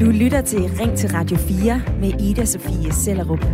Du 0.00 0.10
lytter 0.10 0.42
til 0.46 0.60
Ring 0.60 0.98
til 0.98 1.10
Radio 1.10 1.36
4 1.36 1.82
med 2.00 2.20
Ida 2.20 2.44
Sofie 2.44 2.92
Sellerup. 2.92 3.44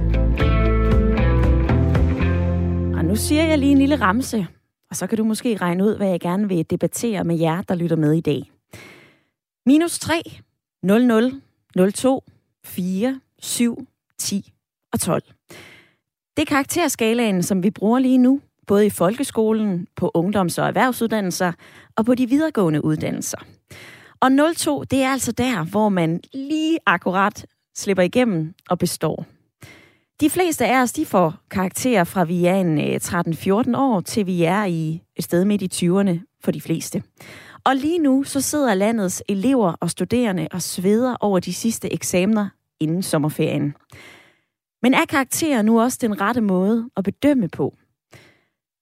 Og 2.96 3.04
nu 3.04 3.16
siger 3.16 3.44
jeg 3.44 3.58
lige 3.58 3.72
en 3.72 3.78
lille 3.78 3.96
ramse, 3.96 4.46
og 4.90 4.96
så 4.96 5.06
kan 5.06 5.18
du 5.18 5.24
måske 5.24 5.56
regne 5.56 5.84
ud, 5.84 5.96
hvad 5.96 6.08
jeg 6.08 6.20
gerne 6.20 6.48
vil 6.48 6.70
debattere 6.70 7.24
med 7.24 7.38
jer, 7.38 7.62
der 7.62 7.74
lytter 7.74 7.96
med 7.96 8.12
i 8.12 8.20
dag. 8.20 8.50
Minus 9.66 9.98
3, 9.98 10.22
0, 10.82 11.06
0, 11.06 11.32
0, 11.76 11.92
2, 11.92 12.24
4, 12.64 13.20
7, 13.38 13.86
10 14.18 14.52
og 14.92 15.00
12. 15.00 15.22
Det 16.36 16.42
er 16.42 16.46
karakterskalaen, 16.46 17.42
som 17.42 17.62
vi 17.62 17.70
bruger 17.70 17.98
lige 17.98 18.18
nu, 18.18 18.40
både 18.66 18.86
i 18.86 18.90
folkeskolen, 18.90 19.86
på 19.96 20.10
ungdoms- 20.14 20.58
og 20.58 20.66
erhvervsuddannelser 20.68 21.52
og 21.96 22.06
på 22.06 22.14
de 22.14 22.28
videregående 22.28 22.84
uddannelser. 22.84 23.38
Og 24.22 24.30
02, 24.56 24.84
det 24.84 25.02
er 25.02 25.08
altså 25.08 25.32
der, 25.32 25.64
hvor 25.64 25.88
man 25.88 26.20
lige 26.34 26.78
akkurat 26.86 27.46
slipper 27.76 28.02
igennem 28.02 28.54
og 28.70 28.78
består. 28.78 29.26
De 30.20 30.30
fleste 30.30 30.66
af 30.66 30.82
os, 30.82 30.92
de 30.92 31.06
får 31.06 31.34
karakterer 31.50 32.04
fra 32.04 32.24
vi 32.24 32.46
er 32.46 32.54
en 32.54 32.78
øh, 32.78 33.00
13-14 33.02 33.76
år, 33.76 34.00
til 34.00 34.26
vi 34.26 34.44
er 34.44 34.64
i 34.64 35.02
et 35.16 35.24
sted 35.24 35.44
midt 35.44 35.62
i 35.62 35.86
20'erne 35.88 36.40
for 36.44 36.50
de 36.50 36.60
fleste. 36.60 37.02
Og 37.64 37.76
lige 37.76 37.98
nu, 37.98 38.22
så 38.22 38.40
sidder 38.40 38.74
landets 38.74 39.22
elever 39.28 39.72
og 39.80 39.90
studerende 39.90 40.48
og 40.50 40.62
sveder 40.62 41.16
over 41.20 41.40
de 41.40 41.54
sidste 41.54 41.92
eksamener 41.92 42.48
inden 42.80 43.02
sommerferien. 43.02 43.74
Men 44.82 44.94
er 44.94 45.04
karakterer 45.04 45.62
nu 45.62 45.80
også 45.80 45.98
den 46.00 46.20
rette 46.20 46.40
måde 46.40 46.90
at 46.96 47.04
bedømme 47.04 47.48
på? 47.48 47.74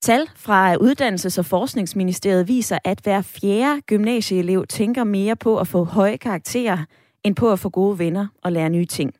Tal 0.02 0.28
fra 0.36 0.74
Uddannelses- 0.74 1.38
og 1.38 1.44
Forskningsministeriet 1.44 2.48
viser, 2.48 2.78
at 2.84 3.00
hver 3.02 3.22
fjerde 3.22 3.80
gymnasieelev 3.80 4.66
tænker 4.66 5.04
mere 5.04 5.36
på 5.36 5.58
at 5.58 5.68
få 5.68 5.84
høje 5.84 6.16
karakterer, 6.16 6.84
end 7.24 7.36
på 7.36 7.52
at 7.52 7.58
få 7.58 7.68
gode 7.68 7.98
venner 7.98 8.26
og 8.42 8.52
lære 8.52 8.70
nye 8.70 8.84
ting. 8.84 9.12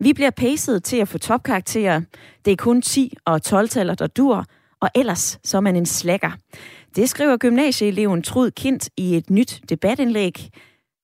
Vi 0.00 0.12
bliver 0.12 0.30
pacet 0.30 0.84
til 0.84 0.96
at 0.96 1.08
få 1.08 1.18
topkarakterer. 1.18 2.00
Det 2.44 2.52
er 2.52 2.56
kun 2.56 2.82
10 2.82 3.14
og 3.24 3.40
12-taller, 3.46 3.94
der 3.94 4.06
dur, 4.06 4.44
og 4.80 4.88
ellers 4.94 5.38
så 5.44 5.56
er 5.56 5.60
man 5.60 5.76
en 5.76 5.86
slækker. 5.86 6.30
Det 6.96 7.08
skriver 7.08 7.36
gymnasieeleven 7.36 8.22
Trud 8.22 8.50
Kind 8.50 8.80
i 8.96 9.16
et 9.16 9.30
nyt 9.30 9.60
debatindlæg. 9.68 10.50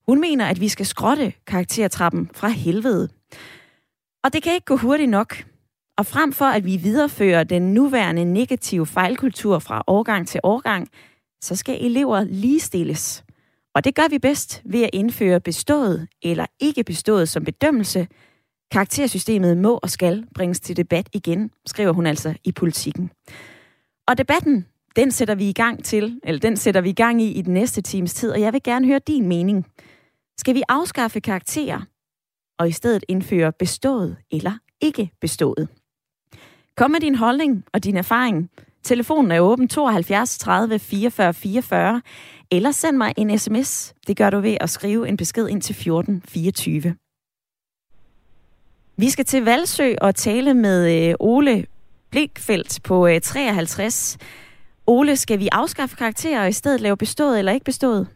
Hun 0.07 0.21
mener, 0.21 0.47
at 0.47 0.61
vi 0.61 0.69
skal 0.69 0.87
skrotte 0.87 1.33
karaktertrappen 1.47 2.31
fra 2.35 2.49
helvede. 2.49 3.09
Og 4.25 4.33
det 4.33 4.43
kan 4.43 4.53
ikke 4.53 4.65
gå 4.65 4.77
hurtigt 4.77 5.11
nok. 5.11 5.45
Og 5.99 6.07
frem 6.07 6.33
for 6.33 6.45
at 6.45 6.65
vi 6.65 6.77
viderefører 6.77 7.45
den 7.45 7.75
nuværende 7.75 8.25
negative 8.25 8.87
fejlkultur 8.87 9.59
fra 9.59 9.85
årgang 9.87 10.29
til 10.29 10.41
årgang, 10.43 10.89
så 11.43 11.57
skal 11.57 11.85
elever 11.85 12.25
ligestilles. 12.25 13.25
Og 13.75 13.85
det 13.85 13.95
gør 13.95 14.09
vi 14.11 14.19
bedst 14.19 14.63
ved 14.65 14.83
at 14.83 14.91
indføre 14.93 15.41
bestået 15.41 16.09
eller 16.23 16.47
ikke 16.61 16.85
bestået 16.85 17.29
som 17.29 17.45
bedømmelse. 17.45 18.09
Karaktersystemet 18.71 19.57
må 19.57 19.81
og 19.83 19.91
skal 19.91 20.27
bringes 20.35 20.61
til 20.61 20.77
debat 20.77 21.09
igen, 21.13 21.51
skriver 21.67 21.93
hun 21.93 22.07
altså 22.07 22.35
i 22.45 22.53
politikken. 22.53 23.11
Og 24.09 24.19
debatten, 24.19 24.67
den 24.97 25.11
sætter 25.11 25.35
vi 25.35 25.49
i 25.49 25.53
gang 25.53 25.85
til, 25.85 26.21
eller 26.25 26.41
den 26.41 26.57
sætter 26.57 26.81
vi 26.81 26.91
i 26.91 26.95
gang 26.95 27.23
i 27.23 27.33
i 27.33 27.43
den 27.43 27.55
næste 27.55 27.83
times 27.83 28.15
tid, 28.15 28.31
og 28.31 28.41
jeg 28.41 28.53
vil 28.53 28.63
gerne 28.63 28.87
høre 28.87 29.01
din 29.07 29.29
mening. 29.29 29.67
Skal 30.39 30.55
vi 30.55 30.63
afskaffe 30.69 31.21
karakterer 31.21 31.81
og 32.59 32.69
i 32.69 32.73
stedet 32.73 33.05
indføre 33.09 33.53
bestået 33.53 34.17
eller 34.31 34.59
ikke 34.81 35.11
bestået? 35.21 35.69
Kom 36.77 36.91
med 36.91 37.01
din 37.01 37.15
holdning 37.15 37.65
og 37.73 37.85
din 37.85 37.97
erfaring. 37.97 38.51
Telefonen 38.83 39.31
er 39.33 39.41
åben 39.41 39.69
72 39.69 40.39
30 40.39 40.79
44 40.79 41.35
44, 41.35 42.03
eller 42.51 42.71
send 42.71 42.97
mig 42.97 43.13
en 43.17 43.39
sms. 43.39 43.95
Det 44.07 44.17
gør 44.17 44.31
du 44.31 44.41
ved 44.41 44.57
at 44.61 44.71
skrive 44.71 45.09
en 45.09 45.17
besked 45.17 45.49
ind 45.49 45.63
til 45.63 45.75
14 45.75 46.23
24. 46.29 46.97
Vi 48.97 49.11
skal 49.11 49.25
til 49.25 49.45
Valsø 49.45 49.95
og 50.01 50.15
tale 50.15 50.55
med 50.55 51.09
øh, 51.09 51.15
Ole 51.21 51.67
Blikfeldt 52.11 52.83
på 52.85 53.07
øh, 53.07 53.21
53. 53.21 54.19
Ole, 54.87 55.17
skal 55.17 55.39
vi 55.39 55.49
afskaffe 55.53 55.97
karakterer 55.97 56.43
og 56.43 56.49
i 56.49 56.53
stedet 56.53 56.81
lave 56.81 56.97
bestået 56.97 57.39
eller 57.39 57.53
ikke 57.53 57.65
bestået? 57.65 58.09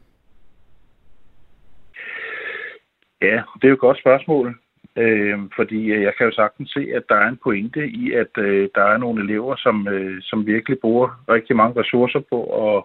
Ja, 3.23 3.37
det 3.55 3.65
er 3.65 3.69
jo 3.69 3.75
et 3.75 3.81
godt 3.81 3.99
spørgsmål. 3.99 4.61
Øhm, 4.99 5.45
øh, 5.45 5.51
fordi 5.57 5.91
jeg 5.91 6.13
kan 6.17 6.27
jo 6.27 6.33
sagtens 6.33 6.71
se, 6.71 6.89
at 6.95 7.03
der 7.09 7.15
er 7.15 7.29
en 7.29 7.41
pointe 7.43 7.89
i, 7.89 8.13
at 8.13 8.33
øh, 8.39 8.69
der 8.75 8.83
er 8.83 8.97
nogle 8.97 9.25
elever, 9.25 9.57
som, 9.57 9.89
øh, 9.89 10.23
som 10.23 10.47
virkelig 10.47 10.79
bruger 10.79 11.25
rigtig 11.29 11.57
mange 11.57 11.81
ressourcer 11.81 12.21
på 12.31 12.39
at, 12.67 12.85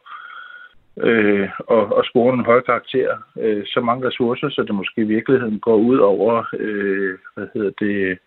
øh, 1.07 1.49
og, 1.59 1.83
og 1.97 2.05
score 2.05 2.33
en 2.33 2.45
høj 2.45 2.61
karakter. 2.61 3.17
Øh, 3.39 3.63
så 3.65 3.81
mange 3.81 4.07
ressourcer, 4.07 4.49
så 4.49 4.63
det 4.63 4.75
måske 4.75 5.01
i 5.01 5.13
virkeligheden 5.15 5.59
går 5.59 5.75
ud 5.75 5.97
over 5.97 6.43
øh, 6.59 7.17
hvad 7.35 7.47
hedder 7.53 7.71
det, 7.79 8.17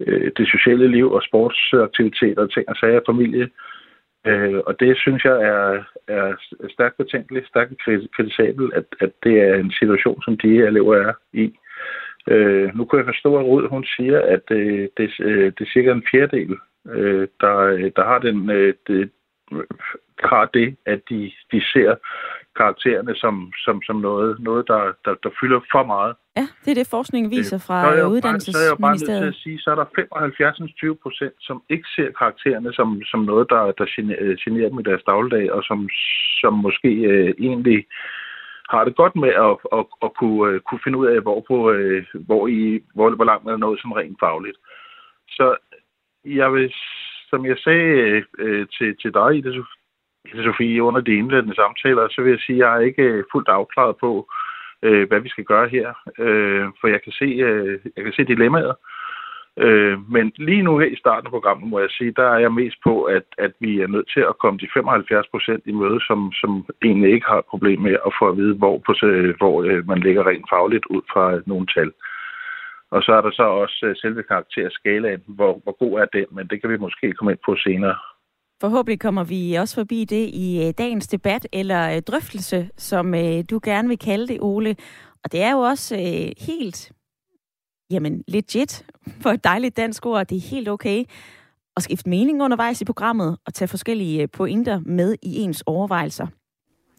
øh, 0.00 0.30
det 0.36 0.48
sociale 0.48 0.88
liv 0.88 1.12
og 1.12 1.22
sportsaktiviteter 1.22 2.42
og 2.42 2.52
ting 2.52 2.68
og 2.68 2.76
sager 2.76 3.00
familie. 3.06 3.48
Øh, 4.26 4.60
og 4.66 4.80
det 4.80 4.98
synes 4.98 5.24
jeg 5.24 5.36
er, 5.42 5.82
er 6.08 6.34
stærkt 6.68 6.96
betænkeligt, 6.96 7.48
stærkt 7.48 7.72
kritisabelt, 8.16 8.74
at, 8.74 8.84
at 9.00 9.10
det 9.24 9.40
er 9.40 9.54
en 9.54 9.72
situation, 9.72 10.22
som 10.22 10.36
de 10.36 10.48
elever 10.66 10.96
er 10.96 11.12
i. 11.32 11.52
Øh, 12.30 12.76
nu 12.76 12.84
kunne 12.84 12.98
jeg 12.98 13.06
forstå, 13.06 13.36
at 13.36 13.44
Rud, 13.44 13.68
hun 13.68 13.84
siger, 13.84 14.20
at 14.20 14.50
øh, 14.50 14.88
det, 14.96 15.10
øh, 15.20 15.44
det 15.44 15.60
er 15.60 15.72
cirka 15.72 15.92
en 15.92 16.08
fjerdedel, 16.10 16.56
øh, 16.90 17.28
der, 17.40 17.56
der, 17.96 18.04
har 18.04 18.18
den, 18.18 18.50
øh, 18.50 18.74
det, 18.86 19.10
har 20.24 20.46
det, 20.54 20.76
at 20.86 21.00
de, 21.10 21.32
de 21.52 21.60
ser 21.72 21.94
karaktererne 22.56 23.14
som, 23.14 23.52
som, 23.64 23.82
som 23.82 23.96
noget, 23.96 24.40
noget 24.40 24.68
der, 24.68 24.82
der, 25.04 25.14
der 25.22 25.30
fylder 25.40 25.60
for 25.72 25.84
meget. 25.84 26.14
Ja, 26.36 26.46
det 26.64 26.70
er 26.70 26.74
det, 26.74 26.94
forskningen 26.96 27.30
viser 27.30 27.58
fra 27.66 27.78
Uddannelsesministeriet. 28.14 28.56
Så 28.56 28.64
er 28.64 28.70
jeg 28.72 28.78
bare 28.86 28.96
nødt 28.96 29.22
til 29.22 29.34
at 29.34 29.42
sige, 29.44 29.58
så 29.58 29.70
er 29.70 29.74
der 29.74 30.94
75-20 30.94 31.02
procent, 31.02 31.36
som 31.40 31.62
ikke 31.68 31.88
ser 31.96 32.10
karaktererne 32.20 32.72
som, 32.72 33.02
som 33.10 33.20
noget, 33.20 33.46
der, 33.50 33.62
der 33.78 33.86
generer 34.44 34.68
dem 34.68 34.78
i 34.78 34.88
deres 34.90 35.02
dagligdag, 35.10 35.52
og 35.52 35.62
som, 35.68 35.88
som 36.40 36.52
måske 36.54 36.88
øh, 36.88 37.34
egentlig 37.38 37.86
har 38.70 38.84
det 38.84 38.96
godt 38.96 39.16
med 39.16 39.28
at, 39.28 39.56
at, 39.78 39.84
at 40.02 40.10
kunne, 40.18 40.54
uh, 40.54 40.60
kunne 40.60 40.80
finde 40.84 40.98
ud 40.98 41.06
af, 41.06 41.20
hvor, 41.20 41.44
på, 41.48 41.56
uh, 41.70 42.02
hvor, 42.26 42.48
i, 42.48 42.80
hvor, 42.94 43.10
hvor 43.10 43.24
langt 43.24 43.44
man 43.44 43.54
er 43.54 43.58
nået 43.58 43.80
som 43.80 43.92
rent 43.92 44.18
fagligt. 44.20 44.58
Så 45.28 45.56
jeg 46.24 46.52
vil, 46.52 46.74
som 47.30 47.46
jeg 47.46 47.58
sagde 47.58 48.24
uh, 48.44 48.66
til, 48.78 48.96
til 49.02 49.14
dig, 49.14 49.36
Ida 49.36 49.50
Sofie, 50.42 50.82
under 50.82 51.00
de 51.00 51.14
indledende 51.14 51.54
samtaler, 51.54 52.08
så 52.08 52.22
vil 52.22 52.30
jeg 52.30 52.40
sige, 52.40 52.56
at 52.56 52.70
jeg 52.70 52.76
er 52.76 52.80
ikke 52.80 53.24
fuldt 53.32 53.48
afklaret 53.48 53.96
på, 53.96 54.28
uh, 54.86 55.02
hvad 55.08 55.20
vi 55.20 55.28
skal 55.28 55.44
gøre 55.44 55.68
her. 55.68 55.88
Uh, 56.06 56.64
for 56.80 56.86
jeg 56.88 57.02
kan 57.02 57.12
se, 57.12 57.28
uh, 57.46 57.78
jeg 57.96 58.04
kan 58.04 58.12
se 58.12 58.24
dilemmaet. 58.24 58.74
Øh, 58.74 58.97
Øh, 59.66 60.10
men 60.10 60.32
lige 60.36 60.62
nu 60.62 60.78
her 60.78 60.86
i 60.86 61.02
starten 61.02 61.26
af 61.26 61.30
programmet, 61.30 61.70
må 61.70 61.78
jeg 61.78 61.90
sige, 61.90 62.12
der 62.20 62.28
er 62.34 62.38
jeg 62.38 62.52
mest 62.52 62.76
på, 62.84 63.02
at, 63.02 63.26
at 63.38 63.52
vi 63.60 63.80
er 63.80 63.86
nødt 63.86 64.10
til 64.14 64.20
at 64.20 64.38
komme 64.38 64.58
de 64.58 64.68
75 64.74 65.26
procent 65.28 65.62
i 65.66 65.72
møde, 65.72 66.00
som, 66.08 66.32
som 66.40 66.66
egentlig 66.84 67.10
ikke 67.12 67.26
har 67.26 67.38
et 67.38 67.50
problem 67.52 67.80
med 67.80 67.96
at 68.06 68.12
få 68.18 68.28
at 68.28 68.36
vide, 68.36 68.54
hvor, 68.54 68.78
på, 68.86 68.92
øh, 69.06 69.36
hvor 69.40 69.62
øh, 69.62 69.88
man 69.88 70.00
ligger 70.00 70.26
rent 70.26 70.48
fagligt 70.52 70.86
ud 70.86 71.02
fra 71.12 71.34
øh, 71.34 71.42
nogle 71.46 71.66
tal. 71.76 71.92
Og 72.90 73.02
så 73.02 73.12
er 73.12 73.20
der 73.20 73.30
så 73.32 73.42
også 73.42 73.78
øh, 73.86 73.96
selve 73.96 74.22
karakterskalaen, 74.22 75.22
hvor, 75.26 75.60
hvor 75.62 75.76
god 75.82 76.00
er 76.00 76.06
den, 76.18 76.26
men 76.36 76.46
det 76.46 76.60
kan 76.60 76.70
vi 76.70 76.76
måske 76.76 77.12
komme 77.12 77.32
ind 77.32 77.40
på 77.46 77.56
senere. 77.56 77.96
Forhåbentlig 78.60 79.00
kommer 79.00 79.24
vi 79.24 79.54
også 79.54 79.74
forbi 79.80 80.04
det 80.04 80.24
i 80.46 80.48
øh, 80.64 80.74
dagens 80.78 81.06
debat 81.06 81.48
eller 81.52 82.00
drøftelse, 82.00 82.70
som 82.76 83.06
du 83.50 83.60
gerne 83.64 83.88
vil 83.88 83.98
kalde 83.98 84.26
det, 84.28 84.38
Ole. 84.40 84.76
Og 85.24 85.32
det 85.32 85.42
er 85.42 85.52
jo 85.52 85.58
også 85.58 85.94
helt 86.48 86.92
jamen 87.90 88.24
legit, 88.28 88.84
for 89.20 89.30
et 89.30 89.44
dejligt 89.44 89.76
dansk 89.76 90.06
ord, 90.06 90.26
det 90.26 90.36
er 90.36 90.40
helt 90.40 90.68
okay 90.68 91.04
at 91.78 91.82
skifte 91.82 92.08
mening 92.08 92.42
undervejs 92.42 92.80
i 92.80 92.84
programmet 92.84 93.38
og 93.46 93.54
tage 93.54 93.68
forskellige 93.68 94.22
øh, 94.22 94.28
pointer 94.32 94.80
med 94.86 95.16
i 95.22 95.36
ens 95.36 95.62
overvejelser. 95.66 96.26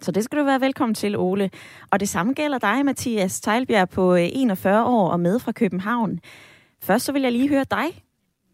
Så 0.02 0.12
det 0.12 0.24
skal 0.24 0.40
du 0.40 0.44
være 0.44 0.62
velkommen 0.62 0.96
til, 0.96 1.18
Ole. 1.18 1.50
Og 1.92 2.00
det 2.00 2.10
samme 2.10 2.34
gælder 2.34 2.58
dig, 2.58 2.86
Mathias 2.86 3.42
Tejlbjerg, 3.42 3.90
på 3.90 4.16
øh, 4.16 4.30
41 4.34 4.86
år 4.86 5.10
og 5.10 5.20
med 5.20 5.40
fra 5.40 5.52
København. 5.52 6.20
Først 6.82 7.06
så 7.06 7.12
vil 7.12 7.22
jeg 7.22 7.32
lige 7.32 7.50
høre 7.50 7.66
dig. 7.72 8.04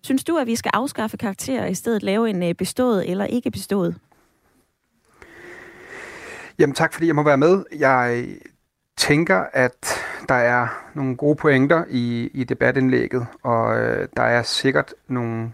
Synes 0.03 0.23
du, 0.23 0.37
at 0.37 0.47
vi 0.47 0.55
skal 0.55 0.71
afskaffe 0.73 1.17
karakterer 1.17 1.65
i 1.65 1.73
stedet 1.73 2.03
lave 2.03 2.29
en 2.29 2.43
øh, 2.43 2.53
bestået 2.53 3.09
eller 3.11 3.25
ikke 3.25 3.51
bestået? 3.51 3.95
Jamen 6.59 6.75
tak, 6.75 6.93
fordi 6.93 7.07
jeg 7.07 7.15
må 7.15 7.23
være 7.23 7.37
med. 7.37 7.63
Jeg 7.79 8.27
tænker, 8.97 9.43
at 9.53 10.04
der 10.29 10.35
er 10.35 10.67
nogle 10.93 11.15
gode 11.15 11.35
pointer 11.35 11.83
i, 11.89 12.29
i 12.33 12.43
debatindlægget, 12.43 13.27
og 13.43 13.79
øh, 13.79 14.07
der 14.17 14.23
er 14.23 14.41
sikkert 14.41 14.93
nogle, 15.07 15.51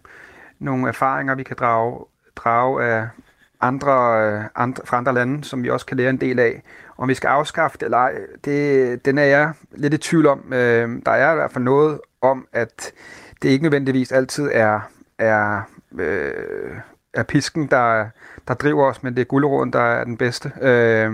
nogle 0.60 0.88
erfaringer, 0.88 1.36
vi 1.36 1.44
kan 1.44 1.56
drage, 1.60 2.06
drage 2.36 2.84
af 2.84 3.08
andre, 3.62 4.28
øh, 4.28 4.44
andre, 4.56 4.84
fra 4.86 4.98
andre 4.98 5.14
lande, 5.14 5.44
som 5.44 5.64
vi 5.64 5.70
også 5.70 5.86
kan 5.86 5.98
lære 5.98 6.10
en 6.10 6.22
del 6.22 6.40
af. 6.40 6.62
Om 6.98 7.10
vi 7.10 7.14
skal 7.14 7.28
afskaffe 7.28 7.78
det 7.78 7.86
eller 7.86 7.98
ej, 7.98 8.14
det, 8.46 9.06
den 9.06 9.18
er 9.18 9.24
jeg 9.24 9.54
lidt 9.72 9.94
i 9.94 9.98
tvivl 9.98 10.28
om. 10.28 10.54
Øh, 10.54 11.02
der 11.06 11.12
er 11.12 11.32
i 11.32 11.36
hvert 11.36 11.52
fald 11.52 11.64
noget 11.64 12.00
om, 12.22 12.48
at 12.54 12.92
det 13.42 13.50
ikke 13.50 13.64
nødvendigvis 13.64 14.12
altid 14.12 14.50
er, 14.54 14.80
er 15.18 15.62
øh, 16.00 16.72
er 17.14 17.24
pisken, 17.24 17.68
der, 17.68 18.06
der 18.48 18.54
driver 18.54 18.86
os, 18.86 19.04
men 19.04 19.16
det 19.16 19.22
er 19.22 19.26
guldråden, 19.26 19.74
der 19.74 19.82
er 19.82 20.04
den 20.04 20.18
bedste. 20.18 20.52
Øh, 20.62 21.12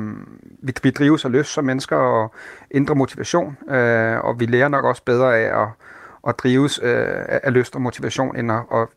vi, 0.63 0.73
vi 0.83 0.91
drives 0.91 1.25
af 1.25 1.31
lyst 1.31 1.53
som 1.53 1.65
mennesker 1.65 1.95
og 1.95 2.33
indre 2.71 2.95
motivation, 2.95 3.57
øh, 3.69 4.17
og 4.19 4.39
vi 4.39 4.45
lærer 4.45 4.67
nok 4.67 4.85
også 4.85 5.03
bedre 5.03 5.37
af 5.37 5.61
at, 5.61 5.67
at 6.27 6.39
drives 6.39 6.79
øh, 6.83 7.25
af 7.43 7.53
lyst 7.53 7.75
og 7.75 7.81
motivation, 7.81 8.35
end 8.35 8.51
at, 8.51 8.63
at 8.73 8.87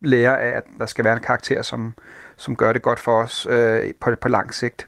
lære 0.00 0.40
af, 0.40 0.56
at 0.56 0.62
der 0.78 0.86
skal 0.86 1.04
være 1.04 1.14
en 1.14 1.22
karakter, 1.22 1.62
som, 1.62 1.94
som 2.36 2.56
gør 2.56 2.72
det 2.72 2.82
godt 2.82 2.98
for 2.98 3.22
os 3.22 3.46
øh, 3.50 3.94
på, 4.00 4.10
på 4.20 4.28
lang 4.28 4.54
sigt. 4.54 4.86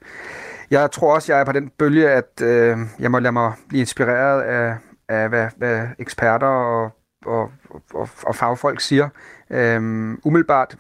Jeg 0.70 0.91
tror 0.91 1.15
også, 1.15 1.32
jeg 1.32 1.41
er 1.41 1.44
på 1.44 1.53
den 1.53 1.70
bølge, 1.79 2.11
at 2.11 2.43
øh, 2.43 2.79
jeg 2.99 3.11
må 3.11 3.19
lade 3.19 3.32
mig 3.32 3.53
blive 3.69 3.81
inspireret 3.81 4.43
af, 4.43 4.77
af 5.09 5.29
hvad, 5.29 5.49
hvad 5.56 5.88
eksperter 5.99 6.47
og, 6.47 6.91
og, 7.27 7.53
og, 7.94 8.09
og 8.23 8.37
fagfolk 8.37 8.81
siger. 8.81 9.09
Øhm, 9.50 10.20
umiddelbart 10.25 10.77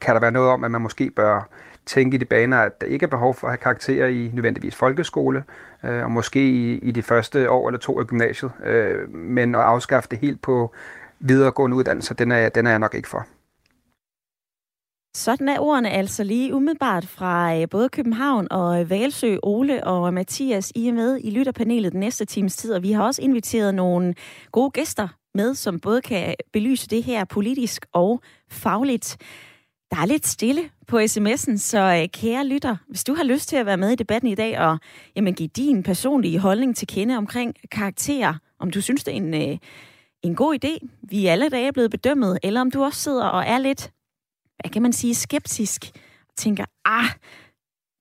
kan 0.00 0.14
der 0.14 0.20
være 0.20 0.32
noget 0.32 0.50
om, 0.50 0.64
at 0.64 0.70
man 0.70 0.80
måske 0.80 1.10
bør 1.10 1.48
tænke 1.86 2.14
i 2.14 2.18
de 2.18 2.24
baner, 2.24 2.58
at 2.58 2.80
der 2.80 2.86
ikke 2.86 3.04
er 3.04 3.08
behov 3.08 3.34
for 3.34 3.46
at 3.46 3.50
have 3.50 3.58
karakterer 3.58 4.08
i 4.08 4.30
nødvendigvis 4.32 4.74
folkeskole, 4.74 5.44
øh, 5.84 6.04
og 6.04 6.10
måske 6.10 6.48
i, 6.48 6.78
i 6.78 6.90
de 6.90 7.02
første 7.02 7.50
år 7.50 7.68
eller 7.68 7.78
to 7.78 8.00
af 8.00 8.06
gymnasiet, 8.06 8.52
øh, 8.64 9.14
men 9.14 9.54
at 9.54 9.60
afskaffe 9.60 10.08
det 10.10 10.18
helt 10.18 10.42
på 10.42 10.74
videregående 11.18 11.76
uddannelser, 11.76 12.14
den 12.14 12.32
er, 12.32 12.48
den 12.48 12.66
er 12.66 12.70
jeg 12.70 12.78
nok 12.78 12.94
ikke 12.94 13.08
for. 13.08 13.26
Sådan 15.16 15.48
er 15.48 15.58
ordene 15.58 15.90
altså 15.90 16.24
lige 16.24 16.54
umiddelbart 16.54 17.06
fra 17.06 17.56
øh, 17.60 17.68
både 17.70 17.88
København 17.88 18.48
og 18.50 18.80
øh, 18.80 18.90
Valsø, 18.90 19.36
Ole 19.42 19.84
og 19.84 20.14
Mathias. 20.14 20.72
I 20.74 20.88
er 20.88 20.92
med 20.92 21.20
i 21.24 21.30
lytterpanelet 21.30 21.92
den 21.92 22.00
næste 22.00 22.24
times 22.24 22.56
tid, 22.56 22.72
og 22.74 22.82
vi 22.82 22.92
har 22.92 23.02
også 23.02 23.22
inviteret 23.22 23.74
nogle 23.74 24.14
gode 24.52 24.70
gæster 24.70 25.08
med, 25.34 25.54
som 25.54 25.80
både 25.80 26.00
kan 26.00 26.34
belyse 26.52 26.88
det 26.88 27.02
her 27.02 27.24
politisk 27.24 27.86
og 27.92 28.20
fagligt. 28.50 29.16
Der 29.94 30.00
er 30.00 30.06
lidt 30.06 30.26
stille 30.26 30.70
på 30.86 30.98
sms'en, 30.98 31.56
så 31.56 31.78
øh, 31.78 32.08
kære 32.08 32.46
lytter, 32.46 32.76
hvis 32.88 33.04
du 33.04 33.14
har 33.14 33.24
lyst 33.24 33.48
til 33.48 33.56
at 33.56 33.66
være 33.66 33.76
med 33.76 33.90
i 33.90 33.94
debatten 33.94 34.30
i 34.30 34.34
dag 34.34 34.58
og 34.58 34.78
jamen, 35.16 35.34
give 35.34 35.48
din 35.48 35.82
personlige 35.82 36.38
holdning 36.38 36.76
til 36.76 36.88
kende 36.88 37.16
omkring 37.16 37.54
karakterer, 37.70 38.34
om 38.58 38.70
du 38.70 38.80
synes, 38.80 39.04
det 39.04 39.12
er 39.12 39.16
en, 39.16 39.34
øh, 39.34 39.58
en 40.22 40.34
god 40.34 40.58
idé, 40.64 40.86
vi 41.02 41.26
er 41.26 41.32
alle 41.32 41.48
dage 41.48 41.72
blevet 41.72 41.90
bedømmet, 41.90 42.38
eller 42.42 42.60
om 42.60 42.70
du 42.70 42.84
også 42.84 43.00
sidder 43.00 43.24
og 43.24 43.44
er 43.46 43.58
lidt 43.58 43.90
hvad 44.60 44.70
kan 44.70 44.82
man 44.82 44.92
sige, 44.92 45.14
skeptisk 45.14 45.84
og 46.28 46.36
tænker, 46.36 46.64
ah, 46.84 47.10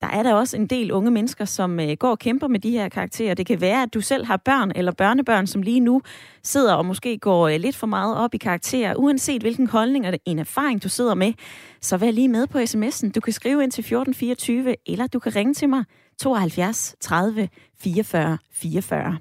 der 0.04 0.10
er 0.10 0.24
der 0.24 0.34
også 0.34 0.58
en 0.58 0.68
del 0.68 0.92
unge 0.92 1.12
mennesker, 1.12 1.46
som 1.46 1.80
øh, 1.80 1.98
går 2.00 2.10
og 2.10 2.20
kæmper 2.20 2.48
med 2.48 2.60
de 2.60 2.72
her 2.72 2.90
karakterer. 2.90 3.34
Det 3.34 3.46
kan 3.46 3.62
være, 3.62 3.84
at 3.84 3.94
du 3.94 4.02
selv 4.02 4.26
har 4.26 4.38
børn 4.38 4.72
eller 4.76 4.92
børnebørn, 4.92 5.48
som 5.48 5.62
lige 5.62 5.80
nu 5.80 6.02
sidder 6.44 6.74
og 6.74 6.86
måske 6.86 7.18
går 7.18 7.48
øh, 7.48 7.60
lidt 7.60 7.76
for 7.76 7.88
meget 7.88 8.18
op 8.18 8.34
i 8.34 8.38
karakterer. 8.38 8.96
Uanset 8.96 9.42
hvilken 9.42 9.68
holdning 9.68 10.08
og 10.08 10.14
en 10.26 10.40
erfaring, 10.40 10.84
du 10.84 10.90
sidder 10.90 11.14
med, 11.14 11.34
så 11.82 11.98
vær 11.98 12.12
lige 12.12 12.28
med 12.28 12.48
på 12.48 12.58
sms'en. 12.58 13.12
Du 13.12 13.20
kan 13.20 13.34
skrive 13.34 13.64
ind 13.64 13.72
til 13.72 13.82
1424, 13.82 14.76
eller 14.86 15.08
du 15.08 15.20
kan 15.20 15.36
ringe 15.36 15.54
til 15.54 15.70
mig 15.70 15.84
72 16.20 16.96
30 17.02 17.50
44 17.80 18.38
44. 18.52 19.18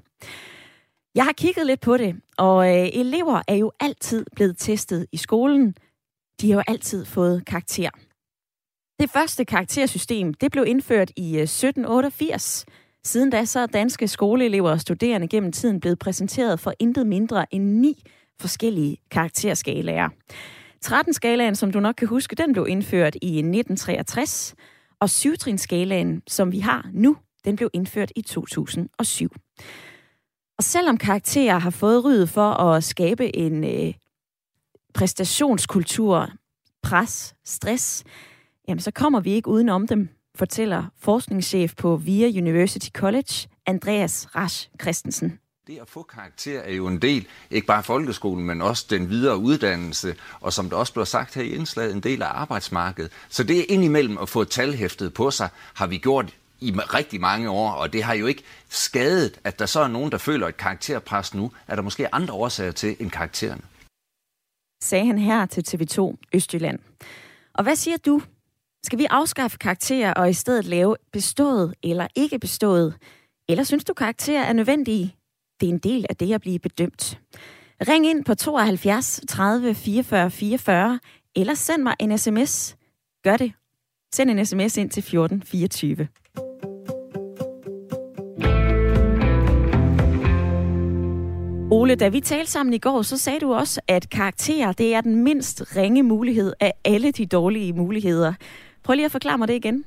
Jeg 1.15 1.23
har 1.23 1.33
kigget 1.33 1.65
lidt 1.65 1.81
på 1.81 1.97
det, 1.97 2.15
og 2.37 2.67
øh, 2.67 2.89
elever 2.93 3.41
er 3.47 3.55
jo 3.55 3.71
altid 3.79 4.25
blevet 4.35 4.55
testet 4.57 5.07
i 5.11 5.17
skolen 5.17 5.75
de 6.41 6.51
har 6.51 6.57
jo 6.57 6.63
altid 6.67 7.05
fået 7.05 7.45
karakter. 7.45 7.89
Det 8.99 9.09
første 9.09 9.45
karaktersystem, 9.45 10.33
det 10.33 10.51
blev 10.51 10.65
indført 10.67 11.11
i 11.15 11.35
øh, 11.35 11.41
1788. 11.41 12.65
Siden 13.03 13.29
da 13.29 13.45
så 13.45 13.59
er 13.59 13.65
danske 13.65 14.07
skoleelever 14.07 14.71
og 14.71 14.81
studerende 14.81 15.27
gennem 15.27 15.51
tiden 15.51 15.79
blevet 15.79 15.99
præsenteret 15.99 16.59
for 16.59 16.73
intet 16.79 17.07
mindre 17.07 17.53
end 17.53 17.63
ni 17.63 18.03
forskellige 18.39 18.97
karakterskalaer. 19.11 20.09
13-skalaen, 20.85 21.55
som 21.55 21.71
du 21.71 21.79
nok 21.79 21.95
kan 21.95 22.07
huske, 22.07 22.35
den 22.35 22.53
blev 22.53 22.65
indført 22.69 23.15
i 23.15 23.27
1963, 23.27 24.55
og 24.99 25.09
7-trinsskalaen, 25.11 26.21
som 26.27 26.51
vi 26.51 26.59
har 26.59 26.89
nu, 26.93 27.17
den 27.45 27.55
blev 27.55 27.69
indført 27.73 28.11
i 28.15 28.21
2007. 28.21 29.29
Og 30.57 30.63
selvom 30.63 30.97
karakterer 30.97 31.59
har 31.59 31.69
fået 31.69 32.05
ryddet 32.05 32.29
for 32.29 32.51
at 32.51 32.83
skabe 32.83 33.35
en 33.35 33.63
øh, 33.63 33.93
præstationskultur, 34.93 36.29
pres, 36.83 37.35
stress, 37.45 38.03
jamen 38.67 38.81
så 38.81 38.91
kommer 38.91 39.19
vi 39.19 39.31
ikke 39.31 39.47
udenom 39.47 39.87
dem, 39.87 40.09
fortæller 40.35 40.85
forskningschef 40.97 41.75
på 41.75 41.95
VIA 41.95 42.27
University 42.27 42.89
College, 42.89 43.47
Andreas 43.65 44.35
Rasch 44.35 44.69
Christensen. 44.81 45.39
Det 45.67 45.79
at 45.81 45.89
få 45.89 46.03
karakter 46.03 46.59
er 46.59 46.73
jo 46.73 46.87
en 46.87 47.01
del, 47.01 47.27
ikke 47.51 47.67
bare 47.67 47.83
folkeskolen, 47.83 48.45
men 48.45 48.61
også 48.61 48.85
den 48.89 49.09
videre 49.09 49.37
uddannelse, 49.37 50.15
og 50.41 50.53
som 50.53 50.69
der 50.69 50.77
også 50.77 50.93
blev 50.93 51.05
sagt 51.05 51.35
her 51.35 51.43
i 51.43 51.49
indslaget, 51.49 51.95
en 51.95 51.99
del 51.99 52.21
af 52.21 52.27
arbejdsmarkedet. 52.27 53.11
Så 53.29 53.43
det 53.43 53.59
er 53.59 53.63
indimellem 53.69 54.17
at 54.17 54.29
få 54.29 54.43
talhæftet 54.43 55.13
på 55.13 55.31
sig, 55.31 55.49
har 55.73 55.87
vi 55.87 55.97
gjort 55.97 56.35
i 56.59 56.71
rigtig 56.71 57.21
mange 57.21 57.49
år, 57.49 57.71
og 57.71 57.93
det 57.93 58.03
har 58.03 58.13
jo 58.13 58.25
ikke 58.25 58.43
skadet, 58.69 59.39
at 59.43 59.59
der 59.59 59.65
så 59.65 59.79
er 59.79 59.87
nogen, 59.87 60.11
der 60.11 60.17
føler 60.17 60.47
et 60.47 60.57
karakterpres 60.57 61.33
nu, 61.33 61.51
er 61.67 61.75
der 61.75 61.81
måske 61.81 62.15
andre 62.15 62.33
årsager 62.33 62.71
til 62.71 62.95
end 62.99 63.11
karakteren 63.11 63.61
sagde 64.83 65.05
han 65.05 65.17
her 65.17 65.45
til 65.45 65.63
TV2 65.67 66.15
Østjylland. 66.33 66.79
Og 67.53 67.63
hvad 67.63 67.75
siger 67.75 67.97
du? 67.97 68.21
Skal 68.85 68.99
vi 68.99 69.07
afskaffe 69.09 69.57
karakterer 69.57 70.13
og 70.13 70.29
i 70.29 70.33
stedet 70.33 70.65
lave 70.65 70.95
bestået 71.13 71.73
eller 71.83 72.07
ikke 72.15 72.39
bestået? 72.39 72.95
Eller 73.49 73.63
synes 73.63 73.83
du, 73.83 73.93
karakterer 73.93 74.43
er 74.43 74.53
nødvendige? 74.53 75.15
Det 75.59 75.69
er 75.69 75.73
en 75.73 75.79
del 75.79 76.05
af 76.09 76.15
det 76.15 76.33
at 76.33 76.41
blive 76.41 76.59
bedømt. 76.59 77.19
Ring 77.87 78.05
ind 78.05 78.25
på 78.25 78.35
72 78.35 79.21
30 79.27 79.75
44 79.75 80.31
44, 80.31 80.99
eller 81.35 81.53
send 81.53 81.83
mig 81.83 81.95
en 81.99 82.17
sms. 82.17 82.75
Gør 83.23 83.37
det. 83.37 83.53
Send 84.15 84.29
en 84.29 84.45
sms 84.45 84.77
ind 84.77 84.89
til 84.89 85.03
14 85.03 85.43
24. 85.43 86.07
Ole, 91.71 91.95
da 91.95 92.07
vi 92.07 92.19
talte 92.19 92.51
sammen 92.51 92.73
i 92.73 92.77
går, 92.77 93.01
så 93.01 93.17
sagde 93.17 93.39
du 93.39 93.53
også, 93.53 93.81
at 93.87 94.09
karakterer 94.09 94.71
det 94.71 94.93
er 94.95 95.01
den 95.01 95.23
mindst 95.23 95.75
ringe 95.75 96.03
mulighed 96.03 96.53
af 96.59 96.73
alle 96.85 97.11
de 97.11 97.25
dårlige 97.25 97.73
muligheder. 97.73 98.33
Prøv 98.83 98.95
lige 98.95 99.05
at 99.05 99.11
forklare 99.11 99.37
mig 99.37 99.47
det 99.47 99.53
igen. 99.53 99.85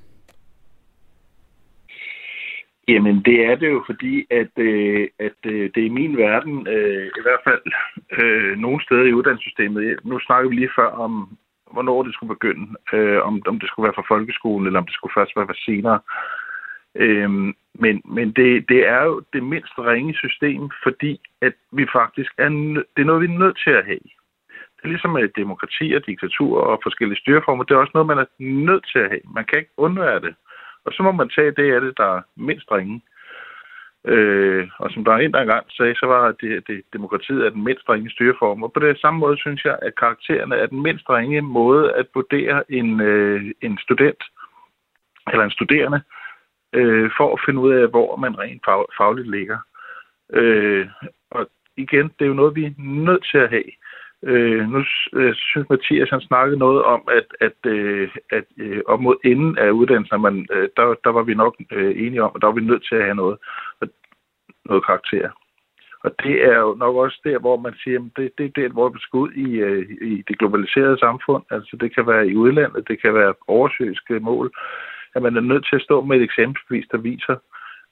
Jamen, 2.89 3.23
det 3.23 3.47
er 3.47 3.55
det 3.57 3.69
jo, 3.71 3.83
fordi 3.87 4.27
at, 4.31 4.53
øh, 4.59 5.09
at 5.19 5.39
øh, 5.45 5.71
det 5.75 5.87
er 5.87 5.91
min 5.91 6.17
verden, 6.17 6.67
øh, 6.69 7.07
i 7.07 7.23
hvert 7.23 7.43
fald 7.45 7.63
øh, 8.19 8.59
nogle 8.59 8.83
steder 8.85 9.05
i 9.05 9.13
uddannelsessystemet, 9.13 9.99
nu 10.05 10.19
snakker 10.21 10.49
vi 10.51 10.55
lige 10.55 10.77
før 10.77 10.87
om, 10.87 11.39
hvornår 11.73 12.03
det 12.03 12.15
skulle 12.15 12.35
begynde, 12.35 12.67
øh, 12.93 13.23
om, 13.23 13.43
om 13.47 13.61
det 13.61 13.69
skulle 13.69 13.85
være 13.85 13.97
fra 13.97 14.15
folkeskolen, 14.15 14.67
eller 14.67 14.81
om 14.81 14.87
det 14.87 14.95
skulle 14.95 15.17
først 15.17 15.37
være 15.37 15.55
senere. 15.67 16.01
Øh, 16.95 17.31
men 17.83 18.03
men 18.05 18.33
det, 18.39 18.69
det 18.69 18.89
er 18.89 19.03
jo 19.05 19.23
det 19.33 19.43
mindst 19.43 19.79
ringe 19.79 20.15
system, 20.15 20.71
fordi 20.83 21.21
at 21.41 21.55
vi 21.73 21.87
faktisk 21.93 22.33
er, 22.39 22.49
det 22.95 23.01
er 23.03 23.11
noget, 23.11 23.23
vi 23.23 23.35
er 23.35 23.39
nødt 23.39 23.59
til 23.65 23.71
at 23.71 23.87
have. 23.87 24.07
Ligesom 24.87 25.11
med 25.11 25.29
demokrati 25.37 25.93
og 25.93 26.07
diktatur 26.07 26.61
og 26.61 26.81
forskellige 26.83 27.21
styreformer. 27.21 27.65
Det 27.65 27.75
er 27.75 27.79
også 27.79 27.91
noget, 27.95 28.07
man 28.07 28.19
er 28.19 28.29
nødt 28.39 28.87
til 28.93 28.99
at 28.99 29.09
have. 29.09 29.35
Man 29.35 29.45
kan 29.45 29.59
ikke 29.59 29.71
undvære 29.77 30.21
det. 30.21 30.35
Og 30.85 30.93
så 30.93 31.03
må 31.03 31.13
man 31.13 31.29
tage 31.29 31.51
det 31.51 31.75
af 31.75 31.81
det, 31.81 31.95
der 31.97 32.17
er 32.17 32.23
mindst 32.37 32.73
ringe. 32.73 33.03
Øh, 34.05 34.69
og 34.79 34.91
som 34.91 35.05
der 35.05 35.17
en 35.17 35.33
gang 35.33 35.67
sagde, 35.71 35.95
så 35.95 36.07
var 36.07 36.33
det, 36.33 36.67
det, 36.67 36.83
demokratiet 36.93 37.47
er 37.47 37.51
den 37.51 37.65
mindst 37.65 37.89
ringe 37.89 38.11
styreform. 38.11 38.63
Og 38.63 38.73
på 38.73 38.81
det 38.81 38.99
samme 38.99 39.21
måde 39.21 39.39
synes 39.39 39.65
jeg, 39.65 39.79
at 39.83 39.99
karaktererne 39.99 40.57
er 40.57 40.67
den 40.67 40.83
mindst 40.83 41.11
ringe 41.11 41.41
måde 41.41 41.93
at 41.93 42.07
vurdere 42.15 42.73
en, 42.73 43.01
øh, 43.01 43.53
en 43.61 43.79
student 43.79 44.23
eller 45.33 45.45
en 45.45 45.51
studerende 45.51 46.01
øh, 46.73 47.11
for 47.17 47.33
at 47.33 47.43
finde 47.47 47.61
ud 47.61 47.73
af, 47.73 47.89
hvor 47.89 48.17
man 48.17 48.39
rent 48.39 48.63
fag, 48.65 48.85
fagligt 48.99 49.31
ligger. 49.31 49.59
Øh, 50.33 50.87
og 51.31 51.51
igen, 51.77 52.07
det 52.19 52.25
er 52.25 52.33
jo 52.33 52.41
noget, 52.41 52.57
vi 52.57 52.65
er 52.65 52.75
nødt 52.79 53.25
til 53.31 53.39
at 53.39 53.51
have. 53.51 53.71
Øh, 54.31 54.69
nu 54.71 54.85
øh, 55.13 55.35
synes 55.35 55.69
Mathias, 55.71 56.11
han 56.11 56.21
snakkede 56.21 56.59
noget 56.59 56.83
om, 56.83 57.09
at, 57.19 57.29
at, 57.41 57.71
øh, 57.73 58.09
at 58.31 58.45
øh, 58.59 58.83
op 58.87 59.01
mod 59.01 59.17
enden 59.25 59.59
af 59.59 59.71
uddannelsen, 59.71 60.21
man, 60.21 60.47
øh, 60.53 60.69
der, 60.77 60.95
der 61.05 61.11
var 61.11 61.23
vi 61.23 61.35
nok 61.35 61.55
øh, 61.73 62.07
enige 62.07 62.23
om, 62.23 62.33
at 62.35 62.41
der 62.41 62.47
var 62.47 62.55
vi 62.55 62.61
nødt 62.61 62.85
til 62.89 62.95
at 62.95 63.05
have 63.05 63.15
noget, 63.15 63.39
noget 64.65 64.85
karakter. 64.87 65.31
Og 66.05 66.11
det 66.23 66.45
er 66.45 66.59
jo 66.59 66.75
nok 66.79 66.97
også 66.97 67.21
der, 67.25 67.39
hvor 67.39 67.57
man 67.57 67.75
siger, 67.85 67.99
at 67.99 68.11
det, 68.17 68.31
det 68.39 68.47
er 68.47 68.61
der, 68.61 68.69
hvor 68.69 68.89
vi 68.89 68.99
skal 69.01 69.19
ud 69.19 69.33
i, 69.33 69.51
øh, 69.69 69.89
i 70.03 70.25
det 70.29 70.39
globaliserede 70.39 70.99
samfund. 70.99 71.43
Altså 71.51 71.77
det 71.81 71.95
kan 71.95 72.07
være 72.07 72.29
i 72.29 72.37
udlandet, 72.37 72.89
det 72.89 73.03
kan 73.03 73.15
være 73.15 73.35
oversøiske 73.49 74.21
mål 74.21 74.53
at 75.17 75.23
man 75.23 75.37
er 75.37 75.41
nødt 75.41 75.67
til 75.67 75.77
at 75.77 75.83
stå 75.83 76.05
med 76.05 76.17
et 76.17 76.23
eksempelvis, 76.23 76.87
der 76.93 76.99
viser, 76.99 77.37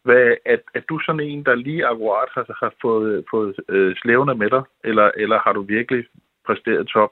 hvad, 0.02 0.34
at, 0.44 0.62
at 0.74 0.84
du 0.88 0.98
sådan 0.98 1.20
en, 1.20 1.44
der 1.44 1.54
lige 1.54 1.86
akkurat 1.86 2.28
har, 2.34 2.46
har 2.62 2.72
fået, 2.82 3.24
fået 3.30 3.54
øh, 3.68 3.96
slævende 3.96 4.34
med 4.34 4.50
dig, 4.50 4.62
eller, 4.84 5.10
eller 5.16 5.38
har 5.44 5.52
du 5.52 5.62
virkelig 5.62 6.04
præsteret 6.46 6.86
top? 6.86 7.10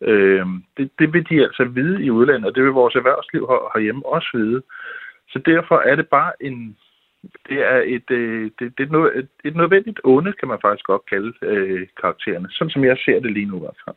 Øh, 0.00 0.46
det, 0.76 0.90
det 0.98 1.12
vil 1.12 1.28
de 1.28 1.42
altså 1.42 1.64
vide 1.64 2.04
i 2.04 2.10
udlandet, 2.10 2.46
og 2.46 2.54
det 2.54 2.62
vil 2.62 2.72
vores 2.72 2.94
erhvervsliv 2.94 3.46
her, 3.50 3.70
herhjemme 3.74 4.06
også 4.06 4.30
vide. 4.34 4.62
Så 5.28 5.38
derfor 5.46 5.78
er 5.78 5.96
det 5.96 6.08
bare 6.08 6.32
en... 6.40 6.76
Det 7.48 7.58
er 7.72 7.82
et, 7.86 8.10
øh, 8.10 8.50
det, 8.58 8.78
det 8.78 8.92
er 8.92 9.10
et, 9.14 9.28
et 9.44 9.56
nødvendigt 9.56 10.00
onde, 10.04 10.32
kan 10.32 10.48
man 10.48 10.58
faktisk 10.62 10.86
godt 10.86 11.06
kalde 11.06 11.32
øh, 11.42 11.86
karaktererne. 12.00 12.48
Sådan 12.50 12.70
som 12.70 12.84
jeg 12.84 12.96
ser 13.04 13.20
det 13.20 13.32
lige 13.32 13.46
nu 13.46 13.56
i 13.56 13.60
hvert 13.60 13.80
fald. 13.84 13.96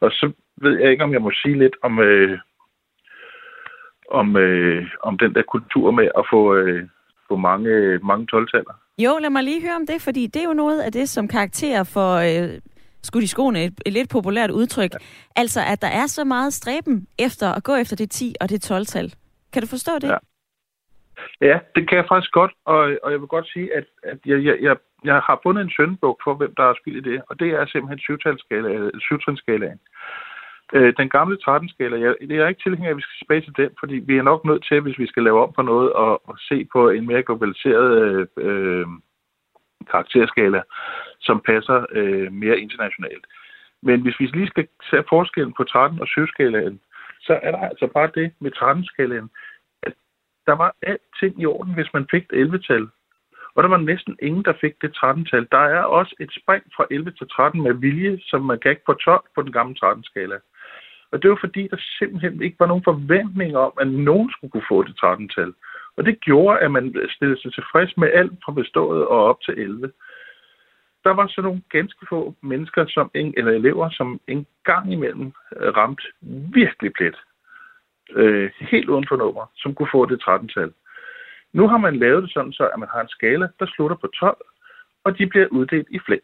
Og 0.00 0.10
så 0.10 0.32
ved 0.56 0.78
jeg 0.80 0.90
ikke, 0.90 1.04
om 1.04 1.12
jeg 1.12 1.22
må 1.22 1.30
sige 1.30 1.58
lidt 1.58 1.76
om, 1.82 1.98
øh, 1.98 2.38
om, 4.10 4.36
øh, 4.36 4.86
om 5.02 5.18
den 5.18 5.34
der 5.34 5.42
kultur 5.42 5.90
med 5.90 6.08
at 6.18 6.24
få, 6.30 6.54
øh, 6.54 6.88
få 7.28 7.36
mange, 7.36 7.98
mange 7.98 8.26
12 8.26 8.48
Jo, 8.98 9.18
lad 9.20 9.30
mig 9.30 9.44
lige 9.44 9.62
høre 9.62 9.76
om 9.76 9.86
det, 9.86 10.02
fordi 10.02 10.26
det 10.26 10.40
er 10.42 10.48
jo 10.48 10.52
noget 10.52 10.80
af 10.80 10.92
det, 10.92 11.08
som 11.08 11.28
karakterer 11.28 11.84
for 11.84 12.10
øh, 12.28 12.60
skudt 13.06 13.24
i 13.24 13.26
skoene, 13.26 13.64
et, 13.64 13.80
et 13.86 13.92
lidt 13.92 14.10
populært 14.10 14.50
udtryk. 14.50 14.92
Ja. 14.92 14.98
Altså, 15.36 15.60
at 15.72 15.82
der 15.82 15.88
er 16.00 16.06
så 16.06 16.24
meget 16.24 16.52
stræben 16.52 17.06
efter 17.18 17.48
at 17.52 17.62
gå 17.64 17.74
efter 17.74 17.96
det 17.96 18.10
10 18.10 18.34
og 18.40 18.48
det 18.50 18.70
12-tal. 18.70 19.14
Kan 19.52 19.62
du 19.62 19.68
forstå 19.68 19.92
det? 20.02 20.08
Ja. 20.08 20.18
Ja, 21.40 21.58
det 21.74 21.88
kan 21.88 21.98
jeg 21.98 22.06
faktisk 22.08 22.32
godt, 22.32 22.52
og, 22.64 22.78
og 23.02 23.12
jeg 23.12 23.20
vil 23.20 23.28
godt 23.28 23.48
sige, 23.52 23.76
at, 23.76 23.84
at 24.02 24.18
jeg, 24.26 24.44
jeg, 24.44 24.56
jeg, 24.60 24.76
jeg 25.04 25.14
har 25.14 25.40
fundet 25.42 25.62
en 25.62 25.70
søndebog 25.76 26.18
for, 26.24 26.34
hvem 26.34 26.54
der 26.56 26.64
er 26.64 26.74
skyld 26.74 26.96
i 26.96 27.10
det, 27.10 27.22
og 27.28 27.40
det 27.40 27.50
er 27.50 27.66
simpelthen 27.66 28.20
syvtrinsskalaen. 29.00 29.80
Øh, 30.72 30.94
den 30.96 31.08
gamle 31.08 31.38
13-skala, 31.48 31.96
jeg, 32.00 32.14
det 32.20 32.36
er 32.38 32.48
ikke 32.48 32.62
tilhænger, 32.62 32.90
at 32.90 32.96
vi 32.96 33.02
skal 33.02 33.18
tilbage 33.18 33.40
til 33.40 33.56
den, 33.56 33.70
fordi 33.80 33.94
vi 33.94 34.16
er 34.16 34.22
nok 34.22 34.44
nødt 34.44 34.64
til, 34.68 34.80
hvis 34.80 34.98
vi 34.98 35.06
skal 35.06 35.22
lave 35.22 35.42
om 35.42 35.52
på 35.52 35.62
noget, 35.62 35.92
og, 35.92 36.28
og 36.28 36.36
se 36.38 36.66
på 36.72 36.88
en 36.88 37.06
mere 37.06 37.22
globaliseret 37.22 37.90
øh, 38.02 38.26
øh, 38.46 38.86
karakterskala, 39.90 40.62
som 41.26 41.40
passer 41.40 41.78
øh, 41.90 42.32
mere 42.32 42.60
internationalt. 42.60 43.26
Men 43.82 44.00
hvis 44.00 44.20
vi 44.20 44.26
lige 44.26 44.52
skal 44.54 44.66
se 44.90 45.04
forskellen 45.08 45.54
på 45.56 45.64
13 45.64 46.00
og 46.00 46.06
7-skalaen, 46.14 46.80
så 47.20 47.40
er 47.42 47.50
der 47.50 47.62
altså 47.70 47.86
bare 47.86 48.10
det 48.14 48.32
med 48.40 48.52
13-skalaen, 48.56 49.28
at 49.82 49.94
der 50.46 50.52
var 50.52 50.74
alting 50.82 51.40
i 51.42 51.46
orden, 51.46 51.74
hvis 51.74 51.92
man 51.94 52.06
fik 52.10 52.24
et 52.32 52.46
11-tal. 52.46 52.88
Og 53.54 53.62
der 53.62 53.68
var 53.68 53.76
næsten 53.76 54.16
ingen, 54.22 54.44
der 54.44 54.52
fik 54.60 54.74
det 54.82 54.96
13-tal. 54.96 55.46
Der 55.52 55.64
er 55.76 55.82
også 55.82 56.14
et 56.20 56.32
spring 56.40 56.64
fra 56.76 56.84
11 56.90 57.10
til 57.10 57.28
13 57.28 57.62
med 57.62 57.74
vilje, 57.74 58.18
som 58.22 58.42
man 58.42 58.58
kan 58.58 58.70
ikke 58.70 58.84
på 58.86 58.94
12 58.94 59.24
på 59.34 59.42
den 59.42 59.52
gamle 59.52 59.76
13-skala. 59.84 60.38
Og 61.12 61.22
det 61.22 61.30
var 61.30 61.38
fordi, 61.40 61.68
der 61.68 61.76
simpelthen 61.98 62.42
ikke 62.42 62.60
var 62.60 62.66
nogen 62.66 62.84
forventning 62.84 63.56
om, 63.56 63.72
at 63.80 63.88
nogen 63.88 64.30
skulle 64.30 64.50
kunne 64.50 64.70
få 64.72 64.82
det 64.82 64.94
13-tal. 65.04 65.52
Og 65.96 66.04
det 66.04 66.20
gjorde, 66.20 66.58
at 66.58 66.70
man 66.70 66.94
stillede 67.10 67.40
sig 67.42 67.52
tilfreds 67.52 67.96
med 67.96 68.08
alt 68.12 68.32
fra 68.44 68.52
bestået 68.52 69.06
og 69.06 69.24
op 69.24 69.40
til 69.40 69.54
11. 69.58 69.92
Der 71.06 71.14
var 71.14 71.26
så 71.26 71.40
nogle 71.42 71.62
ganske 71.70 72.06
få 72.08 72.34
mennesker, 72.42 72.86
som 72.86 73.10
en, 73.14 73.34
eller 73.36 73.52
elever, 73.52 73.90
som 73.90 74.20
en 74.26 74.46
gang 74.64 74.92
imellem 74.92 75.32
øh, 75.56 75.76
ramte 75.76 76.02
virkelig 76.60 76.92
plet. 76.92 77.16
Øh, 78.10 78.50
helt 78.60 78.88
uden 78.88 79.06
for 79.08 79.16
nummer, 79.16 79.46
som 79.56 79.74
kunne 79.74 79.88
få 79.92 80.06
det 80.06 80.22
13-tal. 80.22 80.72
Nu 81.52 81.68
har 81.68 81.78
man 81.78 81.96
lavet 81.96 82.22
det 82.22 82.32
sådan, 82.32 82.52
så 82.52 82.64
at 82.74 82.78
man 82.78 82.88
har 82.92 83.00
en 83.00 83.08
skala, 83.08 83.48
der 83.60 83.66
slutter 83.66 83.96
på 83.96 84.06
12, 84.06 84.36
og 85.04 85.18
de 85.18 85.26
bliver 85.26 85.46
uddelt 85.46 85.88
i 85.90 85.98
flæng. 86.06 86.22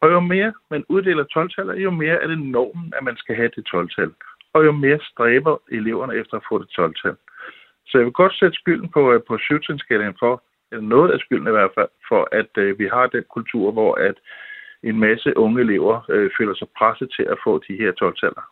Og 0.00 0.10
jo 0.10 0.20
mere 0.20 0.52
man 0.70 0.84
uddeler 0.88 1.24
12-taller, 1.36 1.74
jo 1.74 1.90
mere 1.90 2.22
er 2.22 2.26
det 2.26 2.38
normen, 2.38 2.92
at 2.96 3.04
man 3.04 3.16
skal 3.16 3.36
have 3.36 3.50
det 3.56 3.68
12-tal. 3.74 4.12
Og 4.52 4.64
jo 4.64 4.72
mere 4.72 4.98
stræber 5.02 5.56
eleverne 5.70 6.14
efter 6.14 6.36
at 6.36 6.46
få 6.48 6.58
det 6.58 6.68
12-tal. 6.78 7.16
Så 7.86 7.98
jeg 7.98 8.04
vil 8.04 8.12
godt 8.12 8.34
sætte 8.38 8.58
skylden 8.58 8.88
på, 8.88 9.12
øh, 9.12 9.20
på 9.28 9.38
syvtrinsskalaen 9.38 10.16
for, 10.18 10.42
eller 10.72 10.86
noget 10.94 11.10
af 11.12 11.18
skylden 11.20 11.46
i 11.46 11.56
hvert 11.58 11.74
fald, 11.78 11.88
for 12.08 12.28
at 12.32 12.50
øh, 12.58 12.78
vi 12.78 12.86
har 12.94 13.06
den 13.06 13.24
kultur, 13.34 13.72
hvor 13.72 13.94
at 13.94 14.16
en 14.82 15.00
masse 15.00 15.36
unge 15.36 15.60
elever 15.60 16.10
øh, 16.10 16.30
føler 16.38 16.54
sig 16.54 16.68
presset 16.78 17.08
til 17.16 17.22
at 17.22 17.38
få 17.44 17.52
de 17.68 17.74
her 17.80 17.90
12-taller. 18.02 18.44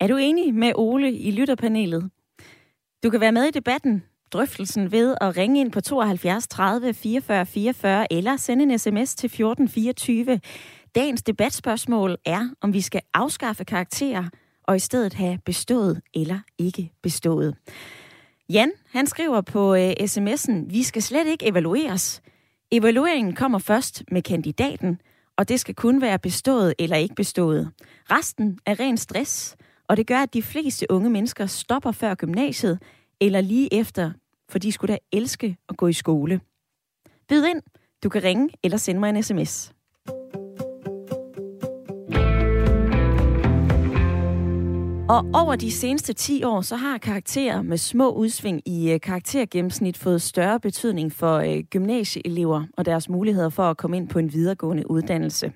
Er 0.00 0.06
du 0.06 0.16
enig 0.16 0.54
med 0.54 0.72
Ole 0.74 1.12
i 1.12 1.30
lytterpanelet? 1.30 2.10
Du 3.02 3.10
kan 3.10 3.20
være 3.20 3.32
med 3.32 3.44
i 3.44 3.50
debatten 3.50 4.04
drøftelsen 4.32 4.92
ved 4.92 5.16
at 5.20 5.36
ringe 5.36 5.60
ind 5.60 5.72
på 5.72 5.80
72 5.80 6.48
30 6.48 6.94
44 6.94 7.46
44 7.46 8.12
eller 8.12 8.36
sende 8.36 8.64
en 8.64 8.78
sms 8.78 9.14
til 9.14 9.30
14 9.30 9.68
24. 9.68 10.40
Dagens 10.94 11.22
debatspørgsmål 11.22 12.16
er, 12.26 12.48
om 12.60 12.72
vi 12.72 12.80
skal 12.80 13.00
afskaffe 13.14 13.64
karakterer 13.64 14.24
og 14.62 14.76
i 14.76 14.78
stedet 14.78 15.14
have 15.14 15.38
bestået 15.46 16.00
eller 16.14 16.38
ikke 16.58 16.92
bestået. 17.02 17.56
Jan, 18.48 18.72
han 18.86 19.06
skriver 19.06 19.40
på 19.40 19.74
øh, 19.74 19.92
sms'en, 20.00 20.70
vi 20.70 20.82
skal 20.82 21.02
slet 21.02 21.26
ikke 21.26 21.46
evalueres. 21.46 22.22
Evalueringen 22.70 23.34
kommer 23.34 23.58
først 23.58 24.04
med 24.10 24.22
kandidaten, 24.22 25.00
og 25.36 25.48
det 25.48 25.60
skal 25.60 25.74
kun 25.74 26.00
være 26.00 26.18
bestået 26.18 26.74
eller 26.78 26.96
ikke 26.96 27.14
bestået. 27.14 27.70
Resten 28.10 28.58
er 28.66 28.80
ren 28.80 28.96
stress, 28.96 29.56
og 29.88 29.96
det 29.96 30.06
gør, 30.06 30.18
at 30.18 30.34
de 30.34 30.42
fleste 30.42 30.86
unge 30.90 31.10
mennesker 31.10 31.46
stopper 31.46 31.92
før 31.92 32.14
gymnasiet, 32.14 32.82
eller 33.20 33.40
lige 33.40 33.74
efter 33.74 34.12
for 34.52 34.58
de 34.58 34.72
skulle 34.72 34.92
da 34.92 34.98
elske 35.12 35.56
at 35.68 35.76
gå 35.76 35.86
i 35.86 35.92
skole. 35.92 36.40
Byd 37.28 37.44
ind. 37.44 37.62
Du 38.02 38.08
kan 38.08 38.22
ringe 38.22 38.48
eller 38.62 38.78
sende 38.78 39.00
mig 39.00 39.10
en 39.10 39.22
sms. 39.22 39.72
Og 45.08 45.26
over 45.34 45.56
de 45.56 45.72
seneste 45.72 46.12
10 46.12 46.44
år, 46.44 46.60
så 46.60 46.76
har 46.76 46.98
karakterer 46.98 47.62
med 47.62 47.76
små 47.76 48.10
udsving 48.10 48.68
i 48.68 48.90
øh, 48.90 49.00
karaktergennemsnit 49.00 49.96
fået 49.96 50.22
større 50.22 50.60
betydning 50.60 51.12
for 51.12 51.36
øh, 51.36 51.58
gymnasieelever 51.70 52.64
og 52.76 52.84
deres 52.84 53.08
muligheder 53.08 53.48
for 53.48 53.62
at 53.62 53.76
komme 53.76 53.96
ind 53.96 54.08
på 54.08 54.18
en 54.18 54.32
videregående 54.32 54.90
uddannelse. 54.90 55.52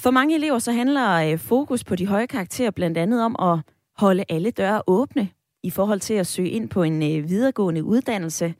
For 0.00 0.10
mange 0.10 0.34
elever 0.34 0.58
så 0.58 0.72
handler 0.72 1.10
øh, 1.10 1.38
fokus 1.38 1.84
på 1.84 1.96
de 1.96 2.06
høje 2.06 2.26
karakterer 2.26 2.70
blandt 2.70 2.98
andet 2.98 3.24
om 3.24 3.36
at 3.38 3.58
holde 3.96 4.24
alle 4.28 4.50
døre 4.50 4.82
åbne 4.86 5.28
i 5.62 5.70
forhold 5.70 6.00
til 6.00 6.14
at 6.14 6.26
søge 6.26 6.50
ind 6.50 6.68
på 6.68 6.82
en 6.82 7.00
videregående 7.00 7.84
uddannelse. 7.84 8.54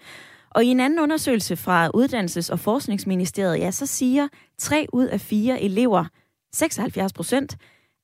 Og 0.50 0.64
i 0.64 0.68
en 0.68 0.80
anden 0.80 0.98
undersøgelse 0.98 1.56
fra 1.56 1.90
Uddannelses- 1.96 2.52
og 2.52 2.58
Forskningsministeriet, 2.58 3.58
ja, 3.58 3.70
så 3.70 3.86
siger 3.86 4.28
tre 4.58 4.86
ud 4.92 5.06
af 5.06 5.20
fire 5.20 5.62
elever, 5.62 6.04
76 6.52 7.12
procent, 7.12 7.56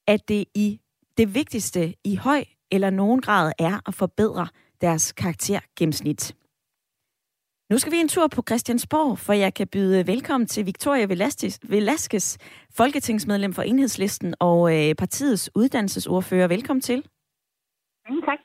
at 0.07 0.29
det 0.29 0.45
i 0.55 0.81
det 1.21 1.35
vigtigste 1.35 1.95
i 2.05 2.17
høj 2.17 2.45
eller 2.71 2.91
nogen 2.91 3.21
grad 3.21 3.53
er 3.59 3.89
at 3.89 3.95
forbedre 3.95 4.49
deres 4.81 5.13
karaktergennemsnit. 5.13 6.37
Nu 7.71 7.79
skal 7.79 7.93
vi 7.93 7.97
en 7.97 8.09
tur 8.09 8.27
på 8.27 8.43
Christiansborg, 8.49 9.19
for 9.19 9.33
jeg 9.33 9.55
kan 9.55 9.69
byde 9.69 10.07
velkommen 10.07 10.47
til 10.47 10.67
Victoria 10.67 11.07
Velasquez, 11.63 12.39
folketingsmedlem 12.75 13.53
for 13.53 13.63
Enhedslisten 13.63 14.35
og 14.41 14.77
øh, 14.77 14.95
partiets 14.95 15.51
uddannelsesordfører. 15.55 16.49
Velkommen 16.49 16.81
til. 16.81 16.99
Mm, 18.09 18.23
tak. 18.23 18.39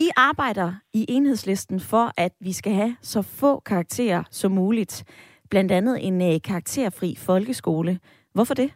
I 0.00 0.10
arbejder 0.16 0.72
i 0.92 1.06
enhedslisten 1.08 1.80
for, 1.80 2.12
at 2.16 2.32
vi 2.40 2.52
skal 2.52 2.72
have 2.72 2.96
så 3.02 3.22
få 3.22 3.60
karakterer 3.60 4.22
som 4.30 4.52
muligt. 4.52 5.04
Blandt 5.50 5.72
andet 5.72 6.06
en 6.06 6.22
øh, 6.22 6.42
karakterfri 6.44 7.14
folkeskole. 7.16 8.00
Hvorfor 8.32 8.54
det? 8.54 8.72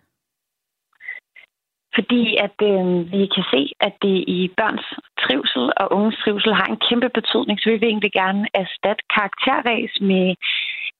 Fordi 1.97 2.23
at 2.47 2.57
øh, 2.71 2.85
vi 3.13 3.23
kan 3.35 3.45
se, 3.55 3.63
at 3.87 3.95
det 4.03 4.17
i 4.37 4.51
børns 4.57 4.87
trivsel 5.23 5.65
og 5.81 5.87
unges 5.97 6.17
trivsel 6.23 6.55
har 6.61 6.67
en 6.71 6.83
kæmpe 6.89 7.09
betydning, 7.19 7.57
så 7.59 7.71
vi 7.71 7.77
vil 7.77 7.89
egentlig 7.89 8.13
gerne 8.13 8.47
erstatte 8.55 9.05
karakterræs 9.15 9.93
med 10.11 10.27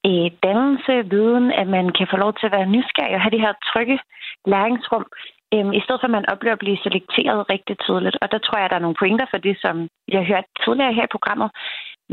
øh, 0.09 0.29
dannelse, 0.47 0.95
viden, 1.15 1.47
at 1.61 1.69
man 1.77 1.87
kan 1.97 2.07
få 2.11 2.17
lov 2.17 2.33
til 2.35 2.47
at 2.47 2.57
være 2.59 2.73
nysgerrig 2.75 3.15
og 3.15 3.23
have 3.23 3.37
de 3.37 3.45
her 3.47 3.55
trygge 3.71 3.99
læringsrum, 4.53 5.07
Øhm, 5.55 5.73
I 5.79 5.81
stedet 5.85 6.01
for, 6.01 6.09
at 6.11 6.19
man 6.19 6.31
oplever 6.33 6.57
at 6.57 6.65
blive 6.65 6.83
selekteret 6.85 7.51
rigtig 7.55 7.77
tidligt. 7.87 8.17
Og 8.23 8.27
der 8.33 8.39
tror 8.39 8.59
jeg, 8.59 8.65
at 8.65 8.71
der 8.71 8.79
er 8.79 8.87
nogle 8.87 9.01
pointer 9.03 9.27
for 9.31 9.39
det, 9.47 9.57
som 9.65 9.75
jeg 10.13 10.19
har 10.21 10.31
hørt 10.33 10.47
tidligere 10.65 10.97
her 10.99 11.05
i 11.07 11.15
programmet. 11.17 11.51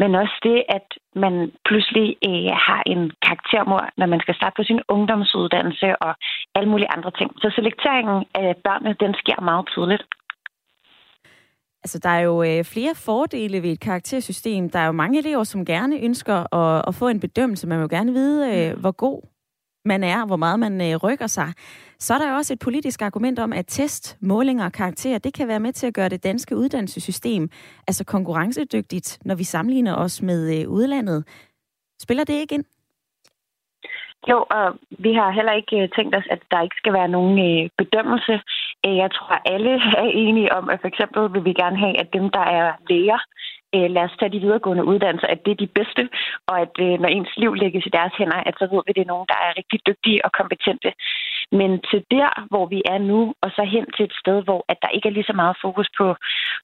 Men 0.02 0.16
også 0.16 0.38
det, 0.44 0.60
at 0.78 0.88
man 1.24 1.52
pludselig 1.68 2.08
øh, 2.28 2.52
har 2.68 2.82
en 2.94 3.02
karaktermor, 3.26 3.84
når 4.00 4.08
man 4.14 4.20
skal 4.20 4.36
starte 4.36 4.58
på 4.58 4.64
sin 4.64 4.82
ungdomsuddannelse 4.96 5.90
og 6.06 6.12
alle 6.56 6.70
mulige 6.70 6.94
andre 6.96 7.12
ting. 7.20 7.30
Så 7.42 7.48
selekteringen 7.56 8.26
af 8.36 8.56
børnene, 8.66 8.96
den 9.04 9.14
sker 9.22 9.40
meget 9.42 9.66
tidligt. 9.76 10.04
Altså, 11.84 12.00
der 12.00 12.10
er 12.10 12.20
jo 12.20 12.44
øh, 12.44 12.64
flere 12.64 12.96
fordele 13.06 13.64
ved 13.64 13.72
et 13.72 13.80
karaktersystem. 13.80 14.70
Der 14.70 14.80
er 14.80 14.86
jo 14.86 14.92
mange 14.92 15.20
elever, 15.20 15.44
som 15.44 15.66
gerne 15.66 15.96
ønsker 16.08 16.56
at, 16.56 16.84
at 16.88 16.96
få 16.96 17.08
en 17.08 17.20
bedømmelse. 17.20 17.68
Man 17.68 17.78
vil 17.78 17.88
jo 17.88 17.98
gerne 17.98 18.12
vide, 18.12 18.40
øh, 18.54 18.80
hvor 18.80 18.92
god 18.92 19.22
man 19.86 20.04
er, 20.04 20.26
hvor 20.26 20.36
meget 20.36 20.60
man 20.60 20.82
øh, 20.82 20.96
rykker 20.96 21.28
sig. 21.28 21.54
Så 22.00 22.14
er 22.14 22.18
der 22.18 22.30
jo 22.30 22.36
også 22.36 22.54
et 22.54 22.60
politisk 22.60 23.02
argument 23.02 23.40
om, 23.40 23.54
at 23.54 23.66
test, 23.68 24.18
målinger 24.22 24.66
og 24.66 24.72
karakterer, 24.72 25.18
det 25.18 25.34
kan 25.34 25.48
være 25.48 25.60
med 25.60 25.74
til 25.74 25.88
at 25.88 25.94
gøre 25.94 26.10
det 26.10 26.24
danske 26.24 26.58
uddannelsessystem 26.58 27.50
altså 27.88 28.06
konkurrencedygtigt, 28.06 29.20
når 29.26 29.36
vi 29.36 29.44
sammenligner 29.44 29.96
os 29.96 30.22
med 30.22 30.62
øh, 30.62 30.70
udlandet. 30.70 31.28
Spiller 32.00 32.24
det 32.24 32.34
ikke 32.34 32.56
ind? 32.56 32.64
Jo, 34.30 34.46
og 34.50 34.68
vi 34.90 35.14
har 35.14 35.32
heller 35.32 35.54
ikke 35.54 35.76
øh, 35.84 35.90
tænkt 35.96 36.16
os, 36.16 36.28
at 36.32 36.42
der 36.52 36.62
ikke 36.62 36.80
skal 36.82 36.94
være 36.94 37.08
nogen 37.08 37.36
øh, 37.50 37.70
bedømmelse. 37.78 38.36
Øh, 38.86 38.96
jeg 39.04 39.12
tror, 39.12 39.34
at 39.36 39.42
alle 39.54 39.74
er 40.04 40.10
enige 40.26 40.54
om, 40.54 40.70
at 40.70 40.82
for 40.82 40.88
eksempel 40.88 41.34
vil 41.34 41.46
vi 41.46 41.54
gerne 41.54 41.78
have, 41.78 42.00
at 42.00 42.14
dem, 42.14 42.30
der 42.30 42.46
er 42.60 42.68
læger, 42.90 43.20
øh, 43.76 43.90
lad 43.96 44.04
os 44.08 44.18
tage 44.20 44.34
de 44.36 44.44
videregående 44.46 44.86
uddannelser, 44.92 45.28
at 45.28 45.46
det 45.46 45.52
er 45.52 45.64
de 45.64 45.76
bedste, 45.80 46.04
og 46.50 46.56
at 46.66 46.74
øh, 46.86 46.96
når 47.02 47.10
ens 47.10 47.34
liv 47.38 47.52
lægges 47.54 47.86
i 47.86 47.96
deres 47.98 48.14
hænder, 48.20 48.40
at 48.50 48.56
så 48.60 48.66
ved 48.72 48.82
vi, 48.86 48.90
at 48.92 48.96
det 48.96 49.06
er 49.06 49.14
nogen, 49.14 49.32
der 49.34 49.40
er 49.46 49.58
rigtig 49.60 49.80
dygtige 49.88 50.26
og 50.26 50.32
kompetente. 50.40 50.90
Men 51.60 51.72
til 51.90 52.02
der, 52.16 52.30
hvor 52.52 52.66
vi 52.74 52.80
er 52.94 53.00
nu, 53.12 53.20
og 53.44 53.50
så 53.56 53.64
hen 53.64 53.86
til 53.96 54.04
et 54.06 54.16
sted, 54.22 54.38
hvor 54.48 54.62
at 54.72 54.78
der 54.82 54.90
ikke 54.96 55.08
er 55.10 55.16
lige 55.16 55.30
så 55.32 55.36
meget 55.42 55.56
fokus 55.66 55.90
på, 55.98 56.08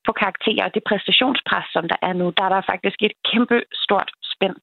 på 0.05 0.11
karakterer 0.21 0.65
og 0.65 0.73
det 0.73 0.83
præstationspres, 0.89 1.67
som 1.75 1.83
der 1.91 1.99
er 2.01 2.13
nu, 2.13 2.25
der 2.37 2.43
er 2.45 2.49
der 2.49 2.69
faktisk 2.71 2.97
et 3.01 3.15
kæmpe 3.31 3.57
stort 3.83 4.09
spænd. 4.33 4.55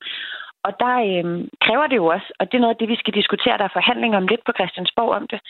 Og 0.67 0.73
der 0.83 0.95
øh, 1.09 1.25
kræver 1.65 1.87
det 1.87 1.97
jo 2.03 2.07
også, 2.07 2.29
og 2.39 2.45
det 2.47 2.57
er 2.57 2.65
noget 2.65 2.75
af 2.75 2.81
det, 2.81 2.89
vi 2.89 3.03
skal 3.03 3.15
diskutere, 3.15 3.59
der 3.59 3.65
er 3.65 3.79
forhandlinger 3.79 4.19
om 4.19 4.27
lidt 4.27 4.45
på 4.47 4.53
Christiansborg 4.59 5.13
om 5.21 5.27
det, 5.33 5.41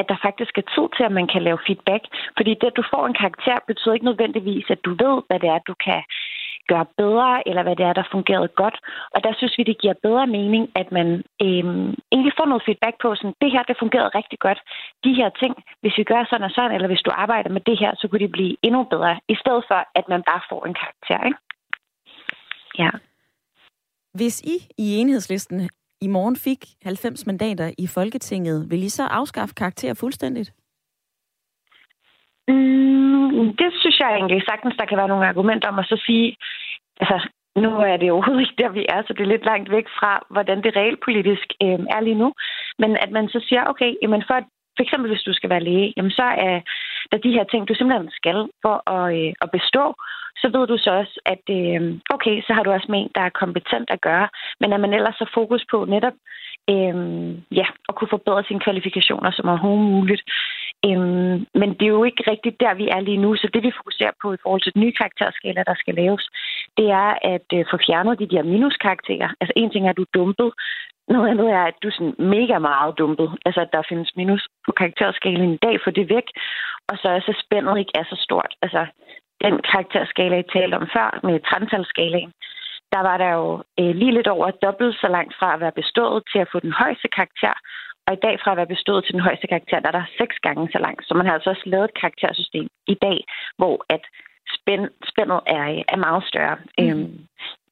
at 0.00 0.08
der 0.10 0.24
faktisk 0.26 0.54
er 0.58 0.66
tid 0.74 0.86
til, 0.96 1.04
at 1.08 1.16
man 1.18 1.28
kan 1.32 1.42
lave 1.42 1.64
feedback. 1.66 2.02
Fordi 2.38 2.52
det, 2.60 2.66
at 2.70 2.78
du 2.80 2.84
får 2.92 3.04
en 3.06 3.20
karakter, 3.22 3.56
betyder 3.70 3.94
ikke 3.94 4.10
nødvendigvis, 4.10 4.66
at 4.74 4.84
du 4.86 4.90
ved, 5.04 5.16
hvad 5.28 5.38
det 5.42 5.48
er, 5.54 5.58
du 5.70 5.74
kan 5.86 6.00
gøre 6.72 6.86
bedre, 7.02 7.32
eller 7.48 7.62
hvad 7.64 7.76
det 7.76 7.86
er, 7.86 7.94
der 8.00 8.12
fungerede 8.16 8.50
godt. 8.62 8.76
Og 9.14 9.18
der 9.24 9.32
synes 9.38 9.54
vi, 9.58 9.62
det 9.70 9.80
giver 9.82 10.02
bedre 10.06 10.26
mening, 10.38 10.64
at 10.80 10.88
man 10.98 11.08
øhm, 11.46 11.90
egentlig 12.14 12.34
får 12.38 12.46
noget 12.50 12.66
feedback 12.66 12.96
på, 13.02 13.08
sådan, 13.14 13.36
det 13.42 13.50
her, 13.54 13.62
det 13.62 13.76
fungerede 13.82 14.16
rigtig 14.18 14.38
godt. 14.46 14.60
De 15.06 15.12
her 15.20 15.28
ting, 15.40 15.52
hvis 15.82 15.98
vi 15.98 16.04
gør 16.12 16.22
sådan 16.30 16.48
og 16.48 16.52
sådan, 16.56 16.74
eller 16.76 16.90
hvis 16.92 17.06
du 17.06 17.10
arbejder 17.24 17.50
med 17.56 17.62
det 17.68 17.76
her, 17.82 17.90
så 18.00 18.04
kunne 18.08 18.24
de 18.24 18.36
blive 18.36 18.56
endnu 18.66 18.80
bedre, 18.94 19.12
i 19.34 19.36
stedet 19.42 19.64
for, 19.68 19.80
at 19.98 20.06
man 20.12 20.22
bare 20.30 20.42
får 20.50 20.60
en 20.68 20.76
karakter. 20.82 21.20
Ikke? 21.28 21.40
Ja. 22.82 22.90
Hvis 24.18 24.36
I 24.54 24.56
i 24.84 24.86
enhedslisten 25.00 25.60
i 26.00 26.08
morgen 26.08 26.36
fik 26.36 26.60
90 26.84 27.26
mandater 27.26 27.70
i 27.78 27.86
Folketinget, 27.86 28.70
vil 28.70 28.82
I 28.82 28.88
så 28.88 29.04
afskaffe 29.04 29.54
karakter 29.54 29.94
fuldstændigt? 29.94 30.52
Mm, 32.48 33.56
det 33.60 33.70
synes 33.80 33.98
jeg 34.00 34.10
egentlig 34.14 34.42
sagtens, 34.48 34.74
der 34.78 34.86
kan 34.86 34.98
være 34.98 35.08
nogle 35.08 35.28
argumenter 35.28 35.68
om 35.68 35.78
at 35.78 35.86
så 35.86 36.02
sige, 36.06 36.36
altså 37.00 37.28
nu 37.56 37.70
er 37.90 37.96
det 37.96 38.10
overhovedet 38.10 38.40
ikke 38.40 38.62
der, 38.62 38.68
vi 38.68 38.86
er, 38.88 39.02
så 39.02 39.12
det 39.12 39.22
er 39.22 39.34
lidt 39.34 39.44
langt 39.44 39.70
væk 39.70 39.86
fra, 39.98 40.12
hvordan 40.30 40.62
det 40.62 40.76
realpolitisk 40.76 41.48
øh, 41.62 41.80
er 41.96 42.00
lige 42.00 42.20
nu. 42.22 42.32
Men 42.78 42.96
at 42.96 43.10
man 43.10 43.28
så 43.28 43.44
siger, 43.48 43.62
okay, 43.64 43.94
jamen 44.02 44.22
for 44.26 44.34
at 44.34 44.48
for 44.80 44.84
eksempel 44.84 45.10
hvis 45.10 45.28
du 45.28 45.32
skal 45.32 45.50
være 45.50 45.66
læge, 45.68 45.92
jamen 45.96 46.10
så 46.10 46.26
er 46.48 46.60
der 47.12 47.18
de 47.18 47.34
her 47.36 47.44
ting, 47.44 47.68
du 47.68 47.74
simpelthen 47.74 48.10
skal 48.20 48.38
for 48.64 48.76
at, 48.96 49.06
øh, 49.18 49.32
at 49.44 49.50
bestå, 49.56 49.84
så 50.40 50.46
ved 50.54 50.64
du 50.66 50.76
så 50.78 50.90
også, 51.00 51.16
at 51.34 51.44
øh, 51.58 51.80
okay, 52.14 52.34
så 52.46 52.50
har 52.54 52.62
du 52.62 52.70
også 52.72 52.88
med 52.90 52.98
en, 53.00 53.10
der 53.16 53.22
er 53.24 53.38
kompetent 53.42 53.88
at 53.90 54.00
gøre, 54.08 54.28
men 54.60 54.72
at 54.72 54.80
man 54.80 54.94
ellers 54.94 55.18
har 55.22 55.30
fokus 55.34 55.62
på 55.70 55.78
netop 55.94 56.16
øh, 56.72 56.94
ja, 57.60 57.66
at 57.88 57.94
kunne 57.94 58.14
forbedre 58.14 58.44
sine 58.44 58.64
kvalifikationer 58.66 59.30
som 59.30 59.48
overhovedet 59.48 59.90
muligt. 59.92 60.22
Øhm, 60.88 61.36
men 61.60 61.68
det 61.78 61.84
er 61.86 61.96
jo 61.98 62.04
ikke 62.04 62.30
rigtigt 62.30 62.60
der, 62.60 62.74
vi 62.74 62.88
er 62.88 63.00
lige 63.00 63.22
nu. 63.24 63.36
Så 63.36 63.48
det, 63.54 63.62
vi 63.62 63.78
fokuserer 63.80 64.14
på 64.22 64.32
i 64.32 64.42
forhold 64.42 64.62
til 64.62 64.74
den 64.74 64.82
nye 64.82 64.98
karakterskala, 65.00 65.62
der 65.66 65.74
skal 65.78 65.94
laves, 65.94 66.24
det 66.78 66.90
er 66.90 67.10
at 67.34 67.48
øh, 67.56 67.64
få 67.70 67.76
fjernet 67.86 68.18
de 68.18 68.30
der 68.34 68.42
minuskarakterer. 68.42 69.28
Altså 69.40 69.52
en 69.56 69.70
ting 69.70 69.86
er, 69.86 69.90
at 69.90 69.96
du 69.96 70.02
er 70.02 70.14
dumpet. 70.14 70.50
Noget 71.08 71.28
andet 71.30 71.48
er, 71.50 71.64
at 71.70 71.76
du 71.82 71.88
er 71.88 71.96
sådan 71.98 72.16
mega 72.18 72.58
meget 72.58 72.98
dumpet. 72.98 73.28
Altså, 73.46 73.60
at 73.60 73.72
der 73.72 73.82
findes 73.88 74.10
minus 74.16 74.48
på 74.66 74.72
karakterskalaen 74.72 75.54
i 75.54 75.62
dag, 75.66 75.76
for 75.84 75.90
det 75.90 76.08
væk. 76.08 76.28
Og 76.88 76.94
så 77.02 77.08
er 77.08 77.20
så 77.20 77.34
spændet 77.44 77.78
ikke 77.78 77.92
er 77.94 78.04
så 78.04 78.16
stort. 78.26 78.52
Altså, 78.62 78.86
den 79.44 79.54
karakterskala, 79.70 80.36
jeg 80.36 80.44
talte 80.52 80.74
om 80.74 80.88
før, 80.96 81.20
med 81.26 81.40
transalskalaen, 81.50 82.32
der 82.92 83.00
var 83.08 83.16
der 83.16 83.32
jo 83.40 83.62
øh, 83.80 83.94
lige 84.00 84.14
lidt 84.14 84.28
over 84.28 84.50
dobbelt 84.50 84.94
så 85.00 85.08
langt 85.08 85.34
fra 85.38 85.54
at 85.54 85.60
være 85.60 85.78
bestået 85.80 86.22
til 86.32 86.38
at 86.38 86.48
få 86.52 86.58
den 86.60 86.72
højeste 86.72 87.08
karakter. 87.08 87.54
Og 88.10 88.16
i 88.16 88.24
dag 88.26 88.36
fra 88.42 88.50
at 88.52 88.56
være 88.60 88.74
bestået 88.76 89.04
til 89.04 89.14
den 89.16 89.26
højeste 89.26 89.46
karakter, 89.52 89.80
der 89.80 89.88
er 89.88 89.98
der 90.00 90.12
seks 90.20 90.36
gange 90.46 90.68
så 90.74 90.78
langt. 90.86 91.02
Så 91.08 91.12
man 91.14 91.26
har 91.26 91.34
altså 91.34 91.50
også 91.50 91.66
lavet 91.66 91.84
et 91.84 92.00
karaktersystem 92.00 92.66
i 92.94 92.96
dag, 93.06 93.18
hvor 93.58 93.76
at 93.94 94.04
spænd, 94.56 94.84
spændet 95.10 95.40
er, 95.46 95.64
er 95.94 95.98
meget 96.06 96.22
større. 96.30 96.56
Mm. 96.78 96.84
Øhm, 96.84 97.12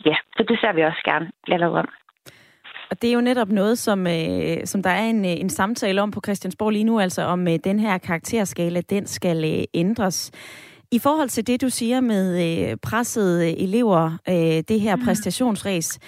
ja, 0.08 0.16
så 0.36 0.42
det 0.48 0.56
ser 0.60 0.72
vi 0.72 0.82
også 0.90 1.02
gerne 1.04 1.26
bliver 1.44 1.58
lavet 1.58 1.78
om. 1.78 1.88
Og 2.90 3.02
det 3.02 3.10
er 3.10 3.14
jo 3.14 3.20
netop 3.20 3.48
noget, 3.48 3.78
som, 3.78 4.06
øh, 4.06 4.56
som 4.64 4.82
der 4.82 4.90
er 4.90 5.06
en, 5.14 5.24
øh, 5.24 5.36
en 5.44 5.50
samtale 5.50 6.02
om 6.02 6.10
på 6.10 6.20
Christiansborg 6.24 6.70
lige 6.70 6.84
nu, 6.84 7.00
altså 7.00 7.22
om 7.22 7.48
øh, 7.48 7.58
den 7.64 7.78
her 7.78 7.98
karakterskala, 7.98 8.80
den 8.80 9.06
skal 9.06 9.38
øh, 9.44 9.64
ændres. 9.74 10.30
I 10.90 10.98
forhold 10.98 11.28
til 11.28 11.46
det, 11.46 11.60
du 11.60 11.68
siger 11.68 12.00
med 12.00 12.26
øh, 12.46 12.76
pressede 12.76 13.60
elever, 13.60 14.18
øh, 14.28 14.62
det 14.68 14.80
her 14.80 14.96
mm. 14.96 15.04
præstationsræs, 15.04 15.98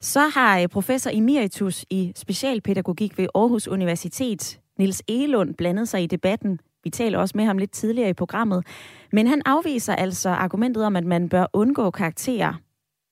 så 0.00 0.20
har 0.20 0.60
øh, 0.60 0.68
professor 0.68 1.10
emeritus 1.14 1.84
i 1.90 2.12
specialpædagogik 2.16 3.18
ved 3.18 3.26
Aarhus 3.34 3.68
Universitet, 3.68 4.60
Nils 4.78 5.02
Elund, 5.08 5.54
blandet 5.54 5.88
sig 5.88 6.02
i 6.02 6.06
debatten. 6.06 6.60
Vi 6.84 6.90
taler 6.90 7.18
også 7.18 7.32
med 7.36 7.44
ham 7.44 7.58
lidt 7.58 7.72
tidligere 7.72 8.10
i 8.10 8.12
programmet. 8.12 8.66
Men 9.12 9.26
han 9.26 9.42
afviser 9.46 9.94
altså 9.94 10.28
argumentet 10.28 10.84
om, 10.84 10.96
at 10.96 11.04
man 11.04 11.28
bør 11.28 11.46
undgå 11.52 11.90
karakterer, 11.90 12.54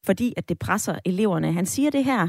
fordi 0.07 0.35
at 0.37 0.49
det 0.49 0.59
presser 0.59 0.99
eleverne. 1.05 1.53
Han 1.53 1.67
siger 1.67 1.91
det 1.91 2.05
her, 2.05 2.29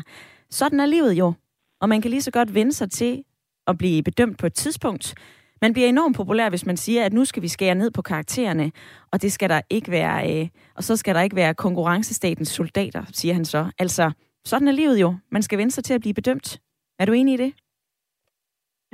sådan 0.50 0.80
er 0.80 0.86
livet 0.86 1.14
jo, 1.14 1.34
og 1.82 1.90
man 1.90 2.02
kan 2.02 2.12
lige 2.12 2.22
så 2.22 2.32
godt 2.32 2.54
vende 2.54 2.74
sig 2.74 2.92
til 2.92 3.24
at 3.68 3.78
blive 3.78 4.04
bedømt 4.04 4.38
på 4.38 4.46
et 4.46 4.54
tidspunkt. 4.54 5.16
Man 5.62 5.74
bliver 5.74 5.90
enormt 5.90 6.16
populær, 6.16 6.50
hvis 6.50 6.66
man 6.66 6.78
siger, 6.78 7.06
at 7.06 7.14
nu 7.14 7.26
skal 7.26 7.44
vi 7.44 7.48
skære 7.48 7.76
ned 7.76 7.92
på 7.92 8.02
karaktererne, 8.02 8.72
og 9.12 9.22
det 9.22 9.32
skal 9.32 9.50
der 9.50 9.62
ikke 9.70 9.92
være, 9.92 10.42
øh, 10.42 10.48
og 10.76 10.84
så 10.84 10.96
skal 10.96 11.16
der 11.16 11.22
ikke 11.22 11.36
være 11.36 11.54
konkurrencestatens 11.54 12.50
soldater, 12.50 13.04
siger 13.14 13.34
han 13.34 13.46
så. 13.46 13.72
Altså, 13.80 14.12
sådan 14.46 14.68
er 14.68 14.72
livet 14.72 15.02
jo. 15.02 15.16
Man 15.32 15.42
skal 15.42 15.58
vende 15.58 15.72
sig 15.72 15.84
til 15.84 15.94
at 15.94 16.02
blive 16.02 16.14
bedømt. 16.14 16.60
Er 17.00 17.06
du 17.06 17.14
enig 17.14 17.34
i 17.34 17.44
det? 17.44 17.54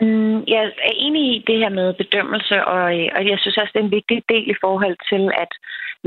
Mm, 0.02 0.44
jeg 0.48 0.64
er 0.90 0.96
enig 1.06 1.36
i 1.36 1.44
det 1.48 1.58
her 1.58 1.70
med 1.70 1.94
bedømmelse, 1.94 2.66
og, 2.66 2.84
og 3.16 3.22
jeg 3.30 3.38
synes 3.40 3.58
også, 3.58 3.72
det 3.74 3.80
er 3.80 3.86
en 3.86 3.98
vigtig 4.00 4.24
del 4.30 4.50
i 4.50 4.56
forhold 4.62 4.98
til, 5.10 5.24
at 5.44 5.52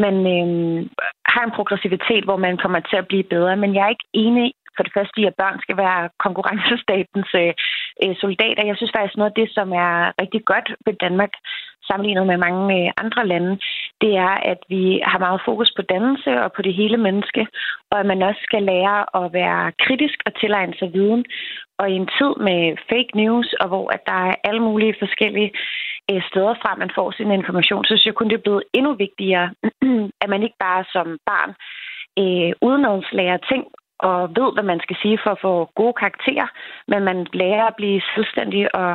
man 0.05 0.15
øh, 0.37 0.87
har 1.33 1.45
en 1.45 1.57
progressivitet, 1.59 2.25
hvor 2.25 2.37
man 2.37 2.57
kommer 2.63 2.81
til 2.81 2.97
at 2.97 3.09
blive 3.09 3.27
bedre. 3.35 3.57
Men 3.57 3.75
jeg 3.75 3.85
er 3.85 3.95
ikke 3.95 4.11
enig 4.13 4.53
for 4.77 4.83
det 4.83 4.93
første 4.97 5.21
i, 5.21 5.25
at 5.31 5.39
børn 5.43 5.59
skal 5.65 5.77
være 5.85 6.01
konkurrencestatens 6.27 7.31
øh, 7.43 7.53
øh, 8.03 8.15
soldater. 8.23 8.69
Jeg 8.69 8.77
synes 8.77 8.93
faktisk 8.97 9.17
noget 9.17 9.33
af 9.33 9.39
det, 9.41 9.49
som 9.57 9.69
er 9.85 9.93
rigtig 10.23 10.43
godt 10.53 10.69
ved 10.87 10.95
Danmark, 11.05 11.33
sammenlignet 11.89 12.27
med 12.27 12.39
mange 12.47 12.65
øh, 12.79 12.91
andre 13.05 13.27
lande, 13.27 13.53
det 14.03 14.13
er, 14.27 14.35
at 14.53 14.61
vi 14.69 15.01
har 15.11 15.19
meget 15.19 15.41
fokus 15.49 15.71
på 15.77 15.83
dannelse 15.83 16.31
og 16.45 16.53
på 16.53 16.63
det 16.63 16.75
hele 16.75 16.97
menneske, 16.97 17.47
og 17.91 18.01
at 18.01 18.07
man 18.07 18.23
også 18.23 18.41
skal 18.49 18.63
lære 18.63 18.99
at 19.21 19.33
være 19.33 19.73
kritisk 19.85 20.19
og 20.27 20.33
tilegne 20.41 20.75
sig 20.79 20.89
viden. 20.93 21.25
Og 21.79 21.91
i 21.91 21.95
en 22.03 22.09
tid 22.19 22.33
med 22.49 22.61
fake 22.91 23.13
news, 23.15 23.49
og 23.61 23.69
hvor 23.69 23.87
at 23.95 24.03
der 24.07 24.19
er 24.29 24.35
alle 24.45 24.63
mulige 24.69 24.95
forskellige 24.99 25.51
øh, 26.11 26.23
steder 26.31 26.55
fra, 26.63 26.81
man 26.83 26.91
får 26.95 27.11
sin 27.11 27.31
information, 27.31 27.85
så 27.85 27.89
synes 27.89 28.07
jeg 28.07 28.15
kun, 28.15 28.29
det 28.29 28.39
er 28.39 28.47
blevet 28.47 28.65
endnu 28.75 28.93
vigtigere, 28.95 29.47
at 30.23 30.29
man 30.29 30.43
ikke 30.43 30.59
bare 30.67 30.85
som 30.95 31.07
barn 31.31 31.51
øh, 32.21 32.53
udenadslærer 32.69 33.39
ting 33.51 33.65
og 33.99 34.19
ved, 34.39 34.49
hvad 34.55 34.67
man 34.73 34.81
skal 34.81 34.97
sige 35.03 35.19
for 35.23 35.31
at 35.31 35.43
få 35.47 35.53
gode 35.81 35.95
karakterer, 36.03 36.49
men 36.91 37.01
man 37.05 37.27
lærer 37.33 37.65
at 37.67 37.77
blive 37.77 38.01
selvstændig 38.15 38.75
og, 38.75 38.91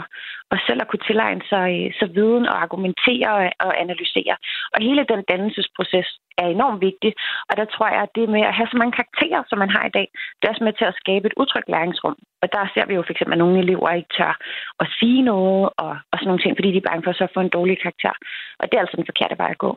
og 0.51 0.57
selv 0.67 0.79
at 0.81 0.87
kunne 0.87 1.07
tilegne 1.07 1.43
sig 1.51 1.69
så 1.99 2.05
viden 2.17 2.45
og 2.51 2.57
argumentere 2.65 3.29
og, 3.37 3.43
og 3.67 3.81
analysere. 3.83 4.35
Og 4.73 4.79
hele 4.87 5.03
den 5.11 5.21
dannelsesproces 5.31 6.07
er 6.37 6.47
enormt 6.47 6.81
vigtig, 6.81 7.11
og 7.49 7.53
der 7.57 7.65
tror 7.65 7.87
jeg, 7.93 8.01
at 8.01 8.15
det 8.15 8.29
med 8.29 8.41
at 8.41 8.57
have 8.57 8.67
så 8.71 8.77
mange 8.77 8.97
karakterer, 8.99 9.41
som 9.49 9.57
man 9.59 9.69
har 9.75 9.85
i 9.85 9.95
dag, 9.97 10.07
det 10.35 10.43
er 10.45 10.53
også 10.53 10.63
med 10.63 10.73
til 10.73 10.85
at 10.85 10.99
skabe 11.01 11.27
et 11.27 11.37
utrygt 11.41 11.69
læringsrum. 11.69 12.15
Og 12.41 12.47
der 12.53 12.63
ser 12.73 12.85
vi 12.85 12.93
jo 12.93 13.03
for 13.03 13.13
eksempel, 13.13 13.33
at 13.33 13.43
nogle 13.43 13.59
elever 13.63 13.89
ikke 13.89 14.13
tør 14.17 14.33
at 14.79 14.87
sige 14.99 15.21
noget 15.21 15.69
og, 15.83 15.93
og 16.11 16.15
sådan 16.17 16.29
nogle 16.29 16.43
ting, 16.43 16.53
fordi 16.57 16.71
de 16.71 16.81
er 16.81 16.89
bange 16.89 17.03
for 17.03 17.13
så 17.13 17.23
at 17.23 17.33
få 17.33 17.39
en 17.39 17.55
dårlig 17.57 17.77
karakter. 17.81 18.13
Og 18.59 18.65
det 18.65 18.75
er 18.75 18.81
altså 18.81 18.97
den 18.97 19.09
forkerte 19.09 19.37
vej 19.37 19.51
at 19.51 19.63
gå. 19.65 19.71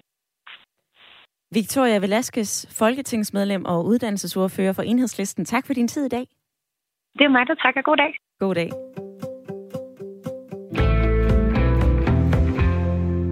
Victoria 1.52 1.98
Velasquez, 1.98 2.66
folketingsmedlem 2.78 3.64
og 3.64 3.84
uddannelsesordfører 3.84 4.72
for 4.72 4.82
Enhedslisten. 4.82 5.44
Tak 5.44 5.66
for 5.66 5.74
din 5.74 5.88
tid 5.88 6.04
i 6.04 6.08
dag. 6.08 6.26
Det 7.18 7.24
er 7.24 7.28
mig, 7.28 7.46
der 7.46 7.54
takker. 7.54 7.82
God 7.82 7.96
dag. 7.96 8.12
God 8.38 8.54
dag. 8.54 8.70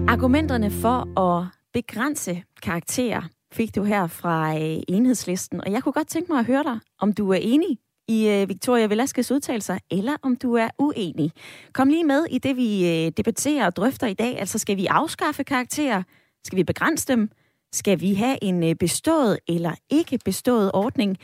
Argumenterne 0.09 0.71
for 0.71 1.19
at 1.19 1.47
begrænse 1.73 2.43
karakterer 2.61 3.21
fik 3.53 3.75
du 3.75 3.83
her 3.83 4.07
fra 4.07 4.55
øh, 4.55 4.79
Enhedslisten, 4.87 5.61
og 5.61 5.71
jeg 5.71 5.83
kunne 5.83 5.93
godt 5.93 6.07
tænke 6.07 6.31
mig 6.31 6.39
at 6.39 6.45
høre 6.45 6.63
dig, 6.63 6.79
om 6.99 7.13
du 7.13 7.29
er 7.31 7.39
enig 7.41 7.77
i 8.07 8.29
øh, 8.29 8.49
Victoria 8.49 8.87
Velasquez 8.87 9.31
udtalelser, 9.31 9.77
eller 9.91 10.17
om 10.21 10.35
du 10.35 10.53
er 10.53 10.69
uenig. 10.79 11.31
Kom 11.73 11.89
lige 11.89 12.03
med 12.03 12.25
i 12.31 12.37
det, 12.37 12.57
vi 12.57 12.87
øh, 12.87 13.11
debatterer 13.17 13.65
og 13.65 13.75
drøfter 13.75 14.07
i 14.07 14.13
dag. 14.13 14.39
Altså, 14.39 14.59
skal 14.59 14.77
vi 14.77 14.85
afskaffe 14.85 15.43
karakterer? 15.43 16.03
Skal 16.43 16.57
vi 16.57 16.63
begrænse 16.63 17.07
dem? 17.07 17.29
Skal 17.75 18.01
vi 18.01 18.13
have 18.13 18.37
en 18.41 18.63
øh, 18.63 18.75
bestået 18.75 19.39
eller 19.47 19.75
ikke 19.89 20.19
bestået 20.25 20.71
ordning? 20.73 21.17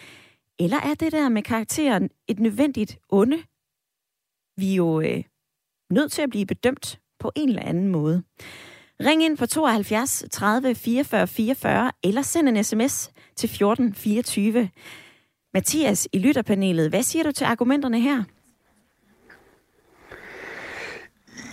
Eller 0.60 0.78
er 0.78 0.94
det 0.94 1.12
der 1.12 1.30
med 1.30 1.44
karakteren 1.44 2.10
et 2.28 2.40
nødvendigt 2.40 2.98
onde? 3.10 3.38
Vi 4.58 4.72
er 4.72 4.76
jo 4.76 5.02
øh, 5.02 5.24
nødt 5.92 6.12
til 6.12 6.22
at 6.22 6.30
blive 6.30 6.46
bedømt 6.46 7.00
på 7.20 7.32
en 7.36 7.50
eller 7.50 7.62
anden 7.62 7.88
måde. 7.88 8.24
Ring 9.00 9.24
ind 9.24 9.38
på 9.38 9.46
72 9.46 10.24
30 10.32 10.76
44 10.76 11.28
44 11.28 11.92
eller 12.04 12.22
send 12.22 12.50
en 12.50 12.64
sms 12.64 13.12
til 13.36 13.50
14 13.50 13.94
24. 13.94 14.70
Mathias 15.54 16.08
i 16.14 16.20
lytterpanelet, 16.20 16.90
hvad 16.90 17.04
siger 17.04 17.24
du 17.24 17.32
til 17.32 17.46
argumenterne 17.46 18.00
her? 18.00 18.24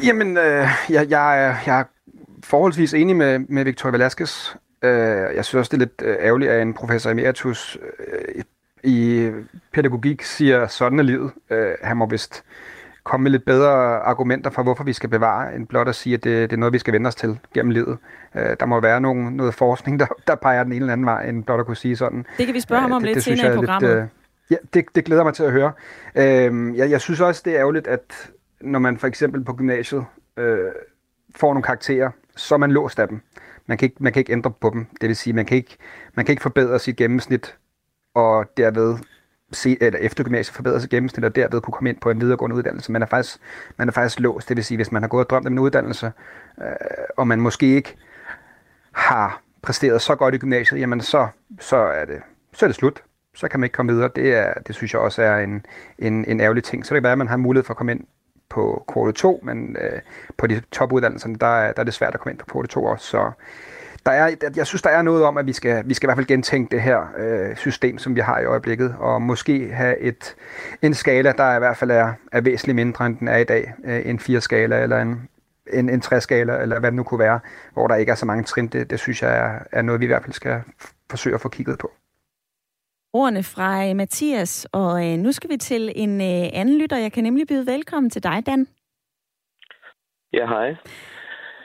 Jamen, 0.05 0.37
øh, 0.37 0.69
jeg, 0.91 1.11
jeg, 1.11 1.61
jeg 1.67 1.81
er 1.81 1.85
forholdsvis 2.45 2.95
enig 2.95 3.17
med, 3.17 3.39
med 3.39 3.65
Victor 3.65 3.91
Velasquez. 3.91 4.57
Øh, 4.83 5.37
jeg 5.37 5.45
synes 5.45 5.55
også, 5.55 5.69
det 5.69 5.83
er 5.83 5.87
lidt 5.87 6.03
øh, 6.05 6.17
ærgerligt, 6.21 6.51
at 6.51 6.63
en 6.63 6.75
professor 6.75 7.11
emeritus 7.11 7.79
øh, 8.09 8.43
i 8.83 9.31
pædagogik 9.73 10.23
siger, 10.23 10.67
sådan 10.67 10.99
er 10.99 11.03
livet. 11.03 11.31
Øh, 11.51 11.73
han 11.83 11.97
må 11.97 12.07
vist 12.07 12.45
komme 13.05 13.23
med 13.23 13.31
lidt 13.31 13.45
bedre 13.45 13.73
argumenter 14.01 14.51
for, 14.51 14.63
hvorfor 14.63 14.85
vi 14.85 14.93
skal 14.93 15.09
bevare, 15.09 15.55
end 15.55 15.67
blot 15.67 15.89
at 15.89 15.95
sige, 15.95 16.15
at 16.15 16.25
det, 16.25 16.51
det 16.51 16.57
er 16.57 16.61
noget, 16.61 16.73
vi 16.73 16.79
skal 16.79 16.95
vende 16.95 17.09
os 17.09 17.15
til 17.15 17.39
gennem 17.55 17.71
livet. 17.71 17.99
Øh, 18.35 18.57
der 18.61 18.67
må 18.67 18.81
være 18.81 19.01
nogen, 19.01 19.37
noget 19.37 19.55
forskning, 19.55 20.01
der, 20.01 20.07
der 20.27 20.35
peger 20.35 20.63
den 20.63 20.73
ene 20.73 20.81
eller 20.81 20.93
anden 20.93 21.07
vej, 21.07 21.29
end 21.29 21.45
blot 21.45 21.61
at 21.61 21.67
kunne 21.67 21.77
sige 21.77 21.97
sådan. 21.97 22.27
Det 22.39 22.47
kan 22.47 22.55
vi 22.55 22.61
spørge 22.61 22.83
ham 22.83 22.93
om 22.93 23.03
øh, 23.03 23.09
det, 23.09 23.15
lidt 23.15 23.27
det, 23.27 23.39
senere 23.39 23.53
i 23.53 23.57
programmet. 23.57 23.91
Lidt, 23.91 24.01
øh, 24.01 24.07
ja, 24.51 24.57
det, 24.75 24.85
det 24.95 25.05
glæder 25.05 25.25
mig 25.25 25.35
til 25.35 25.43
at 25.43 25.53
høre. 25.53 25.73
Øh, 26.15 26.77
jeg, 26.77 26.91
jeg 26.91 27.01
synes 27.01 27.21
også, 27.21 27.43
det 27.45 27.53
er 27.53 27.59
ærgerligt, 27.59 27.87
at 27.87 28.31
når 28.61 28.79
man 28.79 28.99
for 28.99 29.07
eksempel 29.07 29.45
på 29.45 29.53
gymnasiet 29.53 30.05
øh, 30.37 30.59
får 31.37 31.49
nogle 31.49 31.63
karakterer, 31.63 32.11
så 32.37 32.55
er 32.55 32.59
man 32.59 32.71
låst 32.71 32.99
af 32.99 33.09
dem. 33.09 33.21
Man 33.69 33.79
kan, 33.79 33.87
ikke, 33.87 33.97
man 34.01 34.13
kan 34.13 34.21
ikke 34.21 34.33
ændre 34.33 34.51
på 34.51 34.71
dem. 34.71 34.87
Det 35.01 35.09
vil 35.09 35.17
sige, 35.17 35.33
man 35.33 35.47
kan 35.47 35.57
ikke, 35.57 35.77
man 36.15 36.25
kan 36.25 36.33
ikke 36.33 36.43
forbedre 36.43 36.79
sit 36.79 36.97
gennemsnit, 36.97 37.57
og 38.15 38.47
derved 38.57 38.99
se, 39.53 39.77
eller 39.81 39.99
efter 39.99 40.25
gymnasiet 40.25 40.55
forbedre 40.55 40.81
sit 40.81 40.91
gennemsnit, 40.91 41.25
og 41.25 41.37
derved 41.37 41.61
kunne 41.61 41.73
komme 41.73 41.91
ind 41.91 42.01
på 42.01 42.11
en 42.11 42.21
videregående 42.21 42.57
uddannelse. 42.57 42.93
Man 42.93 43.03
er 43.03 43.07
faktisk, 43.07 43.39
man 43.77 43.89
er 43.89 43.93
faktisk 43.93 44.21
låst. 44.21 44.49
Det 44.49 44.57
vil 44.57 44.65
sige, 44.65 44.79
hvis 44.79 44.93
man 44.93 45.03
har 45.03 45.09
gået 45.09 45.25
og 45.25 45.31
drømt 45.31 45.47
om 45.47 45.53
en 45.53 45.59
uddannelse, 45.59 46.13
øh, 46.61 46.67
og 47.17 47.27
man 47.27 47.41
måske 47.41 47.75
ikke 47.75 47.97
har 48.93 49.43
præsteret 49.63 50.03
så 50.03 50.15
godt 50.15 50.35
i 50.35 50.39
gymnasiet, 50.39 50.81
jamen 50.81 51.01
så, 51.01 51.29
så, 51.61 51.77
er, 51.77 52.05
det, 52.05 52.23
så 52.53 52.67
er 52.67 52.69
det 52.69 52.77
slut. 52.77 53.03
Så 53.35 53.49
kan 53.49 53.61
man 53.61 53.65
ikke 53.65 53.75
komme 53.75 53.93
videre. 53.93 54.11
Det, 54.17 54.35
er, 54.35 54.55
det 54.55 54.75
synes 54.75 54.93
jeg 54.93 55.01
også 55.01 55.23
er 55.23 55.39
en, 55.39 55.67
en, 55.99 56.25
en 56.25 56.41
ærgerlig 56.41 56.65
ting. 56.65 56.87
Så 56.87 56.95
det 56.95 56.99
kan 56.99 57.03
være, 57.03 57.13
at 57.13 57.19
man 57.19 57.29
har 57.29 57.37
mulighed 57.37 57.65
for 57.65 57.73
at 57.73 57.77
komme 57.77 57.93
ind 57.93 58.05
på 58.51 58.85
kvote 58.93 59.13
2, 59.13 59.41
men 59.43 59.77
øh, 59.81 60.01
på 60.37 60.47
de 60.47 60.63
topuddannelserne, 60.73 61.35
der, 61.35 61.73
der 61.73 61.81
er 61.81 61.85
det 61.85 61.95
svært 61.95 62.15
at 62.15 62.21
komme 62.21 62.33
ind 62.33 62.39
på 62.39 62.47
kvote 62.47 62.69
2 62.69 62.85
også. 62.85 63.07
Så 63.07 63.31
der 64.07 64.13
er, 64.13 64.51
jeg 64.57 64.67
synes, 64.67 64.83
der 64.83 64.91
er 64.91 65.03
noget 65.03 65.25
om, 65.25 65.37
at 65.37 65.47
vi 65.47 65.53
skal, 65.53 65.89
vi 65.89 65.95
skal 65.95 66.07
i 66.07 66.09
hvert 66.09 66.17
fald 66.17 66.27
gentænke 66.27 66.71
det 66.71 66.83
her 66.83 67.01
øh, 67.19 67.57
system, 67.57 67.99
som 67.99 68.15
vi 68.15 68.21
har 68.21 68.39
i 68.39 68.45
øjeblikket, 68.45 68.95
og 68.99 69.23
måske 69.23 69.73
have 69.73 69.99
et, 69.99 70.37
en 70.83 70.95
skala, 70.95 71.33
der 71.33 71.57
i 71.57 71.59
hvert 71.59 71.77
fald 71.77 71.91
er, 71.91 72.13
er 72.33 72.41
væsentligt 72.41 72.77
mindre, 72.77 73.07
end 73.07 73.17
den 73.19 73.29
er 73.29 73.37
i 73.37 73.45
dag. 73.45 73.75
Øh, 73.85 74.07
en 74.07 74.19
4-skala 74.19 74.83
eller 74.83 75.03
en, 75.03 75.29
en, 75.73 75.89
en 75.89 76.03
3-skala, 76.05 76.63
eller 76.63 76.81
hvad 76.81 76.91
det 76.91 76.97
nu 76.97 77.03
kunne 77.03 77.21
være, 77.21 77.41
hvor 77.73 77.87
der 77.87 77.95
ikke 77.95 78.13
er 78.13 78.17
så 78.17 78.27
mange 78.27 78.45
trin. 78.45 78.67
Det, 78.67 78.91
det 78.91 79.01
synes 79.01 79.23
jeg 79.23 79.39
er, 79.39 79.59
er 79.73 79.83
noget, 79.83 80.01
vi 80.01 80.05
i 80.05 80.09
hvert 80.09 80.23
fald 80.23 80.33
skal 80.33 80.63
forsøge 81.11 81.35
at 81.35 81.41
få 81.41 81.49
kigget 81.49 81.79
på. 81.79 81.93
Ordene 83.13 83.43
fra 83.43 83.89
øh, 83.89 83.97
Mathias, 83.97 84.69
og 84.73 85.07
øh, 85.07 85.17
nu 85.19 85.33
skal 85.33 85.51
vi 85.51 85.57
til 85.57 85.93
en 85.97 86.21
øh, 86.21 86.49
anden 86.61 86.79
lytter. 86.81 86.97
Jeg 86.97 87.13
kan 87.13 87.25
nemlig 87.25 87.47
byde 87.49 87.67
velkommen 87.67 88.11
til 88.11 88.23
dig, 88.23 88.47
Dan. 88.47 88.67
Ja, 90.33 90.47
hej. 90.47 90.75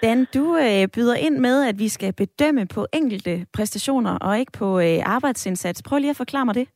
Dan, 0.03 0.27
du 0.33 0.57
øh, 0.57 0.87
byder 0.95 1.15
ind 1.15 1.37
med, 1.37 1.67
at 1.69 1.79
vi 1.79 1.87
skal 1.87 2.13
bedømme 2.13 2.67
på 2.75 2.87
enkelte 2.93 3.45
præstationer 3.53 4.17
og 4.17 4.39
ikke 4.39 4.51
på 4.51 4.79
øh, 4.79 4.99
arbejdsindsats. 5.05 5.83
Prøv 5.83 5.97
lige 5.99 6.09
at 6.09 6.23
forklare 6.23 6.45
mig 6.45 6.55
det. 6.55 6.67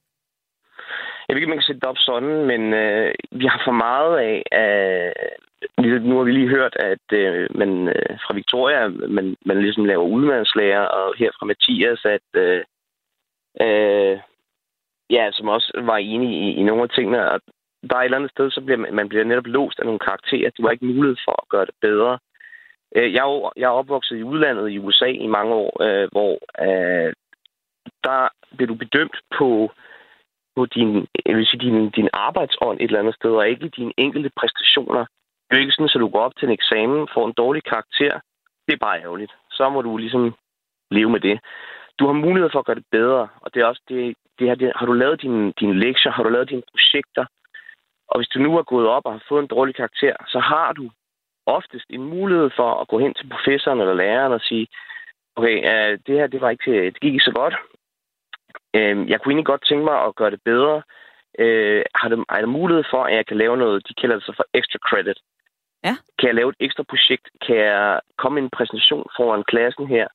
Jeg 1.27 1.33
ved 1.33 1.41
ikke, 1.41 1.49
man 1.49 1.57
kan 1.57 1.69
sætte 1.69 1.79
det 1.79 1.89
op 1.89 1.97
sådan, 1.97 2.45
men 2.51 2.73
øh, 2.73 3.13
vi 3.31 3.45
har 3.45 3.61
for 3.65 3.71
meget 3.71 4.17
af, 4.17 4.43
af 4.51 5.13
nu 5.77 6.17
har 6.17 6.23
vi 6.23 6.31
lige 6.31 6.55
hørt, 6.57 6.75
at 6.75 7.05
øh, 7.13 7.47
man 7.55 7.87
øh, 7.87 8.13
fra 8.23 8.33
Victoria, 8.33 8.87
man, 8.87 9.35
man 9.45 9.61
ligesom 9.61 9.85
laver 9.85 10.05
udlandslærer, 10.05 10.85
og 10.85 11.15
her 11.17 11.31
fra 11.39 11.45
Mathias, 11.45 12.05
at 12.05 12.27
øh, 12.35 12.63
øh, 13.61 14.19
ja, 15.09 15.29
som 15.31 15.47
også 15.47 15.71
var 15.83 15.97
enig 15.97 16.29
i, 16.29 16.55
i 16.59 16.63
nogle 16.63 16.83
af 16.83 16.89
tingene, 16.89 17.31
at 17.35 17.41
der 17.89 17.95
er 17.95 17.99
et 17.99 18.05
eller 18.05 18.17
andet 18.17 18.31
sted, 18.31 18.51
så 18.51 18.61
bliver 18.61 18.77
man, 18.77 18.93
man 18.93 19.09
bliver 19.09 19.23
netop 19.23 19.47
låst 19.47 19.79
af 19.79 19.85
nogle 19.85 19.99
karakterer. 19.99 20.49
Du 20.49 20.63
har 20.63 20.71
ikke 20.71 20.85
mulighed 20.85 21.17
for 21.25 21.35
at 21.41 21.49
gøre 21.49 21.65
det 21.65 21.75
bedre. 21.81 22.19
Øh, 22.95 23.13
jeg, 23.13 23.23
er, 23.27 23.51
jeg 23.57 23.67
er 23.67 23.79
opvokset 23.81 24.17
i 24.17 24.23
udlandet 24.23 24.69
i 24.69 24.79
USA 24.79 25.05
i 25.05 25.27
mange 25.27 25.53
år, 25.53 25.71
øh, 25.85 26.07
hvor 26.11 26.33
øh, 26.67 27.13
der 28.03 28.27
bliver 28.55 28.67
du 28.67 28.75
bedømt 28.75 29.17
på, 29.37 29.71
på 30.55 30.65
din, 30.65 31.07
jeg 31.25 31.35
vil 31.35 31.47
sige, 31.47 31.59
din, 31.59 31.89
din 31.89 32.09
arbejdsånd 32.13 32.77
et 32.79 32.83
eller 32.83 32.99
andet 32.99 33.15
sted, 33.15 33.31
og 33.31 33.49
ikke 33.49 33.69
dine 33.69 33.93
enkelte 33.97 34.31
præstationer. 34.39 35.05
Det 35.47 35.55
er 35.55 35.61
ikke 35.61 35.71
sådan, 35.71 35.89
at 35.95 35.99
du 35.99 36.09
går 36.09 36.19
op 36.19 36.35
til 36.35 36.47
en 36.47 36.57
eksamen, 36.59 37.07
får 37.13 37.27
en 37.27 37.33
dårlig 37.37 37.63
karakter. 37.63 38.19
Det 38.67 38.73
er 38.73 38.85
bare 38.87 39.01
ærgerligt. 39.01 39.33
Så 39.51 39.69
må 39.69 39.81
du 39.81 39.97
ligesom 39.97 40.35
leve 40.91 41.09
med 41.09 41.19
det. 41.19 41.39
Du 41.99 42.05
har 42.05 42.13
mulighed 42.13 42.49
for 42.51 42.59
at 42.59 42.65
gøre 42.65 42.75
det 42.81 42.91
bedre, 42.91 43.27
og 43.41 43.53
det 43.53 43.61
er 43.61 43.65
også 43.65 43.81
det, 43.89 44.15
det, 44.39 44.47
her, 44.47 44.55
det 44.55 44.71
har 44.75 44.85
du 44.85 44.93
lavet 44.93 45.21
dine, 45.21 45.53
dine 45.59 45.79
lektier, 45.79 46.11
har 46.11 46.23
du 46.23 46.29
lavet 46.29 46.49
dine 46.49 46.63
projekter, 46.71 47.25
og 48.07 48.19
hvis 48.19 48.27
du 48.27 48.39
nu 48.39 48.57
er 48.57 48.63
gået 48.63 48.87
op 48.87 49.05
og 49.05 49.11
har 49.11 49.23
fået 49.29 49.41
en 49.41 49.47
dårlig 49.55 49.75
karakter, 49.75 50.15
så 50.27 50.39
har 50.39 50.73
du 50.73 50.89
oftest 51.45 51.85
en 51.89 52.03
mulighed 52.03 52.49
for 52.55 52.81
at 52.81 52.87
gå 52.87 52.99
hen 52.99 53.13
til 53.13 53.29
professoren 53.29 53.79
eller 53.79 53.93
læreren 53.93 54.33
og 54.33 54.41
sige, 54.41 54.67
okay, 55.35 55.57
uh, 55.57 55.99
det 56.05 56.15
her 56.19 56.27
det 56.27 56.41
var 56.41 56.49
ikke, 56.49 56.85
det 56.85 56.99
gik 56.99 57.13
ikke 57.13 57.29
så 57.29 57.35
godt. 57.35 57.55
Uh, 58.77 59.09
jeg 59.11 59.17
kunne 59.19 59.31
egentlig 59.31 59.45
godt 59.45 59.65
tænke 59.65 59.85
mig 59.85 59.97
at 60.05 60.15
gøre 60.15 60.31
det 60.31 60.41
bedre. 60.45 60.75
Uh, 61.43 61.81
har, 61.99 62.07
det, 62.09 62.17
der 62.29 62.45
mulighed 62.45 62.83
for, 62.91 63.03
at 63.03 63.15
jeg 63.15 63.25
kan 63.25 63.37
lave 63.37 63.57
noget, 63.57 63.87
de 63.87 63.93
kalder 63.93 64.15
det 64.15 64.25
så 64.25 64.33
for 64.35 64.45
extra 64.53 64.79
credit. 64.89 65.19
Ja. 65.83 65.95
Kan 66.19 66.27
jeg 66.27 66.35
lave 66.35 66.49
et 66.49 66.65
ekstra 66.65 66.83
projekt? 66.83 67.25
Kan 67.45 67.55
jeg 67.55 67.99
komme 68.17 68.39
i 68.39 68.43
en 68.43 68.49
præsentation 68.49 69.05
foran 69.17 69.43
klassen 69.43 69.87
her 69.87 70.07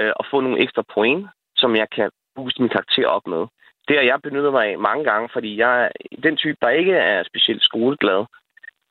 uh, 0.00 0.12
og 0.16 0.24
få 0.30 0.40
nogle 0.40 0.60
ekstra 0.60 0.82
point, 0.94 1.28
som 1.56 1.76
jeg 1.76 1.90
kan 1.90 2.10
booste 2.34 2.62
min 2.62 2.74
karakter 2.76 3.06
op 3.06 3.26
med? 3.26 3.46
Det 3.88 3.96
har 3.96 4.04
jeg 4.04 4.22
benyttet 4.22 4.52
mig 4.52 4.66
af 4.66 4.78
mange 4.78 5.04
gange, 5.04 5.28
fordi 5.32 5.58
jeg 5.58 5.84
er 5.84 5.88
den 6.22 6.36
type, 6.36 6.58
der 6.62 6.68
ikke 6.68 6.92
er 6.92 7.22
specielt 7.22 7.62
skoleglad. 7.62 8.24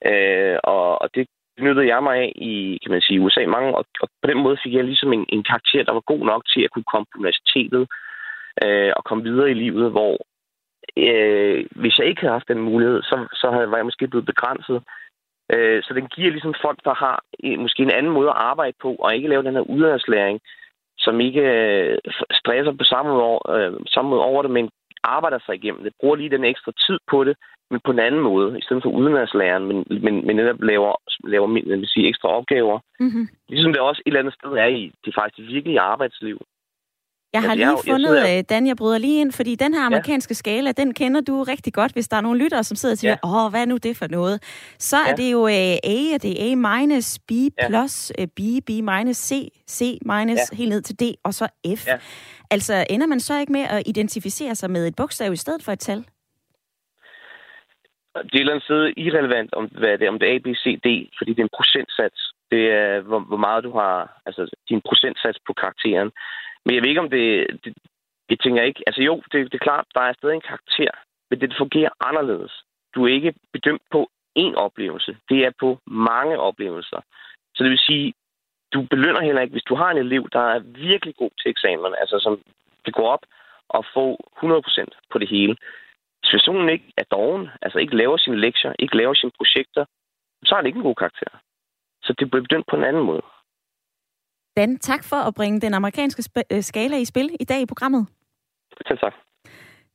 Øh, 0.06 0.58
og, 0.64 1.02
og 1.02 1.10
det 1.16 1.28
benyttede 1.58 1.88
jeg 1.88 2.04
mig 2.04 2.16
af 2.18 2.32
i, 2.36 2.80
kan 2.84 2.92
man 2.92 3.02
sige, 3.02 3.22
USA 3.22 3.46
mange, 3.48 3.76
og, 3.76 3.86
og 4.02 4.10
på 4.22 4.28
den 4.32 4.38
måde 4.44 4.58
fik 4.64 4.74
jeg 4.74 4.84
ligesom 4.84 5.14
en, 5.14 5.26
en 5.30 5.44
karakter, 5.44 5.84
der 5.84 5.94
var 5.94 6.12
god 6.14 6.26
nok 6.26 6.44
til 6.54 6.62
at 6.62 6.72
kunne 6.72 6.90
komme 6.92 7.06
på 7.06 7.20
universitetet 7.20 7.88
øh, 8.64 8.92
og 8.98 9.04
komme 9.04 9.24
videre 9.24 9.52
i 9.52 9.54
livet, 9.64 9.92
hvor 9.92 10.18
øh, 10.98 11.66
hvis 11.82 11.98
jeg 12.00 12.08
ikke 12.08 12.22
havde 12.22 12.38
haft 12.38 12.48
den 12.48 12.62
mulighed, 12.70 13.02
så, 13.02 13.28
så 13.34 13.52
havde, 13.52 13.72
var 13.72 13.78
jeg 13.78 13.86
måske 13.86 14.08
blevet 14.08 14.26
begrænset. 14.26 14.84
Øh, 15.54 15.84
så 15.84 15.94
den 15.94 16.08
giver 16.08 16.32
ligesom 16.32 16.54
folk, 16.62 16.80
der 16.84 16.94
har 16.94 17.24
øh, 17.44 17.60
måske 17.60 17.84
en 17.84 17.98
anden 17.98 18.12
måde 18.12 18.30
at 18.30 18.42
arbejde 18.52 18.78
på, 18.82 18.96
og 18.96 19.16
ikke 19.16 19.28
lave 19.30 19.44
den 19.44 19.54
her 19.54 19.70
udlandslæring, 19.76 20.40
som 20.98 21.20
ikke 21.20 21.42
øh, 21.42 21.98
stresser 22.32 22.72
på 22.72 22.84
samme 22.84 23.12
måde, 23.12 23.40
øh, 23.56 23.74
samme 23.88 24.10
måde 24.10 24.22
over 24.22 24.42
det, 24.42 24.52
men 24.52 24.70
arbejder 25.04 25.40
sig 25.46 25.56
igennem 25.56 25.84
det, 25.84 25.94
bruger 26.00 26.16
lige 26.16 26.30
den 26.30 26.44
ekstra 26.44 26.72
tid 26.88 27.00
på 27.12 27.24
det, 27.24 27.36
men 27.72 27.80
på 27.86 27.92
en 27.92 28.00
anden 28.00 28.22
måde, 28.22 28.60
i 28.60 28.62
stedet 28.62 28.84
for 28.84 28.90
udenlandslæren, 28.90 29.66
men, 29.66 29.78
men, 29.90 30.26
men 30.28 30.36
netop 30.36 30.62
laver, 30.62 30.96
laver 31.24 31.48
jeg 31.66 31.80
vil 31.80 31.88
sige, 31.88 32.08
ekstra 32.08 32.30
opgaver. 32.30 32.80
Mm-hmm. 33.00 33.28
Ligesom 33.50 33.74
det 33.74 33.82
også 33.82 34.02
et 34.02 34.10
eller 34.10 34.20
andet 34.20 34.34
sted 34.34 34.52
er 34.52 34.66
i 34.66 34.92
det 35.06 35.14
faktisk 35.20 35.50
virkelige 35.50 35.80
arbejdsliv. 35.80 36.38
Jeg 37.34 37.42
har 37.42 37.56
lige 37.56 37.78
fundet, 37.90 38.16
jeg, 38.16 38.50
Dan, 38.50 38.68
jeg 38.68 38.76
bryder 38.76 38.98
lige 38.98 39.22
ind, 39.22 39.32
fordi 39.32 39.56
den 39.56 39.74
her 39.74 39.82
amerikanske 39.82 40.32
ja. 40.32 40.36
skala, 40.36 40.72
den 40.72 40.94
kender 40.94 41.22
du 41.22 41.44
rigtig 41.44 41.74
godt, 41.74 41.92
hvis 41.92 42.08
der 42.08 42.18
er 42.18 42.22
nogle 42.22 42.44
lyttere, 42.44 42.64
som 42.64 42.76
sidder 42.76 42.94
og 42.94 42.98
siger, 42.98 43.16
åh, 43.24 43.50
hvad 43.52 43.62
er 43.62 43.66
nu 43.66 43.78
det 43.78 43.98
for 43.98 44.08
noget? 44.08 44.44
Så 44.80 44.98
ja. 44.98 45.12
er 45.12 45.16
det 45.16 45.32
jo 45.32 45.42
uh, 45.44 45.50
A, 45.96 46.00
og 46.16 46.22
det 46.24 46.32
er 46.32 46.52
A 46.52 46.56
minus, 46.56 47.20
B 47.20 47.32
plus, 47.68 48.12
ja. 48.18 48.24
uh, 48.24 48.28
B, 48.36 48.40
B 48.68 48.70
minus, 48.70 49.18
C, 49.18 49.32
C 49.70 49.98
minus, 50.06 50.40
ja. 50.52 50.56
helt 50.58 50.70
ned 50.70 50.82
til 50.82 50.96
D, 51.00 51.04
og 51.24 51.34
så 51.34 51.48
F. 51.78 51.88
Ja. 51.88 51.98
Altså, 52.52 52.86
ender 52.90 53.08
man 53.08 53.20
så 53.20 53.40
ikke 53.40 53.52
med 53.52 53.66
at 53.70 53.84
identificere 53.86 54.56
sig 54.56 54.72
med 54.72 54.88
et 54.88 54.96
bogstav 54.96 55.34
i 55.34 55.36
stedet 55.36 55.64
for 55.64 55.72
et 55.72 55.80
tal? 55.80 55.98
Det 55.98 56.06
er 58.16 58.38
et 58.38 58.40
eller 58.40 58.54
andet 58.54 58.64
sted 58.64 58.94
irrelevant, 58.98 59.54
om, 59.54 59.66
hvad 59.66 59.98
det 59.98 60.06
er, 60.06 60.10
om 60.10 60.20
det 60.20 60.30
er 60.30 60.36
A, 60.36 60.38
B, 60.38 60.48
C, 60.64 60.66
D, 60.86 60.88
fordi 61.18 61.32
det 61.34 61.40
er 61.40 61.50
en 61.50 61.58
procentsats. 61.60 62.20
Det 62.52 62.64
er, 62.82 63.02
hvor, 63.02 63.20
hvor 63.20 63.38
meget 63.38 63.64
du 63.64 63.72
har, 63.80 64.22
altså 64.26 64.42
din 64.70 64.82
procentsats 64.88 65.40
på 65.48 65.54
karakteren. 65.62 66.12
Men 66.68 66.76
jeg 66.76 66.82
ved 66.84 66.90
ikke, 66.90 67.02
om 67.02 67.10
det, 67.10 67.48
det 67.64 67.74
jeg 68.30 68.40
tænker 68.40 68.64
ikke, 68.64 68.84
altså 68.88 69.02
jo, 69.02 69.16
det, 69.32 69.52
det 69.52 69.54
er 69.54 69.68
klart, 69.70 69.86
der 69.96 70.02
er 70.02 70.14
stadig 70.14 70.36
en 70.36 70.50
karakter, 70.52 70.92
men 71.30 71.42
det 71.42 71.54
fungerer 71.58 71.90
anderledes. 72.00 72.54
Du 72.96 73.06
er 73.06 73.14
ikke 73.14 73.34
bedømt 73.54 73.82
på 73.92 74.10
én 74.40 74.54
oplevelse. 74.56 75.18
Det 75.30 75.40
er 75.46 75.52
på 75.60 75.80
mange 75.88 76.40
oplevelser. 76.40 77.02
Så 77.56 77.64
det 77.64 77.70
vil 77.70 77.88
sige, 77.90 78.14
du 78.74 78.88
belønner 78.90 79.22
heller 79.22 79.42
ikke, 79.42 79.52
hvis 79.52 79.70
du 79.70 79.76
har 79.76 79.90
en 79.92 79.98
elev, 79.98 80.30
der 80.34 80.40
er 80.40 80.60
virkelig 80.60 81.16
god 81.16 81.30
til 81.42 81.50
eksamen, 81.50 81.96
altså 82.02 82.20
som 82.20 82.42
kan 82.86 82.94
gå 82.94 83.04
op 83.04 83.24
og 83.70 83.86
få 83.94 84.06
100% 84.44 84.86
på 85.12 85.18
det 85.20 85.30
hele. 85.30 85.56
Hvis 86.20 86.32
personen 86.32 86.70
ikke 86.70 86.94
er 86.98 87.04
doven, 87.12 87.50
altså 87.62 87.80
ikke 87.80 87.98
laver 87.98 88.18
sine 88.18 88.40
lektier, 88.40 88.74
ikke 88.80 88.98
laver 88.98 89.14
sine 89.14 89.32
projekter, 89.38 89.86
så 90.46 90.56
har 90.56 90.62
det 90.62 90.68
ikke 90.68 90.78
en 90.78 90.90
god 90.90 90.96
karakter. 90.96 91.32
Så 92.04 92.14
det 92.20 92.30
bliver 92.30 92.44
bedømt 92.44 92.68
på 92.70 92.76
en 92.76 92.84
anden 92.84 93.04
måde. 93.04 93.22
Dan, 94.58 94.78
tak 94.78 95.04
for 95.04 95.16
at 95.16 95.34
bringe 95.34 95.62
den 95.62 95.74
amerikanske 95.74 96.24
øh, 96.52 96.64
skala 96.64 96.98
i 96.98 97.06
spil 97.06 97.30
i 97.40 97.44
dag 97.44 97.62
i 97.62 97.66
programmet. 97.66 98.08
Selv 98.88 99.00
tak. 99.00 99.14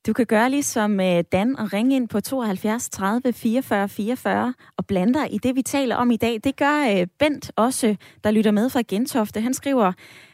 Du 0.06 0.12
kan 0.12 0.26
gøre 0.26 0.50
ligesom 0.50 1.00
øh, 1.00 1.24
Dan 1.32 1.58
og 1.58 1.72
ringe 1.72 1.96
ind 1.96 2.08
på 2.08 2.20
72 2.20 2.90
30 2.90 3.32
44 3.32 3.88
44 3.88 4.54
og 4.78 4.86
blande 4.86 5.14
dig 5.14 5.34
i 5.34 5.38
det, 5.38 5.56
vi 5.56 5.62
taler 5.62 5.96
om 5.96 6.10
i 6.10 6.16
dag. 6.16 6.40
Det 6.44 6.56
gør 6.56 7.00
øh, 7.00 7.06
Bent 7.18 7.50
også, 7.56 7.96
der 8.24 8.30
lytter 8.30 8.50
med 8.50 8.70
fra 8.70 8.82
Gentofte. 8.88 9.40
Han 9.40 9.54
skriver, 9.54 9.92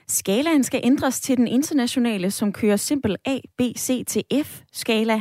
skalaen 0.08 0.64
skal 0.64 0.80
ændres 0.84 1.20
til 1.20 1.36
den 1.36 1.48
internationale, 1.48 2.30
som 2.30 2.52
kører 2.52 2.76
simpel 2.76 3.16
A, 3.24 3.38
B, 3.58 3.60
C 3.76 4.04
til 4.06 4.24
F-skala. 4.44 5.20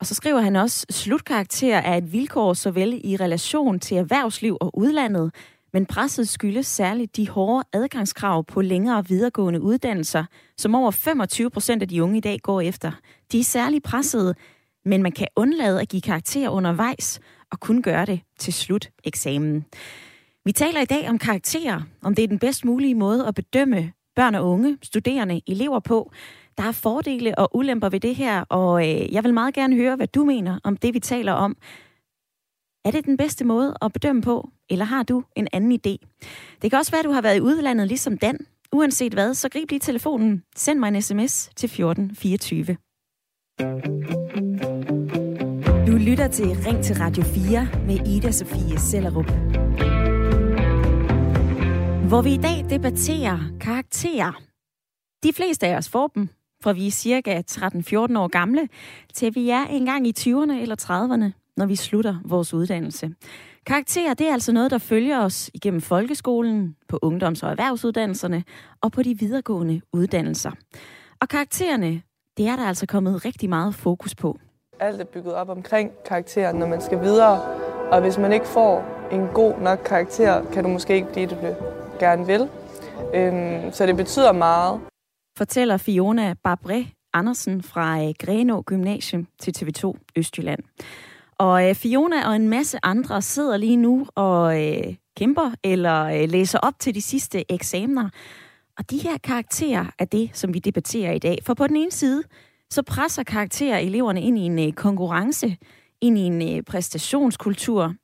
Og 0.00 0.06
så 0.06 0.14
skriver 0.14 0.40
han 0.40 0.56
også, 0.56 0.86
slutkarakter 0.90 1.76
er 1.76 1.96
et 1.96 2.12
vilkår 2.12 2.54
såvel 2.54 3.00
i 3.04 3.16
relation 3.16 3.80
til 3.80 3.96
erhvervsliv 3.96 4.56
og 4.60 4.78
udlandet, 4.78 5.34
men 5.72 5.86
presset 5.86 6.28
skyldes 6.28 6.66
særligt 6.66 7.16
de 7.16 7.28
hårde 7.28 7.64
adgangskrav 7.72 8.44
på 8.44 8.60
længere 8.60 9.06
videregående 9.08 9.60
uddannelser, 9.60 10.24
som 10.56 10.74
over 10.74 10.90
25 10.90 11.50
procent 11.50 11.82
af 11.82 11.88
de 11.88 12.02
unge 12.02 12.16
i 12.16 12.20
dag 12.20 12.38
går 12.42 12.60
efter. 12.60 12.92
De 13.32 13.40
er 13.40 13.44
særligt 13.44 13.84
pressede, 13.84 14.34
men 14.84 15.02
man 15.02 15.12
kan 15.12 15.26
undlade 15.36 15.80
at 15.80 15.88
give 15.88 16.02
karakterer 16.02 16.50
undervejs 16.50 17.20
og 17.52 17.60
kun 17.60 17.82
gøre 17.82 18.06
det 18.06 18.20
til 18.38 18.52
slut 18.52 18.90
eksamen. 19.04 19.64
Vi 20.44 20.52
taler 20.52 20.80
i 20.80 20.84
dag 20.84 21.08
om 21.08 21.18
karakterer, 21.18 21.80
om 22.02 22.14
det 22.14 22.22
er 22.22 22.28
den 22.28 22.38
bedst 22.38 22.64
mulige 22.64 22.94
måde 22.94 23.26
at 23.26 23.34
bedømme 23.34 23.92
børn 24.16 24.34
og 24.34 24.50
unge, 24.50 24.78
studerende, 24.82 25.40
elever 25.46 25.80
på. 25.80 26.12
Der 26.56 26.64
er 26.64 26.72
fordele 26.72 27.38
og 27.38 27.56
ulemper 27.56 27.88
ved 27.88 28.00
det 28.00 28.14
her, 28.14 28.40
og 28.48 28.88
øh, 28.88 29.12
jeg 29.12 29.24
vil 29.24 29.34
meget 29.34 29.54
gerne 29.54 29.76
høre, 29.76 29.96
hvad 29.96 30.06
du 30.06 30.24
mener 30.24 30.58
om 30.64 30.76
det, 30.76 30.94
vi 30.94 31.00
taler 31.00 31.32
om. 31.32 31.56
Er 32.84 32.90
det 32.90 33.04
den 33.04 33.16
bedste 33.16 33.44
måde 33.44 33.76
at 33.82 33.92
bedømme 33.92 34.22
på? 34.22 34.50
Eller 34.70 34.84
har 34.84 35.02
du 35.02 35.22
en 35.36 35.48
anden 35.52 35.72
idé? 35.72 35.96
Det 36.62 36.70
kan 36.70 36.78
også 36.78 36.92
være, 36.92 36.98
at 36.98 37.04
du 37.04 37.10
har 37.10 37.22
været 37.22 37.36
i 37.36 37.40
udlandet 37.40 37.88
ligesom 37.88 38.18
Dan. 38.18 38.38
Uanset 38.72 39.12
hvad, 39.12 39.34
så 39.34 39.48
grib 39.48 39.70
lige 39.70 39.78
telefonen. 39.78 40.42
Send 40.56 40.78
mig 40.78 40.88
en 40.88 41.02
sms 41.02 41.50
til 41.56 41.66
1424. 41.66 42.76
Du 45.86 45.92
lytter 45.92 46.28
til 46.28 46.46
Ring 46.46 46.84
til 46.84 46.96
Radio 46.96 47.22
4 47.22 47.68
med 47.86 48.08
Ida 48.08 48.30
Sofie 48.30 48.78
Sellerup. 48.78 49.30
Hvor 52.08 52.22
vi 52.22 52.34
i 52.34 52.36
dag 52.36 52.66
debatterer 52.70 53.38
karakterer. 53.60 54.32
De 55.22 55.32
fleste 55.32 55.66
af 55.66 55.76
os 55.76 55.88
får 55.88 56.06
dem, 56.06 56.28
fra 56.62 56.72
vi 56.72 56.86
er 56.86 56.90
cirka 56.90 57.42
13-14 57.50 58.18
år 58.18 58.28
gamle, 58.28 58.68
til 59.14 59.34
vi 59.34 59.48
er 59.50 59.64
engang 59.64 60.06
i 60.06 60.12
20'erne 60.18 60.52
eller 60.52 60.76
30'erne, 60.80 61.52
når 61.56 61.66
vi 61.66 61.76
slutter 61.76 62.16
vores 62.24 62.54
uddannelse. 62.54 63.10
Karakterer, 63.68 64.14
det 64.14 64.28
er 64.28 64.32
altså 64.32 64.52
noget, 64.52 64.70
der 64.70 64.78
følger 64.78 65.24
os 65.24 65.50
igennem 65.54 65.80
folkeskolen, 65.80 66.76
på 66.88 66.98
ungdoms- 67.02 67.42
og 67.42 67.50
erhvervsuddannelserne 67.50 68.44
og 68.80 68.92
på 68.92 69.02
de 69.02 69.18
videregående 69.18 69.80
uddannelser. 69.92 70.50
Og 71.20 71.28
karaktererne, 71.28 72.02
det 72.36 72.46
er 72.46 72.56
der 72.56 72.66
altså 72.66 72.86
kommet 72.86 73.24
rigtig 73.24 73.48
meget 73.48 73.74
fokus 73.74 74.14
på. 74.14 74.38
Alt 74.80 75.00
er 75.00 75.04
bygget 75.04 75.34
op 75.34 75.48
omkring 75.48 75.90
karakteren, 76.06 76.56
når 76.56 76.66
man 76.66 76.80
skal 76.80 77.00
videre. 77.00 77.42
Og 77.92 78.00
hvis 78.00 78.18
man 78.18 78.32
ikke 78.32 78.46
får 78.46 78.84
en 79.12 79.26
god 79.34 79.60
nok 79.60 79.78
karakter, 79.84 80.50
kan 80.52 80.64
du 80.64 80.70
måske 80.70 80.94
ikke 80.94 81.12
blive 81.12 81.26
det, 81.26 81.40
du 81.40 81.54
gerne 82.00 82.26
vil. 82.26 82.48
Øhm, 83.14 83.72
så 83.72 83.86
det 83.86 83.96
betyder 83.96 84.32
meget. 84.32 84.80
Fortæller 85.38 85.76
Fiona 85.76 86.34
Barbré 86.48 87.10
Andersen 87.12 87.62
fra 87.62 88.04
øh, 88.04 88.14
Grenå 88.18 88.62
Gymnasium 88.62 89.26
til 89.40 89.54
TV2 89.58 89.92
Østjylland. 90.16 90.60
Og 91.38 91.68
øh, 91.68 91.74
Fiona 91.74 92.28
og 92.28 92.36
en 92.36 92.48
masse 92.48 92.78
andre 92.82 93.22
sidder 93.22 93.56
lige 93.56 93.76
nu 93.76 94.06
og 94.14 94.66
øh, 94.66 94.94
kæmper 95.16 95.50
eller 95.64 96.04
øh, 96.04 96.28
læser 96.28 96.58
op 96.58 96.74
til 96.80 96.94
de 96.94 97.02
sidste 97.02 97.52
eksamener. 97.52 98.08
Og 98.78 98.90
de 98.90 98.98
her 98.98 99.18
karakterer 99.18 99.86
er 99.98 100.04
det, 100.04 100.30
som 100.32 100.54
vi 100.54 100.58
debatterer 100.58 101.12
i 101.12 101.18
dag. 101.18 101.38
For 101.46 101.54
på 101.54 101.66
den 101.66 101.76
ene 101.76 101.90
side, 101.90 102.22
så 102.70 102.82
presser 102.82 103.22
karakterer 103.22 103.78
eleverne 103.78 104.22
ind 104.22 104.38
i 104.38 104.40
en 104.40 104.58
øh, 104.58 104.72
konkurrence, 104.72 105.56
ind 106.00 106.18
i 106.18 106.20
en 106.20 106.56
øh, 106.56 106.62
præstationskultur. 106.62 107.94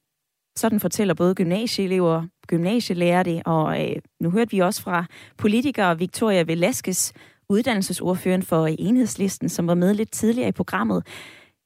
Sådan 0.57 0.81
fortæller 0.81 1.14
både 1.14 1.35
gymnasieelever, 1.35 2.23
gymnasielærer 2.47 3.23
det, 3.23 3.42
og 3.44 3.85
øh, 3.85 3.97
nu 4.20 4.31
hørte 4.31 4.51
vi 4.51 4.59
også 4.59 4.83
fra 4.83 5.05
politiker 5.38 5.94
Victoria 5.94 6.42
Velasquez, 6.42 7.12
uddannelsesordføren 7.49 8.42
for 8.42 8.62
øh, 8.62 8.75
enhedslisten, 8.79 9.49
som 9.49 9.66
var 9.66 9.75
med 9.75 9.94
lidt 9.94 10.11
tidligere 10.11 10.49
i 10.49 10.53
programmet. 10.53 11.07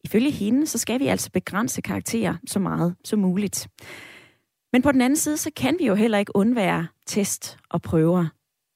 Ifølge 0.04 0.30
hende, 0.30 0.66
så 0.66 0.78
skal 0.78 1.00
vi 1.00 1.06
altså 1.06 1.30
begrænse 1.30 1.82
karakterer 1.82 2.34
så 2.46 2.58
meget 2.58 2.96
som 3.04 3.18
muligt. 3.18 3.68
Men 4.72 4.82
på 4.82 4.92
den 4.92 5.00
anden 5.00 5.16
side, 5.16 5.36
så 5.36 5.50
kan 5.56 5.76
vi 5.78 5.86
jo 5.86 5.94
heller 5.94 6.18
ikke 6.18 6.36
undvære 6.36 6.86
test 7.06 7.58
og 7.70 7.82
prøver. 7.82 8.26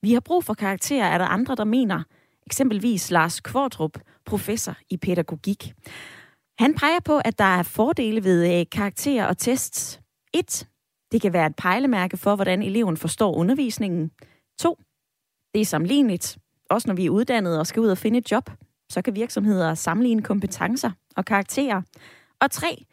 Vi 0.03 0.13
har 0.13 0.21
brug 0.21 0.45
for 0.45 0.55
karakterer, 0.55 1.07
er 1.07 1.19
der 1.19 1.25
andre, 1.25 1.55
der 1.55 1.65
mener. 1.65 2.03
Eksempelvis 2.47 3.11
Lars 3.11 3.41
Kvartrup, 3.41 3.99
professor 4.25 4.77
i 4.91 4.97
pædagogik. 4.97 5.73
Han 6.59 6.75
peger 6.75 7.01
på, 7.05 7.19
at 7.25 7.39
der 7.39 7.45
er 7.59 7.63
fordele 7.63 8.25
ved 8.25 8.59
øh, 8.61 8.67
karakterer 8.73 9.27
og 9.27 9.39
tests. 9.39 10.01
1. 10.35 10.69
Det 11.13 11.21
kan 11.21 11.33
være 11.33 11.47
et 11.47 11.57
pejlemærke 11.57 12.17
for, 12.17 12.35
hvordan 12.37 12.63
eleven 12.63 12.97
forstår 12.97 13.35
undervisningen. 13.35 14.11
2. 14.59 14.79
Det 15.55 15.61
er 15.61 15.65
sammenligneligt, 15.65 16.39
også 16.71 16.89
når 16.89 16.95
vi 16.95 17.07
er 17.07 17.11
uddannede 17.11 17.61
og 17.61 17.67
skal 17.67 17.81
ud 17.81 17.89
og 17.89 17.99
finde 17.99 18.19
et 18.19 18.31
job 18.31 18.51
så 18.93 19.03
kan 19.03 19.15
virksomheder 19.15 19.75
sammenligne 19.75 20.23
kompetencer 20.23 20.91
og 21.17 21.25
karakterer. 21.25 21.83
Og 22.41 22.51
tre, 22.51 22.85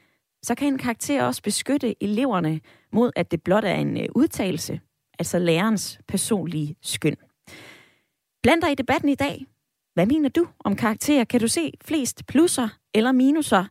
så 0.43 0.55
kan 0.55 0.67
en 0.67 0.77
karakter 0.77 1.23
også 1.23 1.41
beskytte 1.41 2.03
eleverne 2.03 2.59
mod, 2.93 3.11
at 3.15 3.31
det 3.31 3.43
blot 3.43 3.63
er 3.63 3.73
en 3.73 3.97
øh, 3.97 4.05
udtalelse, 4.15 4.79
altså 5.19 5.39
lærerens 5.39 5.99
personlige 6.07 6.75
skøn. 6.81 7.15
Bland 8.43 8.61
dig 8.61 8.71
i 8.71 8.75
debatten 8.75 9.09
i 9.09 9.15
dag. 9.15 9.45
Hvad 9.93 10.05
mener 10.05 10.29
du 10.29 10.47
om 10.59 10.75
karakterer? 10.75 11.23
Kan 11.23 11.39
du 11.39 11.47
se 11.47 11.71
flest 11.81 12.25
plusser 12.25 12.69
eller 12.93 13.11
minuser? 13.11 13.65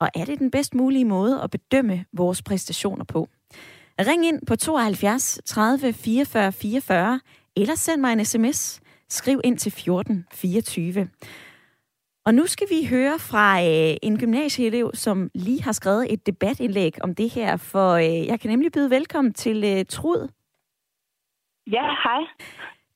Og 0.00 0.08
er 0.14 0.24
det 0.24 0.38
den 0.38 0.50
bedst 0.50 0.74
mulige 0.74 1.04
måde 1.04 1.42
at 1.42 1.50
bedømme 1.50 2.04
vores 2.12 2.42
præstationer 2.42 3.04
på? 3.04 3.28
Ring 4.00 4.26
ind 4.26 4.46
på 4.46 4.56
72 4.56 5.40
30 5.46 5.92
44 5.92 6.52
44, 6.52 7.20
eller 7.56 7.74
send 7.74 8.00
mig 8.00 8.12
en 8.12 8.24
sms. 8.24 8.80
Skriv 9.08 9.40
ind 9.44 9.58
til 9.58 9.72
14 9.72 10.26
24. 10.32 11.08
Og 12.26 12.34
nu 12.34 12.46
skal 12.46 12.66
vi 12.70 12.86
høre 12.86 13.18
fra 13.18 13.60
øh, 13.60 13.96
en 14.02 14.18
gymnasieelev, 14.18 14.90
som 14.94 15.30
lige 15.34 15.62
har 15.62 15.72
skrevet 15.72 16.12
et 16.12 16.26
debatindlæg 16.26 16.92
om 17.02 17.14
det 17.14 17.30
her, 17.30 17.56
for 17.56 17.92
øh, 17.92 18.26
jeg 18.26 18.40
kan 18.40 18.50
nemlig 18.50 18.72
byde 18.72 18.90
velkommen 18.90 19.34
til 19.34 19.64
øh, 19.64 19.84
Trud. 19.88 20.28
Ja, 21.72 21.82
hej. 22.04 22.22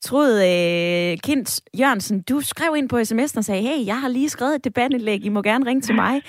Trud 0.01 0.33
øh, 0.33 1.19
Kint 1.25 1.61
Jørgensen, 1.79 2.23
du 2.23 2.41
skrev 2.41 2.77
ind 2.77 2.89
på 2.89 2.97
sms'en 2.97 3.39
og 3.39 3.45
sagde, 3.45 3.63
hey, 3.63 3.87
jeg 3.87 4.01
har 4.01 4.09
lige 4.09 4.29
skrevet 4.29 4.55
et 4.55 4.65
debatindlæg, 4.65 5.25
I 5.25 5.29
må 5.29 5.43
gerne 5.43 5.67
ringe 5.67 5.81
til 5.81 5.95
mig. 5.95 6.23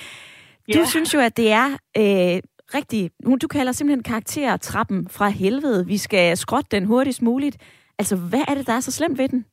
Du 0.74 0.80
ja. 0.80 0.86
synes 0.86 1.14
jo, 1.14 1.20
at 1.20 1.38
det 1.38 1.52
er 1.52 1.66
øh, 1.72 2.42
rigtig... 2.78 3.12
Du 3.42 3.48
kalder 3.48 3.72
simpelthen 3.72 4.04
karaktertrappen 4.04 5.10
fra 5.10 5.28
helvede. 5.30 5.86
Vi 5.88 5.98
skal 5.98 6.38
skrotte 6.38 6.68
den 6.72 6.86
hurtigst 6.86 7.22
muligt. 7.22 7.58
Altså, 8.00 8.16
hvad 8.30 8.44
er 8.48 8.56
det, 8.56 8.68
der 8.68 8.74
er 8.74 8.80
så 8.80 8.92
slemt 8.92 9.18
ved 9.18 9.30
den? 9.30 9.46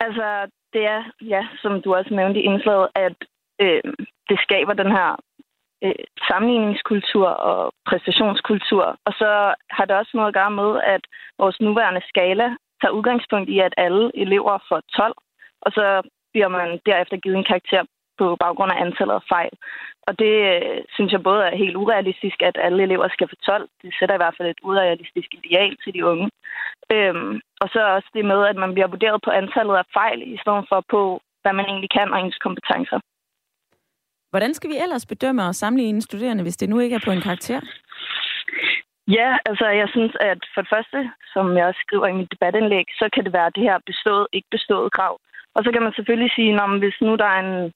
Altså, 0.00 0.50
det 0.72 0.84
er, 0.86 1.02
ja, 1.20 1.42
som 1.62 1.82
du 1.82 1.94
også 1.94 2.14
nævnte 2.14 2.40
i 2.40 2.42
indslaget, 2.42 2.88
at 2.94 3.16
øh, 3.60 3.82
det 4.28 4.38
skaber 4.46 4.72
den 4.72 4.90
her 4.98 5.16
øh, 5.84 6.04
sammenligningskultur 6.28 7.28
og 7.28 7.72
præstationskultur. 7.88 8.84
Og 9.06 9.12
så 9.12 9.54
har 9.70 9.84
det 9.84 9.96
også 9.96 10.12
noget 10.14 10.28
at 10.28 10.34
gøre 10.34 10.50
med, 10.50 10.70
at 10.94 11.02
vores 11.38 11.60
nuværende 11.60 12.02
skala 12.08 12.46
tager 12.80 12.96
udgangspunkt 12.98 13.48
i, 13.50 13.58
at 13.58 13.74
alle 13.76 14.10
elever 14.14 14.58
får 14.68 14.80
12, 14.96 15.14
og 15.62 15.72
så 15.72 16.02
bliver 16.32 16.48
man 16.48 16.80
derefter 16.86 17.16
givet 17.16 17.36
en 17.36 17.50
karakter 17.52 17.82
på 18.18 18.36
baggrund 18.44 18.72
af 18.72 18.80
antallet 18.84 19.14
af 19.14 19.28
fejl. 19.34 19.54
Og 20.08 20.12
det 20.22 20.34
øh, 20.52 20.80
synes 20.96 21.12
jeg 21.12 21.22
både 21.22 21.42
er 21.44 21.56
helt 21.62 21.76
urealistisk, 21.82 22.38
at 22.48 22.56
alle 22.66 22.82
elever 22.82 23.08
skal 23.08 23.28
få 23.28 23.36
12. 23.36 23.68
Det 23.82 23.90
sætter 23.98 24.14
i 24.14 24.22
hvert 24.22 24.36
fald 24.36 24.48
et 24.48 24.64
urealistisk 24.68 25.28
ideal 25.40 25.72
til 25.82 25.94
de 25.94 26.04
unge. 26.10 26.26
Øhm, 26.94 27.40
og 27.62 27.68
så 27.72 27.80
også 27.96 28.10
det 28.14 28.24
med, 28.24 28.40
at 28.50 28.56
man 28.56 28.72
bliver 28.74 28.92
vurderet 28.94 29.20
på 29.24 29.30
antallet 29.30 29.76
af 29.76 29.86
fejl, 29.98 30.20
i 30.34 30.38
stedet 30.42 30.64
for 30.68 30.84
på, 30.94 31.20
hvad 31.42 31.52
man 31.52 31.66
egentlig 31.66 31.90
kan 31.90 32.12
og 32.12 32.20
ens 32.20 32.38
kompetencer. 32.46 33.00
Hvordan 34.30 34.54
skal 34.54 34.70
vi 34.70 34.76
ellers 34.84 35.06
bedømme 35.06 35.42
og 35.46 35.54
sammenligne 35.54 36.02
studerende, 36.02 36.42
hvis 36.42 36.56
det 36.56 36.68
nu 36.68 36.78
ikke 36.78 36.96
er 36.96 37.04
på 37.04 37.10
en 37.10 37.20
karakter? 37.20 37.60
Ja, 39.08 39.28
altså 39.46 39.66
jeg 39.80 39.88
synes, 39.88 40.12
at 40.20 40.40
for 40.54 40.60
det 40.60 40.70
første, 40.74 41.10
som 41.32 41.56
jeg 41.56 41.66
også 41.66 41.80
skriver 41.86 42.06
i 42.06 42.18
mit 42.18 42.32
debatindlæg, 42.32 42.86
så 43.00 43.08
kan 43.14 43.24
det 43.24 43.32
være 43.32 43.50
det 43.56 43.62
her 43.62 43.78
bestået, 43.86 44.26
ikke 44.32 44.48
bestået 44.50 44.92
krav. 44.92 45.14
Og 45.54 45.64
så 45.64 45.72
kan 45.72 45.82
man 45.82 45.92
selvfølgelig 45.92 46.32
sige, 46.34 46.52
at 46.62 46.78
hvis 46.78 46.98
nu 47.00 47.16
der 47.16 47.28
er 47.36 47.40
en 47.46 47.72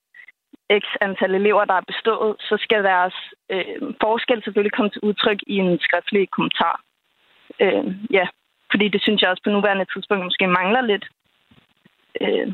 x 0.83 0.85
antal 1.01 1.35
elever, 1.35 1.65
der 1.65 1.75
er 1.75 1.91
bestået, 1.93 2.37
så 2.41 2.55
skal 2.65 2.85
deres 2.85 3.17
øh, 3.51 3.83
forskel 4.05 4.43
selvfølgelig 4.45 4.73
komme 4.77 4.91
til 4.91 5.05
udtryk 5.09 5.41
i 5.47 5.57
en 5.65 5.79
skriftlig 5.87 6.31
kommentar. 6.31 6.81
Øh, 7.61 7.85
ja, 8.11 8.27
fordi 8.75 8.89
det 8.89 9.03
synes 9.03 9.23
jeg 9.23 9.31
også 9.31 9.43
på 9.45 9.51
nuværende 9.51 9.87
tidspunkt 9.93 10.25
måske 10.25 10.47
mangler 10.47 10.83
lidt. 10.91 11.05
Øh, 12.21 12.47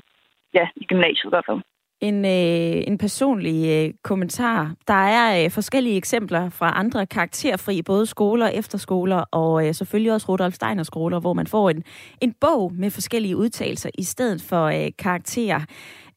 ja, 0.54 0.64
i 0.76 0.84
gymnasiet 0.84 1.28
i 1.30 1.34
hvert 1.34 1.48
fald. 1.48 1.60
En, 2.00 2.24
øh, 2.24 2.84
en 2.90 2.98
personlig 2.98 3.58
øh, 3.70 3.94
kommentar. 4.04 4.74
Der 4.88 5.02
er 5.18 5.44
øh, 5.44 5.50
forskellige 5.50 5.96
eksempler 5.96 6.50
fra 6.50 6.78
andre 6.78 7.06
karakterfri, 7.06 7.82
både 7.82 8.06
skoler, 8.06 8.46
efterskoler 8.48 9.24
og 9.32 9.66
øh, 9.66 9.74
selvfølgelig 9.74 10.12
også 10.12 10.26
Rudolf 10.28 10.54
Steiner 10.54 10.82
skoler, 10.82 11.20
hvor 11.20 11.32
man 11.32 11.46
får 11.46 11.70
en, 11.70 11.84
en 12.20 12.34
bog 12.40 12.72
med 12.74 12.90
forskellige 12.90 13.36
udtalelser 13.36 13.90
i 13.98 14.02
stedet 14.02 14.42
for 14.42 14.64
øh, 14.64 14.90
karakterer. 14.98 15.60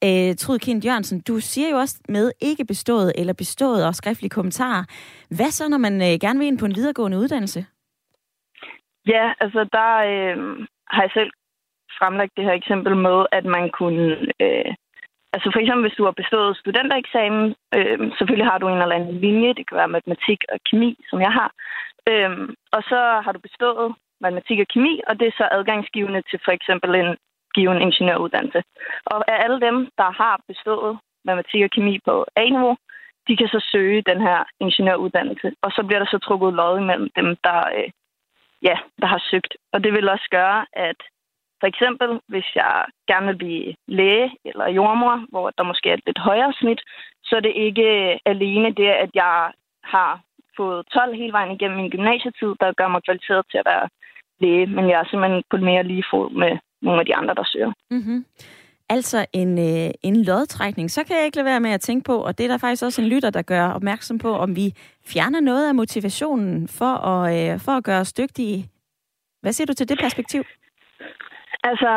Øh, 0.03 0.35
Trud 0.35 0.59
Kind 0.59 0.85
Jørgensen, 0.85 1.19
du 1.19 1.39
siger 1.39 1.69
jo 1.69 1.77
også 1.77 1.95
med 2.09 2.31
ikke 2.41 2.65
bestået 2.65 3.11
eller 3.15 3.33
bestået 3.33 3.85
og 3.85 3.95
skriftlige 3.95 4.29
kommentarer. 4.29 4.83
Hvad 5.29 5.51
så, 5.51 5.69
når 5.69 5.77
man 5.77 6.01
øh, 6.01 6.19
gerne 6.21 6.39
vil 6.39 6.47
ind 6.47 6.57
på 6.57 6.65
en 6.65 6.75
videregående 6.75 7.17
uddannelse? 7.17 7.65
Ja, 9.07 9.33
altså 9.39 9.61
der 9.77 9.91
øh, 10.11 10.37
har 10.93 11.01
jeg 11.01 11.11
selv 11.13 11.31
fremlagt 11.99 12.37
det 12.37 12.45
her 12.45 12.53
eksempel 12.53 12.95
med, 12.97 13.25
at 13.31 13.45
man 13.45 13.69
kunne... 13.69 14.07
Øh, 14.43 14.71
altså 15.33 15.47
for 15.53 15.59
eksempel, 15.59 15.83
hvis 15.87 15.97
du 15.97 16.05
har 16.05 16.15
bestået 16.21 16.57
studentereksamen, 16.57 17.55
øh, 17.77 17.99
selvfølgelig 18.17 18.49
har 18.51 18.57
du 18.57 18.67
en 18.67 18.81
eller 18.81 18.95
anden 18.95 19.19
linje, 19.25 19.53
det 19.57 19.67
kan 19.67 19.77
være 19.77 19.95
matematik 19.97 20.39
og 20.53 20.57
kemi, 20.69 20.91
som 21.09 21.21
jeg 21.21 21.31
har. 21.39 21.51
Øh, 22.11 22.31
og 22.75 22.81
så 22.91 22.99
har 23.25 23.31
du 23.31 23.39
bestået 23.39 23.95
matematik 24.21 24.59
og 24.59 24.67
kemi, 24.73 24.93
og 25.07 25.19
det 25.19 25.27
er 25.27 25.35
så 25.37 25.47
adgangsgivende 25.51 26.21
til 26.29 26.39
for 26.45 26.51
eksempel 26.51 26.95
en 26.95 27.11
given 27.55 27.81
ingeniøruddannelse. 27.81 28.61
Og 29.05 29.17
af 29.31 29.37
alle 29.43 29.59
dem, 29.67 29.77
der 29.97 30.09
har 30.21 30.35
bestået 30.47 30.99
matematik 31.25 31.61
og 31.63 31.71
kemi 31.75 31.99
på 32.07 32.25
A-niveau, 32.35 32.75
de 33.27 33.37
kan 33.37 33.47
så 33.47 33.59
søge 33.71 34.01
den 34.11 34.19
her 34.27 34.39
ingeniøruddannelse. 34.59 35.47
Og 35.61 35.71
så 35.71 35.81
bliver 35.83 35.99
der 35.99 36.09
så 36.11 36.19
trukket 36.19 36.53
lod 36.53 36.79
imellem 36.79 37.09
dem, 37.19 37.27
der, 37.47 37.59
øh, 37.77 37.89
ja, 38.63 38.77
der 39.01 39.07
har 39.07 39.21
søgt. 39.31 39.53
Og 39.73 39.83
det 39.83 39.93
vil 39.93 40.09
også 40.09 40.27
gøre, 40.31 40.65
at 40.73 40.99
for 41.59 41.67
eksempel, 41.67 42.09
hvis 42.27 42.49
jeg 42.55 42.85
gerne 43.07 43.27
vil 43.27 43.37
blive 43.37 43.75
læge 43.87 44.31
eller 44.45 44.67
jordmor, 44.69 45.25
hvor 45.29 45.49
der 45.57 45.63
måske 45.63 45.89
er 45.89 45.93
et 45.93 46.05
lidt 46.05 46.19
højere 46.19 46.53
snit, 46.53 46.81
så 47.23 47.35
er 47.35 47.39
det 47.39 47.53
ikke 47.55 48.19
alene 48.25 48.69
det, 48.71 48.89
at 49.03 49.09
jeg 49.13 49.51
har 49.83 50.21
fået 50.57 50.87
12 50.87 51.15
hele 51.15 51.31
vejen 51.31 51.51
igennem 51.51 51.77
min 51.77 51.89
gymnasietid, 51.89 52.51
der 52.61 52.73
gør 52.73 52.87
mig 52.87 53.03
kvalificeret 53.03 53.45
til 53.51 53.57
at 53.57 53.65
være 53.65 53.89
læge, 54.39 54.65
men 54.65 54.89
jeg 54.89 54.99
er 54.99 55.07
simpelthen 55.09 55.43
på 55.49 55.57
mere 55.57 55.83
lige 55.83 56.05
fod 56.11 56.29
med 56.29 56.57
nogle 56.81 56.99
af 56.99 57.05
de 57.05 57.15
andre, 57.15 57.33
der 57.33 57.43
søger. 57.43 57.73
Mm-hmm. 57.91 58.25
Altså 58.89 59.25
en, 59.33 59.59
øh, 59.59 59.91
en 60.03 60.23
lodtrækning. 60.23 60.91
Så 60.91 61.03
kan 61.03 61.15
jeg 61.15 61.25
ikke 61.25 61.37
lade 61.37 61.45
være 61.45 61.59
med 61.59 61.71
at 61.71 61.81
tænke 61.81 62.03
på, 62.03 62.15
og 62.17 62.37
det 62.37 62.43
er 62.43 62.47
der 62.47 62.57
faktisk 62.57 62.83
også 62.83 63.01
en 63.01 63.07
lytter, 63.07 63.29
der 63.29 63.41
gør 63.41 63.67
opmærksom 63.67 64.17
på, 64.17 64.31
om 64.35 64.55
vi 64.55 64.73
fjerner 65.05 65.39
noget 65.39 65.67
af 65.67 65.75
motivationen 65.75 66.67
for 66.67 66.93
at, 67.07 67.53
øh, 67.53 67.59
for 67.59 67.71
at 67.71 67.83
gøre 67.83 67.99
os 67.99 68.13
dygtige. 68.13 68.69
Hvad 69.41 69.53
siger 69.53 69.65
du 69.65 69.73
til 69.73 69.89
det 69.89 69.99
perspektiv? 69.99 70.43
Altså, 71.63 71.91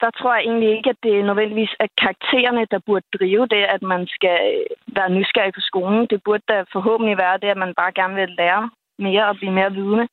der 0.00 0.10
tror 0.10 0.34
jeg 0.34 0.42
egentlig 0.44 0.70
ikke, 0.76 0.90
at 0.90 1.00
det 1.02 1.12
er 1.18 1.24
nødvendigvis 1.24 1.74
er 1.80 1.86
karaktererne, 2.00 2.66
der 2.70 2.80
burde 2.86 3.06
drive 3.18 3.46
det, 3.46 3.62
at 3.74 3.82
man 3.82 4.06
skal 4.06 4.38
øh, 4.54 4.96
være 4.96 5.10
nysgerrig 5.10 5.54
på 5.54 5.60
skolen. 5.60 6.06
Det 6.10 6.22
burde 6.24 6.42
da 6.48 6.64
forhåbentlig 6.72 7.16
være 7.18 7.38
det, 7.42 7.48
at 7.48 7.62
man 7.64 7.72
bare 7.80 7.92
gerne 7.92 8.14
vil 8.14 8.28
lære 8.28 8.70
mere 8.98 9.28
og 9.28 9.36
blive 9.36 9.52
mere 9.52 9.72
vidende. 9.72 10.06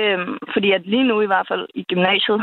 Øhm, 0.00 0.38
fordi 0.52 0.72
at 0.72 0.86
lige 0.86 1.08
nu 1.10 1.20
i 1.20 1.26
hvert 1.26 1.48
fald 1.48 1.68
i 1.74 1.82
gymnasiet, 1.82 2.40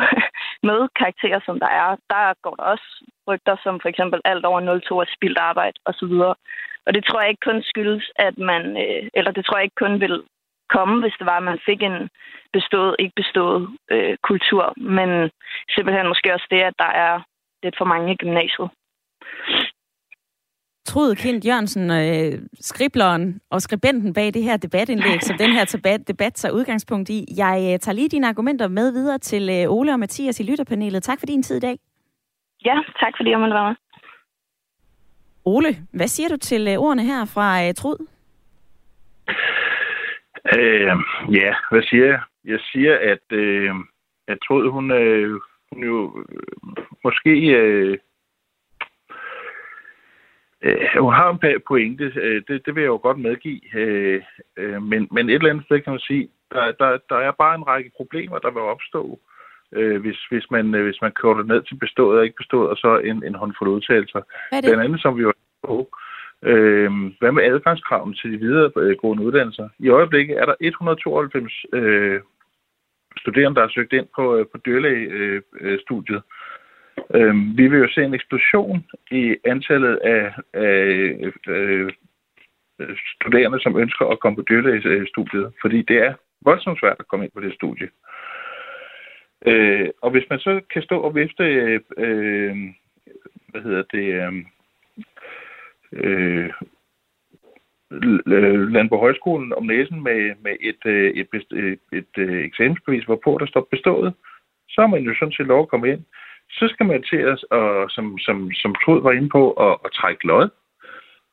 med 0.69 0.79
karakterer, 0.99 1.39
som 1.45 1.59
der 1.59 1.71
er, 1.83 1.89
der 2.09 2.33
går 2.43 2.55
der 2.55 2.63
også 2.63 2.87
rygter 3.27 3.55
som 3.63 3.79
for 3.81 3.89
eksempel 3.89 4.19
alt 4.25 4.45
over 4.45 4.59
0,2 4.61 4.95
er 5.03 5.15
spildt 5.15 5.37
arbejde 5.37 5.77
osv. 5.85 6.13
Og 6.85 6.91
det 6.95 7.03
tror 7.05 7.21
jeg 7.21 7.29
ikke 7.29 7.47
kun 7.49 7.61
skyldes, 7.63 8.05
at 8.15 8.37
man, 8.37 8.63
øh, 8.83 9.03
eller 9.13 9.31
det 9.31 9.45
tror 9.45 9.57
jeg 9.57 9.63
ikke 9.63 9.83
kun 9.83 9.99
vil 9.99 10.23
komme, 10.69 11.01
hvis 11.01 11.15
det 11.19 11.25
var, 11.25 11.37
at 11.37 11.49
man 11.51 11.59
fik 11.65 11.81
en 11.83 12.09
bestået, 12.53 12.95
ikke 12.99 13.15
bestået 13.15 13.61
øh, 13.91 14.17
kultur, 14.29 14.73
men 14.77 15.09
simpelthen 15.75 16.07
måske 16.07 16.33
også 16.33 16.47
det, 16.51 16.61
at 16.69 16.75
der 16.79 16.91
er 17.05 17.13
lidt 17.63 17.77
for 17.77 17.85
mange 17.85 18.13
i 18.13 18.21
gymnasiet. 18.23 18.69
Trud 20.85 21.15
Kind 21.15 21.45
Jørgensen, 21.45 21.91
øh, 21.91 22.39
skribleren 22.61 23.41
og 23.49 23.61
skribenten 23.61 24.13
bag 24.13 24.33
det 24.33 24.43
her 24.43 24.57
debatindlæg, 24.57 25.23
som 25.23 25.37
den 25.37 25.51
her 25.51 25.65
debat, 25.65 26.07
debat 26.07 26.33
tager 26.33 26.53
udgangspunkt 26.53 27.09
i. 27.09 27.25
Jeg 27.37 27.57
øh, 27.73 27.79
tager 27.79 27.95
lige 27.95 28.09
dine 28.09 28.27
argumenter 28.27 28.67
med 28.67 28.91
videre 28.91 29.17
til 29.17 29.49
øh, 29.49 29.71
Ole 29.71 29.91
og 29.91 29.99
Mathias 29.99 30.39
i 30.39 30.43
lytterpanelet. 30.43 31.03
Tak 31.03 31.19
for 31.19 31.25
din 31.25 31.43
tid 31.43 31.57
i 31.57 31.59
dag. 31.59 31.77
Ja, 32.65 32.75
tak 32.99 33.13
fordi 33.17 33.29
jeg 33.29 33.39
måtte 33.39 33.53
være 33.53 33.67
med. 33.67 33.75
Ole, 35.45 35.75
hvad 35.93 36.07
siger 36.07 36.29
du 36.29 36.37
til 36.37 36.67
øh, 36.67 36.77
ordene 36.77 37.03
her 37.03 37.25
fra 37.25 37.67
øh, 37.67 37.73
Trud? 37.73 38.07
Øh, 40.57 40.95
ja, 41.39 41.53
hvad 41.71 41.83
siger 41.89 42.05
jeg? 42.05 42.19
Jeg 42.45 42.59
siger, 42.71 42.97
at, 43.11 43.37
øh, 43.37 43.71
at 44.27 44.37
Trud, 44.47 44.71
hun, 44.71 44.91
øh, 44.91 45.39
hun 45.71 45.83
jo 45.83 46.25
øh, 46.29 46.75
måske... 47.03 47.29
Øh, 47.29 47.91
øh, 47.91 47.97
hun 50.99 51.13
har 51.13 51.29
en 51.29 51.61
pointe, 51.67 52.11
øh, 52.15 52.41
det, 52.47 52.65
det 52.65 52.75
vil 52.75 52.81
jeg 52.81 52.87
jo 52.87 52.99
godt 53.03 53.19
medgive, 53.19 53.59
øh, 53.75 54.21
øh, 54.57 54.83
men, 54.83 55.07
men 55.11 55.29
et 55.29 55.35
eller 55.35 55.49
andet 55.49 55.65
sted 55.65 55.81
kan 55.81 55.93
man 55.93 55.99
sige, 55.99 56.29
der, 56.51 56.71
der, 56.71 56.97
der 57.09 57.15
er 57.15 57.31
bare 57.31 57.55
en 57.55 57.67
række 57.67 57.91
problemer, 57.97 58.39
der 58.39 58.51
vil 58.51 58.61
opstå, 58.61 59.19
øh, 59.71 60.01
hvis, 60.01 60.19
hvis, 60.31 60.51
man, 60.51 60.75
øh, 60.75 60.83
hvis 60.83 61.01
man 61.01 61.11
kører 61.11 61.37
det 61.37 61.47
ned 61.47 61.61
til 61.63 61.75
bestået 61.75 62.17
og 62.17 62.23
ikke 62.23 62.41
bestået, 62.43 62.69
og 62.69 62.77
så 62.77 62.97
en, 62.97 63.23
en 63.23 63.35
håndfuld 63.35 63.69
udtalelser. 63.69 64.21
Den 64.51 64.79
anden, 64.79 64.97
som 64.97 65.17
vi 65.17 65.21
jo 65.21 65.33
på, 65.63 65.89
øh, 66.43 66.91
hvad 67.19 67.31
med 67.31 67.43
adgangskraven 67.43 68.13
til 68.13 68.31
de 68.31 68.37
videregående 68.37 69.23
uddannelser? 69.23 69.69
I 69.79 69.89
øjeblikket 69.89 70.37
er 70.37 70.45
der 70.45 70.55
192 70.59 71.65
øh, 71.73 72.21
studerende, 73.17 73.55
der 73.55 73.61
har 73.61 73.73
søgt 73.75 73.93
ind 73.93 74.07
på, 74.15 74.35
øh, 74.37 74.45
på 74.51 74.57
dyrlægestudiet. 74.65 76.15
Øh, 76.15 76.21
Øhm, 77.13 77.57
vi 77.57 77.67
vil 77.67 77.79
jo 77.79 77.87
se 77.87 78.03
en 78.03 78.13
eksplosion 78.13 78.85
i 79.11 79.35
antallet 79.45 79.95
af, 79.95 80.33
af 80.53 80.71
øh, 81.47 81.91
øh, 82.79 82.97
studerende, 83.15 83.59
som 83.59 83.77
ønsker 83.77 84.05
at 84.05 84.19
komme 84.19 84.35
på 84.35 84.45
dyrlægestudiet, 84.49 85.53
fordi 85.61 85.81
det 85.81 85.97
er 85.97 86.13
voldsomt 86.41 86.79
svært 86.79 86.99
at 86.99 87.07
komme 87.07 87.25
ind 87.25 87.31
på 87.33 87.41
det 87.41 87.53
studie. 87.53 87.89
Øh, 89.45 89.89
og 90.01 90.11
hvis 90.11 90.29
man 90.29 90.39
så 90.39 90.61
kan 90.73 90.81
stå 90.81 90.99
og 90.99 91.15
vifte, 91.15 91.43
øh, 91.97 92.55
hvad 93.47 93.61
hedder 93.61 93.83
det, 93.91 94.07
øh, 94.21 94.33
øh, 95.91 96.49
øh 98.27 98.71
Landborg 98.73 98.99
Højskolen 98.99 99.53
om 99.53 99.65
næsen 99.65 100.03
med, 100.03 100.35
med 100.41 100.55
et, 100.61 100.85
øh, 100.85 101.11
et, 101.11 101.27
et, 101.33 101.45
et, 101.51 101.79
et, 101.93 102.07
et 102.17 102.45
eksamensbevis, 102.45 103.03
hvorpå 103.03 103.37
der 103.39 103.45
står 103.45 103.67
bestået, 103.71 104.13
så 104.69 104.81
er 104.81 104.87
man 104.87 105.03
jo 105.03 105.13
sådan 105.15 105.31
set 105.31 105.47
lov 105.47 105.61
at 105.61 105.69
komme 105.69 105.89
ind. 105.91 106.05
Så 106.57 106.67
skal 106.73 106.85
man 106.85 107.03
til 107.03 107.21
at, 107.31 107.43
og, 107.51 107.91
som, 107.95 108.17
som, 108.17 108.51
som 108.53 108.75
Trud 108.75 109.01
var 109.01 109.11
inde 109.11 109.29
på, 109.29 109.51
at, 109.51 109.77
at 109.85 109.91
trække 109.91 110.27
lod. 110.27 110.49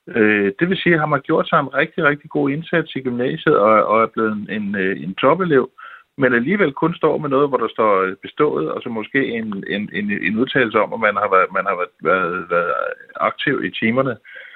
Øh, 0.09 0.53
det 0.59 0.69
vil 0.69 0.79
sige, 0.83 0.95
at 0.95 1.01
har 1.01 1.07
man 1.07 1.21
gjort 1.21 1.49
sig 1.49 1.59
en 1.61 1.75
rigtig, 1.75 2.05
rigtig 2.05 2.31
god 2.31 2.51
indsats 2.51 2.97
i 2.97 3.01
gymnasiet 3.01 3.57
og, 3.59 3.87
og 3.87 4.03
er 4.03 4.07
blevet 4.07 4.33
en, 4.33 4.47
en, 4.51 4.77
en 4.77 5.15
topelev, 5.15 5.71
men 6.19 6.35
alligevel 6.35 6.73
kun 6.73 6.95
står 6.95 7.19
med 7.19 7.29
noget, 7.29 7.49
hvor 7.49 7.59
der 7.59 7.69
står 7.69 8.15
bestået, 8.23 8.73
og 8.73 8.83
så 8.83 8.89
måske 8.89 9.27
en, 9.27 9.65
en, 9.69 9.91
en, 9.93 10.11
en 10.11 10.39
udtalelse 10.39 10.79
om, 10.81 10.93
at 10.93 11.01
man 11.01 11.17
har 11.17 11.31
været, 11.35 11.49
man 11.53 11.67
har 11.71 11.77
været, 11.81 11.95
været, 12.03 12.51
været 12.51 12.73
aktiv 13.17 13.65
i 13.65 13.71
timerne, 13.71 14.11
øh, 14.11 14.52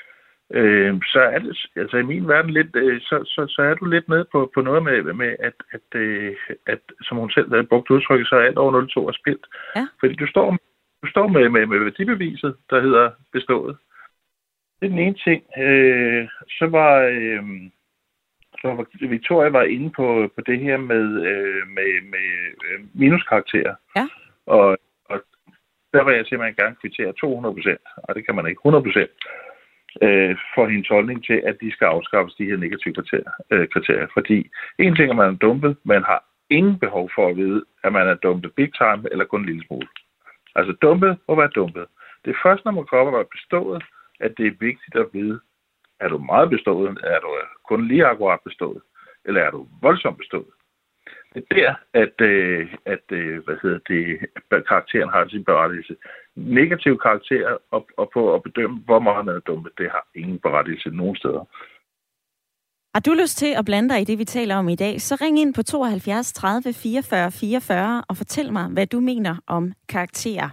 så 1.13 1.21
er 1.35 1.39
det, 1.39 1.67
altså 1.77 1.97
i 1.97 2.03
min 2.03 2.29
verden 2.29 2.51
lidt, 2.51 2.77
øh, 2.77 3.01
så, 3.01 3.25
så, 3.25 3.47
så 3.49 3.63
er 3.63 3.75
du 3.75 3.85
lidt 3.85 4.09
med 4.09 4.25
på, 4.33 4.51
på 4.55 4.61
noget 4.61 4.83
med, 4.83 5.13
med 5.13 5.37
at, 5.39 5.55
at, 5.73 6.01
øh, 6.01 6.37
at, 6.67 6.79
som 7.03 7.17
hun 7.17 7.31
selv 7.31 7.51
havde 7.51 7.67
brugt 7.67 7.91
udtrykket, 7.91 8.29
så 8.29 8.37
er 8.37 8.41
alt 8.41 8.59
over 8.59 8.87
02 8.87 9.09
er 9.09 9.13
spildt. 9.13 9.47
Ja. 9.77 9.89
Fordi 10.01 10.15
du 10.15 10.27
står, 10.27 10.57
du 11.03 11.11
står 11.11 11.27
med, 11.29 11.49
med, 11.49 11.67
med 11.67 11.79
værdibeviset, 11.79 12.57
der 12.71 12.81
hedder 12.81 13.11
bestået. 13.33 13.77
Det 14.81 14.87
er 14.87 14.91
den 14.91 14.99
ene 14.99 15.19
ting. 15.25 15.43
Øh, 15.59 16.29
så 16.59 16.67
var... 16.67 16.95
Øh, 17.03 17.43
så 18.61 18.85
Victoria 19.01 19.49
var 19.49 19.63
inde 19.63 19.91
på, 19.91 20.31
på 20.35 20.41
det 20.47 20.59
her 20.61 20.77
med, 20.77 21.07
øh, 21.31 21.67
med, 21.77 21.91
med 22.15 22.29
øh, 22.67 22.81
minuskarakterer. 22.95 23.75
Ja. 23.97 24.09
Og, 24.47 24.79
og 25.05 25.23
der 25.93 26.05
vil 26.05 26.15
jeg 26.15 26.27
simpelthen 26.27 26.57
gerne 26.57 26.77
kvittere 26.81 27.13
200 27.13 27.55
procent, 27.55 27.81
og 27.97 28.15
det 28.15 28.27
kan 28.27 28.35
man 28.35 28.47
ikke 28.47 28.59
100 28.59 28.85
procent, 28.85 29.11
øh, 30.03 30.37
for 30.55 30.69
hendes 30.69 30.89
holdning 30.89 31.25
til, 31.25 31.43
at 31.45 31.57
de 31.61 31.73
skal 31.73 31.87
afskaffes, 31.87 32.35
de 32.35 32.45
her 32.45 32.57
negative 32.57 32.95
kriterier. 32.95 33.31
Øh, 33.51 33.69
kriterier. 33.69 34.07
Fordi 34.15 34.51
en 34.79 34.97
ting 34.97 35.07
er, 35.09 35.11
at 35.11 35.17
man 35.17 35.35
er 35.35 35.39
dumpet, 35.47 35.77
man 35.85 36.03
har 36.03 36.25
ingen 36.51 36.79
behov 36.79 37.11
for 37.15 37.29
at 37.29 37.37
vide, 37.37 37.65
at 37.85 37.93
man 37.93 38.09
er 38.09 38.15
dumpet 38.15 38.55
big 38.55 38.71
time 38.75 39.03
eller 39.13 39.25
kun 39.25 39.41
en 39.41 39.47
lille 39.47 39.65
smule. 39.67 39.89
Altså 40.55 40.73
dumpet 40.83 41.19
må 41.29 41.35
være 41.35 41.57
dumpet. 41.59 41.87
Det 42.25 42.31
er 42.31 42.39
først, 42.43 42.65
når 42.65 42.73
man 42.73 42.87
kommer 42.87 43.13
og 43.13 43.21
er 43.21 43.35
bestået, 43.37 43.83
at 44.21 44.33
det 44.39 44.47
er 44.47 44.61
vigtigt 44.61 44.97
at 44.97 45.07
vide, 45.13 45.41
er 46.01 46.09
du 46.09 46.19
meget 46.19 46.51
bestået? 46.51 46.99
Er 47.05 47.21
du 47.21 47.29
kun 47.69 47.89
lige 47.89 48.07
akkurat 48.07 48.41
bestået? 48.45 48.83
Eller 49.25 49.41
er 49.43 49.51
du 49.51 49.67
voldsomt 49.83 50.19
bestået? 50.19 50.53
Det 51.37 51.45
er 51.51 51.55
der, 51.55 51.75
at, 52.03 52.21
øh, 52.21 52.75
at 52.85 53.07
øh, 53.11 53.45
hvad 53.45 53.57
hedder 53.63 53.79
det, 53.89 54.05
karakteren 54.69 55.09
har 55.09 55.29
sin 55.29 55.45
berettigelse. 55.45 55.97
Negativ 56.37 56.99
karakter 56.99 57.59
og, 57.71 57.89
og 57.97 58.11
på 58.15 58.35
at 58.35 58.43
bedømme, 58.43 58.77
hvor 58.85 58.99
meget 58.99 59.27
man 59.27 59.35
er 59.35 59.41
dumme, 59.41 59.71
det 59.79 59.91
har 59.91 60.07
ingen 60.15 60.39
berettigelse 60.39 60.91
nogen 60.91 61.17
steder. 61.17 61.45
Har 62.95 63.01
du 63.01 63.13
lyst 63.23 63.39
til 63.39 63.55
at 63.59 63.65
blande 63.65 63.89
dig 63.89 64.01
i 64.01 64.05
det, 64.05 64.19
vi 64.19 64.25
taler 64.25 64.57
om 64.57 64.69
i 64.69 64.75
dag, 64.75 65.01
så 65.01 65.17
ring 65.21 65.39
ind 65.39 65.55
på 65.55 65.63
72 65.63 66.33
30 66.33 66.73
44 66.73 67.31
44 67.31 68.05
og 68.09 68.17
fortæl 68.17 68.53
mig, 68.53 68.67
hvad 68.69 68.87
du 68.87 69.01
mener 69.01 69.37
om 69.47 69.73
karakterer. 69.89 70.49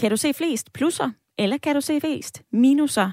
Kan 0.00 0.10
du 0.10 0.16
se 0.16 0.34
flest 0.34 0.72
plusser, 0.72 1.10
eller 1.38 1.58
kan 1.58 1.74
du 1.74 1.80
se 1.80 2.00
flest 2.00 2.42
minuser? 2.52 3.10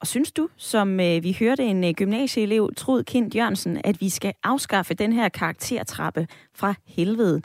Og 0.00 0.06
synes 0.06 0.32
du, 0.32 0.48
som 0.56 1.00
øh, 1.00 1.22
vi 1.22 1.36
hørte 1.40 1.62
en 1.62 1.84
øh, 1.84 1.90
gymnasieelev, 1.96 2.74
Trud 2.76 3.02
Kind 3.04 3.34
Jørgensen, 3.36 3.80
at 3.84 3.96
vi 4.00 4.08
skal 4.08 4.32
afskaffe 4.42 4.94
den 4.94 5.12
her 5.12 5.28
karaktertrappe 5.28 6.26
fra 6.54 6.74
helvede? 6.86 7.42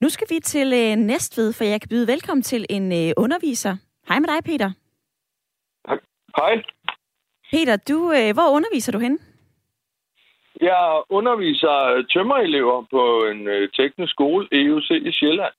Nu 0.00 0.08
skal 0.08 0.26
vi 0.30 0.40
til 0.40 0.72
øh, 0.72 0.96
Næstved, 0.96 1.52
for 1.52 1.64
jeg 1.64 1.80
kan 1.80 1.88
byde 1.88 2.06
velkommen 2.06 2.42
til 2.42 2.66
en 2.70 2.92
øh, 2.92 3.12
underviser. 3.16 3.76
Hej 4.08 4.18
med 4.18 4.28
dig, 4.28 4.44
Peter. 4.44 4.70
Hej. 6.36 6.62
Peter, 7.52 7.76
du, 7.76 8.12
øh, 8.12 8.34
hvor 8.34 8.48
underviser 8.56 8.92
du 8.92 8.98
hen? 8.98 9.18
Jeg 10.60 11.02
underviser 11.08 12.06
tømmerelever 12.12 12.86
på 12.90 13.24
en 13.30 13.48
øh, 13.48 13.68
teknisk 13.68 14.12
skole, 14.12 14.48
EUC 14.52 14.90
i 14.90 15.12
Sjælland. 15.12 15.54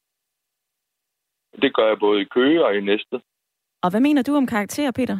Det 1.61 1.76
gør 1.76 1.88
jeg 1.88 1.99
både 1.99 2.22
i 2.22 2.26
Køge 2.26 2.66
og 2.66 2.76
i 2.76 2.82
Næstved. 2.82 3.20
Og 3.84 3.89
hvad 3.91 4.01
mener 4.01 4.24
du 4.24 4.36
om 4.36 4.47
karakterer, 4.47 4.91
Peter? 4.91 5.18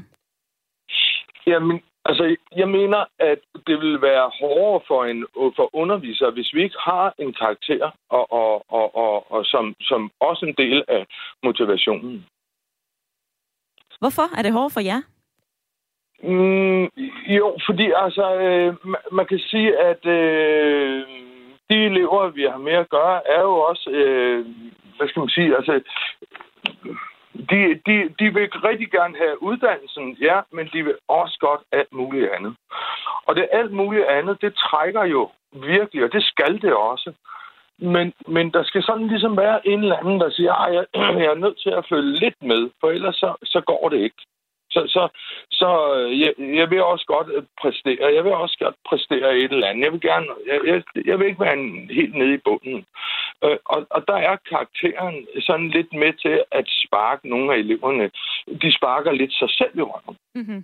Jamen, 1.48 1.82
altså, 2.06 2.36
jeg 2.56 2.70
mener, 2.70 3.06
at 3.20 3.40
det 3.68 3.80
vil 3.80 4.02
være 4.02 4.32
hårdere 4.40 4.82
for 4.88 5.06
en 5.06 5.26
for 5.56 5.76
underviser, 5.76 6.32
hvis 6.32 6.54
vi 6.54 6.64
ikke 6.64 6.78
har 6.80 7.14
en 7.18 7.34
karakter, 7.34 7.92
og, 8.10 8.32
og, 8.32 8.66
og, 8.70 8.96
og, 8.96 9.32
og 9.32 9.46
som, 9.46 9.76
som 9.82 10.12
også 10.20 10.46
en 10.46 10.56
del 10.58 10.84
af 10.88 11.06
motivationen. 11.44 12.26
Hvorfor 14.00 14.38
er 14.38 14.42
det 14.42 14.54
hårdt 14.54 14.74
for 14.74 14.80
jer? 14.80 15.02
Mm, 16.24 16.84
jo, 17.38 17.58
fordi 17.66 17.92
altså, 17.96 18.36
øh, 18.36 18.76
man, 18.86 19.02
man 19.12 19.26
kan 19.26 19.40
sige, 19.40 19.78
at 19.78 20.06
øh, 20.06 21.08
de 21.70 21.76
elever, 21.86 22.30
vi 22.30 22.44
har 22.44 22.58
med 22.58 22.74
at 22.74 22.90
gøre, 22.90 23.28
er 23.28 23.42
jo 23.42 23.56
også, 23.70 23.90
øh, 23.90 24.46
hvad 24.98 25.08
skal 25.08 25.20
man 25.20 25.30
sige, 25.30 25.56
altså, 25.56 25.82
de, 27.52 27.60
de, 27.86 27.96
de 28.20 28.34
vil 28.34 28.50
rigtig 28.70 28.92
gerne 28.92 29.18
have 29.18 29.44
uddannelsen, 29.44 30.18
ja, 30.22 30.42
men 30.52 30.70
de 30.74 30.84
vil 30.84 30.96
også 31.08 31.38
godt 31.40 31.62
alt 31.72 31.94
muligt 31.94 32.30
andet. 32.30 32.56
Og 33.26 33.36
det 33.36 33.48
alt 33.52 33.72
muligt 33.72 34.06
andet, 34.06 34.42
det 34.42 34.56
trækker 34.56 35.04
jo 35.04 35.30
virkelig, 35.52 36.04
og 36.04 36.12
det 36.14 36.24
skal 36.24 36.62
det 36.62 36.74
også. 36.74 37.14
Men, 37.78 38.14
men 38.28 38.52
der 38.52 38.64
skal 38.64 38.84
sådan 38.84 39.08
ligesom 39.08 39.38
være 39.38 39.68
en 39.68 39.80
eller 39.80 39.98
anden, 39.98 40.20
der 40.20 40.30
siger, 40.30 40.54
at 40.54 40.74
jeg, 40.74 40.86
jeg 41.24 41.32
er 41.32 41.44
nødt 41.44 41.60
til 41.64 41.70
at 41.70 41.86
følge 41.90 42.20
lidt 42.20 42.42
med, 42.42 42.70
for 42.80 42.90
ellers 42.90 43.16
så, 43.16 43.36
så 43.44 43.62
går 43.62 43.90
det 43.90 43.98
ikke. 43.98 44.22
Så, 44.76 44.82
så, 44.96 45.04
så 45.52 45.70
øh, 45.96 46.20
jeg, 46.20 46.34
jeg 46.60 46.70
vil 46.70 46.84
også 46.84 47.06
godt 47.06 47.30
øh, 47.36 47.44
præstere. 47.62 48.14
Jeg 48.16 48.24
vil 48.24 48.34
også 48.34 48.58
godt 48.64 48.76
præstere 48.90 49.38
et 49.38 49.52
eller 49.52 49.68
andet. 49.68 49.84
Jeg 49.84 49.92
vil 49.94 50.02
gerne, 50.02 50.28
jeg, 50.48 50.60
jeg, 50.66 50.84
jeg 51.06 51.20
vil 51.20 51.28
ikke 51.28 51.44
være 51.46 51.58
en, 51.58 51.90
helt 51.90 52.16
nede 52.16 52.34
i 52.34 52.44
bunden. 52.46 52.86
Øh, 53.44 53.58
og, 53.66 53.88
og 53.90 54.08
der 54.08 54.18
er 54.18 54.36
karakteren 54.50 55.28
sådan 55.40 55.70
lidt 55.70 55.94
med 55.94 56.14
til 56.14 56.44
at 56.52 56.66
sparke 56.86 57.30
nogle 57.30 57.54
af 57.54 57.58
eleverne. 57.58 58.12
De 58.62 58.76
sparker 58.78 59.12
lidt 59.12 59.34
sig 59.34 59.50
selv 59.50 59.78
i 59.78 59.82
røven. 59.82 60.18
Mm-hmm. 60.36 60.64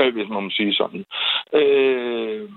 Øh, 0.00 0.14
hvis 0.14 0.28
man 0.28 0.42
må 0.42 0.50
sige 0.50 0.74
sådan. 0.74 1.04
Øh, 1.52 2.50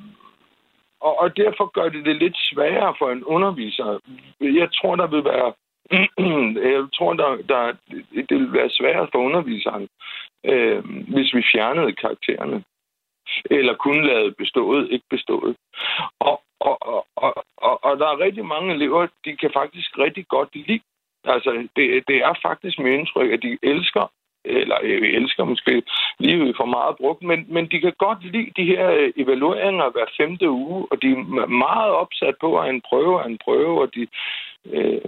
og, 1.02 1.20
og 1.20 1.38
derfor 1.38 1.66
gør 1.78 1.90
det 1.90 2.06
det 2.06 2.16
lidt 2.16 2.38
sværere 2.38 2.96
for 3.00 3.12
en 3.12 3.24
underviser. 3.24 4.00
Jeg 4.42 4.70
tror, 4.74 4.96
der 4.96 5.08
vil 5.08 5.24
være 5.24 5.54
jeg 6.76 6.88
tror, 6.98 7.14
der, 7.14 7.36
der, 7.50 7.74
det 8.30 8.38
vil 8.40 8.54
være 8.54 8.70
sværere 8.70 9.08
for 9.12 9.20
underviseren, 9.20 9.88
øh, 10.46 10.84
hvis 11.14 11.34
vi 11.34 11.44
fjernede 11.52 11.94
karaktererne. 11.94 12.64
Eller 13.46 13.74
kun 13.74 14.06
lavede 14.06 14.32
bestået, 14.32 14.92
ikke 14.92 15.06
bestået. 15.10 15.56
Og, 16.20 16.42
og, 16.60 16.78
og, 16.82 17.06
og, 17.16 17.34
og, 17.58 17.84
og 17.84 18.00
der 18.00 18.08
er 18.08 18.20
rigtig 18.20 18.46
mange 18.46 18.74
elever, 18.74 19.08
de 19.26 19.36
kan 19.36 19.52
faktisk 19.54 19.98
rigtig 19.98 20.28
godt 20.28 20.50
lide. 20.56 20.80
Altså, 21.24 21.68
det, 21.76 22.04
det 22.08 22.18
er 22.18 22.34
faktisk 22.42 22.80
med 22.80 22.92
indtryk, 22.92 23.32
at 23.32 23.42
de 23.42 23.58
elsker 23.64 24.12
eller 24.46 24.78
øh, 24.84 25.10
elsker 25.14 25.44
måske 25.44 25.84
livet 26.20 26.56
for 26.58 26.66
meget 26.66 26.96
brugt, 26.98 27.24
men, 27.24 27.46
men 27.48 27.66
de 27.72 27.80
kan 27.80 27.94
godt 27.98 28.24
lide 28.24 28.52
de 28.56 28.66
her 28.66 28.92
øh, 28.92 29.14
evalueringer 29.18 29.90
hver 29.90 30.06
femte 30.18 30.50
uge, 30.50 30.88
og 30.92 31.02
de 31.02 31.12
er 31.12 31.48
meget 31.48 31.92
opsat 31.92 32.36
på, 32.42 32.60
at 32.60 32.70
en 32.70 32.82
prøve 32.90 33.22
er 33.22 33.26
en 33.26 33.40
prøve, 33.46 33.82
og 33.82 33.96
de, 33.96 34.08
øh, 34.74 35.02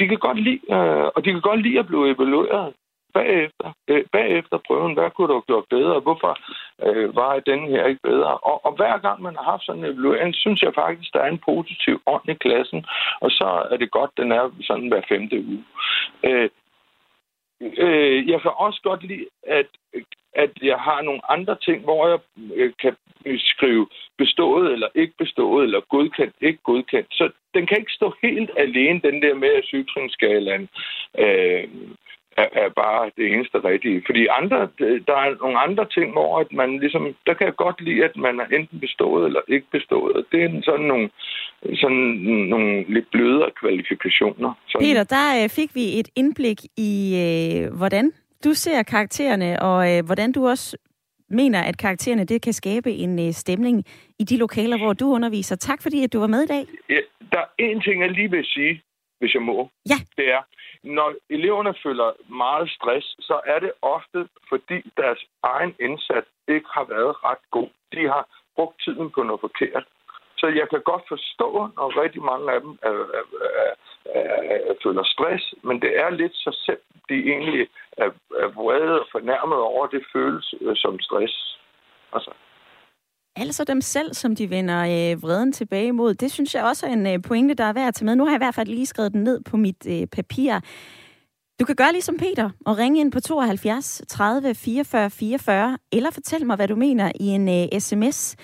de 0.00 0.08
kan 0.08 0.18
godt 0.18 0.40
lide, 0.40 0.60
øh, 0.70 1.06
og 1.14 1.24
de 1.24 1.32
kan 1.32 1.40
godt 1.40 1.62
lide 1.62 1.78
at 1.78 1.86
blive 1.86 2.10
evalueret 2.10 2.72
bagefter, 3.18 3.68
øh, 3.88 4.04
bagefter 4.12 4.58
prøven, 4.66 4.94
hvad 4.94 5.10
kunne 5.10 5.28
du 5.28 5.36
have 5.38 5.50
gjort 5.50 5.66
bedre, 5.76 6.00
hvorfor 6.00 6.32
øh, 6.86 7.16
var 7.16 7.48
den 7.52 7.60
her 7.72 7.86
ikke 7.86 8.04
bedre? 8.10 8.32
Og, 8.50 8.56
og 8.66 8.72
hver 8.78 8.98
gang 8.98 9.22
man 9.22 9.36
har 9.36 9.46
haft 9.52 9.64
sådan 9.64 9.84
en 9.84 9.90
evaluering, 9.92 10.34
synes 10.34 10.62
jeg 10.62 10.72
faktisk, 10.74 11.12
der 11.14 11.20
er 11.20 11.30
en 11.30 11.44
positiv 11.50 11.96
ånd 12.06 12.28
i 12.28 12.34
klassen, 12.34 12.80
og 13.20 13.30
så 13.30 13.48
er 13.72 13.76
det 13.76 13.90
godt, 13.90 14.10
den 14.16 14.32
er 14.32 14.50
sådan 14.62 14.88
hver 14.88 15.02
femte 15.08 15.36
uge. 15.48 15.64
Øh, 16.24 16.48
øh, 17.86 18.28
jeg 18.30 18.40
kan 18.42 18.52
også 18.56 18.80
godt 18.82 19.02
lide, 19.04 19.26
at, 19.42 19.66
at 20.32 20.52
jeg 20.62 20.78
har 20.78 21.02
nogle 21.02 21.30
andre 21.30 21.56
ting, 21.66 21.84
hvor 21.84 22.08
jeg 22.08 22.18
øh, 22.54 22.72
kan 22.82 22.96
skrive 23.36 23.86
bestået 24.18 24.72
eller 24.72 24.88
ikke 24.94 25.14
bestået, 25.18 25.64
eller 25.64 25.80
godkendt, 25.80 26.36
ikke 26.40 26.58
godkendt. 26.62 27.08
Så 27.10 27.30
den 27.54 27.66
kan 27.66 27.78
ikke 27.78 27.92
stå 27.92 28.14
helt 28.22 28.50
alene, 28.56 29.00
den 29.00 29.22
der 29.22 29.34
med, 29.34 29.48
at 29.48 29.64
sygetrinsskalaen 29.64 30.68
øh, 31.18 31.68
er, 32.42 32.48
er 32.62 32.68
bare 32.68 33.10
det 33.16 33.26
eneste 33.32 33.58
rigtige. 33.70 34.02
Fordi 34.06 34.22
andre, 34.40 34.58
der 35.08 35.16
er 35.24 35.30
nogle 35.44 35.58
andre 35.66 35.84
ting, 35.96 36.12
hvor 36.12 36.40
at 36.42 36.52
man 36.52 36.78
ligesom, 36.78 37.02
der 37.26 37.34
kan 37.34 37.46
jeg 37.46 37.56
godt 37.56 37.80
lide, 37.80 38.04
at 38.04 38.16
man 38.16 38.40
er 38.40 38.46
enten 38.56 38.80
bestået 38.80 39.26
eller 39.26 39.40
ikke 39.48 39.66
bestået. 39.70 40.24
Det 40.32 40.42
er 40.44 40.50
sådan 40.64 40.86
nogle, 40.92 41.10
sådan 41.82 42.04
nogle 42.52 42.84
lidt 42.94 43.10
blødere 43.10 43.50
kvalifikationer. 43.60 44.52
Sådan. 44.68 44.86
Peter, 44.86 45.04
der 45.04 45.26
øh, 45.42 45.48
fik 45.48 45.70
vi 45.74 45.84
et 46.00 46.08
indblik 46.16 46.58
i, 46.76 46.92
øh, 47.24 47.76
hvordan 47.78 48.12
du 48.44 48.50
ser 48.54 48.82
karaktererne, 48.82 49.62
og 49.62 49.78
øh, 49.92 50.04
hvordan 50.06 50.32
du 50.32 50.48
også 50.48 50.76
mener, 51.30 51.62
at 51.62 51.78
karaktererne 51.78 52.24
det 52.24 52.42
kan 52.42 52.52
skabe 52.52 52.90
en 52.90 53.18
øh, 53.26 53.32
stemning 53.32 53.84
i 54.18 54.24
de 54.24 54.36
lokaler, 54.36 54.78
hvor 54.78 54.92
du 54.92 55.06
underviser. 55.12 55.56
Tak 55.56 55.82
fordi, 55.82 56.04
at 56.04 56.12
du 56.12 56.18
var 56.20 56.26
med 56.26 56.42
i 56.42 56.46
dag. 56.46 56.64
Ja, 56.90 57.00
der 57.32 57.38
er 57.38 57.48
en 57.58 57.80
ting, 57.80 58.02
jeg 58.02 58.10
lige 58.10 58.30
vil 58.30 58.44
sige, 58.44 58.82
hvis 59.20 59.34
jeg 59.34 59.42
må. 59.42 59.70
Ja. 59.88 59.98
Det 60.16 60.30
er, 60.30 60.42
når 60.82 61.14
eleverne 61.30 61.74
føler 61.82 62.12
meget 62.28 62.70
stress, 62.70 63.06
så 63.20 63.40
er 63.46 63.58
det 63.58 63.72
ofte, 63.82 64.28
fordi 64.48 64.78
deres 64.96 65.20
egen 65.42 65.74
indsats 65.80 66.28
ikke 66.48 66.68
har 66.70 66.84
været 66.84 67.24
ret 67.24 67.44
god. 67.50 67.68
De 67.92 68.08
har 68.08 68.24
brugt 68.56 68.82
tiden 68.84 69.10
på 69.10 69.22
noget 69.22 69.40
forkert. 69.40 69.84
Så 70.40 70.46
jeg 70.46 70.68
kan 70.68 70.82
godt 70.82 71.04
forstå, 71.08 71.48
når 71.76 72.02
rigtig 72.02 72.22
mange 72.22 72.52
af 72.52 72.60
dem 72.60 72.78
er, 72.82 72.90
er, 72.90 73.24
er, 73.58 73.72
er, 74.14 74.58
er, 74.70 74.74
føler 74.82 75.04
stress, 75.04 75.54
men 75.62 75.82
det 75.82 75.92
er 76.00 76.10
lidt 76.10 76.34
så 76.34 76.50
selv, 76.66 76.82
de 77.08 77.14
egentlig 77.32 77.68
er, 77.96 78.10
er 78.42 78.48
vrede 78.48 79.00
og 79.00 79.06
fornærmet 79.12 79.58
over, 79.58 79.86
det 79.86 80.04
føles 80.12 80.54
øh, 80.60 80.76
som 80.76 81.00
stress. 81.00 81.58
Altså. 82.12 82.30
Altså 83.40 83.64
dem 83.64 83.80
selv, 83.80 84.14
som 84.14 84.36
de 84.36 84.50
vender 84.50 84.78
øh, 84.78 85.22
vreden 85.22 85.52
tilbage 85.52 85.86
imod. 85.86 86.14
Det 86.14 86.32
synes 86.32 86.54
jeg 86.54 86.64
også 86.64 86.86
er 86.86 86.90
en 86.90 87.06
øh, 87.06 87.22
pointe, 87.22 87.54
der 87.54 87.64
er 87.64 87.72
værd 87.72 87.88
at 87.88 87.94
tage 87.94 88.04
med. 88.04 88.16
Nu 88.16 88.24
har 88.24 88.30
jeg 88.30 88.36
i 88.36 88.44
hvert 88.44 88.54
fald 88.54 88.68
lige 88.68 88.86
skrevet 88.86 89.12
den 89.12 89.24
ned 89.24 89.40
på 89.40 89.56
mit 89.56 89.86
øh, 89.86 90.06
papir. 90.06 90.60
Du 91.60 91.64
kan 91.64 91.76
gøre 91.76 91.92
ligesom 91.92 92.16
Peter 92.16 92.50
og 92.66 92.78
ringe 92.78 93.00
ind 93.00 93.12
på 93.12 93.20
72 93.20 94.02
30 94.08 94.54
44 94.54 95.10
44, 95.10 95.78
eller 95.92 96.10
fortæl 96.10 96.46
mig, 96.46 96.56
hvad 96.56 96.68
du 96.68 96.76
mener 96.76 97.12
i 97.20 97.26
en 97.26 97.48
øh, 97.48 97.80
sms. 97.80 98.36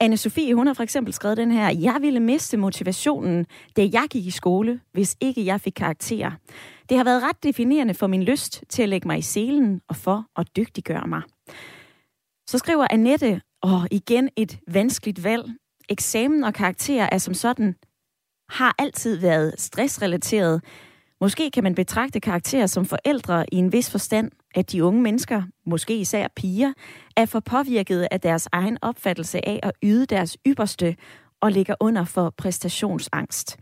anne 0.00 0.16
Sofie, 0.16 0.54
hun 0.54 0.66
har 0.66 0.74
for 0.74 0.82
eksempel 0.82 1.12
skrevet 1.12 1.36
den 1.36 1.50
her, 1.50 1.68
jeg 1.68 1.96
ville 2.00 2.20
miste 2.20 2.56
motivationen, 2.56 3.46
da 3.76 3.88
jeg 3.92 4.06
gik 4.10 4.26
i 4.26 4.30
skole, 4.30 4.80
hvis 4.92 5.16
ikke 5.20 5.44
jeg 5.46 5.60
fik 5.60 5.72
karakterer. 5.76 6.30
Det 6.88 6.96
har 6.96 7.04
været 7.04 7.22
ret 7.22 7.42
definerende 7.42 7.94
for 7.94 8.06
min 8.06 8.22
lyst 8.22 8.64
til 8.68 8.82
at 8.82 8.88
lægge 8.88 9.08
mig 9.08 9.18
i 9.18 9.22
selen 9.22 9.80
og 9.88 9.96
for 9.96 10.24
at 10.36 10.46
dygtiggøre 10.56 11.06
mig. 11.06 11.22
Så 12.46 12.58
skriver 12.58 12.86
Annette, 12.90 13.40
og 13.62 13.88
igen 13.90 14.28
et 14.36 14.58
vanskeligt 14.68 15.24
valg. 15.24 15.44
Eksamen 15.88 16.44
og 16.44 16.54
karakterer 16.54 17.08
er 17.12 17.18
som 17.18 17.34
sådan 17.34 17.74
har 18.48 18.74
altid 18.78 19.16
været 19.16 19.54
stressrelateret. 19.58 20.64
Måske 21.20 21.50
kan 21.50 21.62
man 21.62 21.74
betragte 21.74 22.20
karakterer 22.20 22.66
som 22.66 22.86
forældre 22.86 23.44
i 23.52 23.56
en 23.56 23.72
vis 23.72 23.90
forstand, 23.90 24.30
at 24.54 24.72
de 24.72 24.84
unge 24.84 25.02
mennesker, 25.02 25.42
måske 25.66 25.96
især 25.96 26.28
piger, 26.36 26.72
er 27.16 27.26
for 27.26 27.40
påvirket 27.40 28.08
af 28.10 28.20
deres 28.20 28.48
egen 28.52 28.78
opfattelse 28.82 29.48
af 29.48 29.60
at 29.62 29.72
yde 29.82 30.06
deres 30.06 30.36
ypperste 30.46 30.96
og 31.40 31.52
ligger 31.52 31.74
under 31.80 32.04
for 32.04 32.34
præstationsangst. 32.36 33.56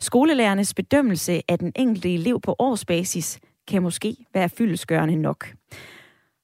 Skolelærernes 0.00 0.74
bedømmelse 0.74 1.42
af 1.48 1.58
den 1.58 1.72
enkelte 1.76 2.14
elev 2.14 2.40
på 2.40 2.56
årsbasis 2.58 3.40
kan 3.68 3.82
måske 3.82 4.16
være 4.34 4.48
fyldesgørende 4.48 5.16
nok. 5.16 5.55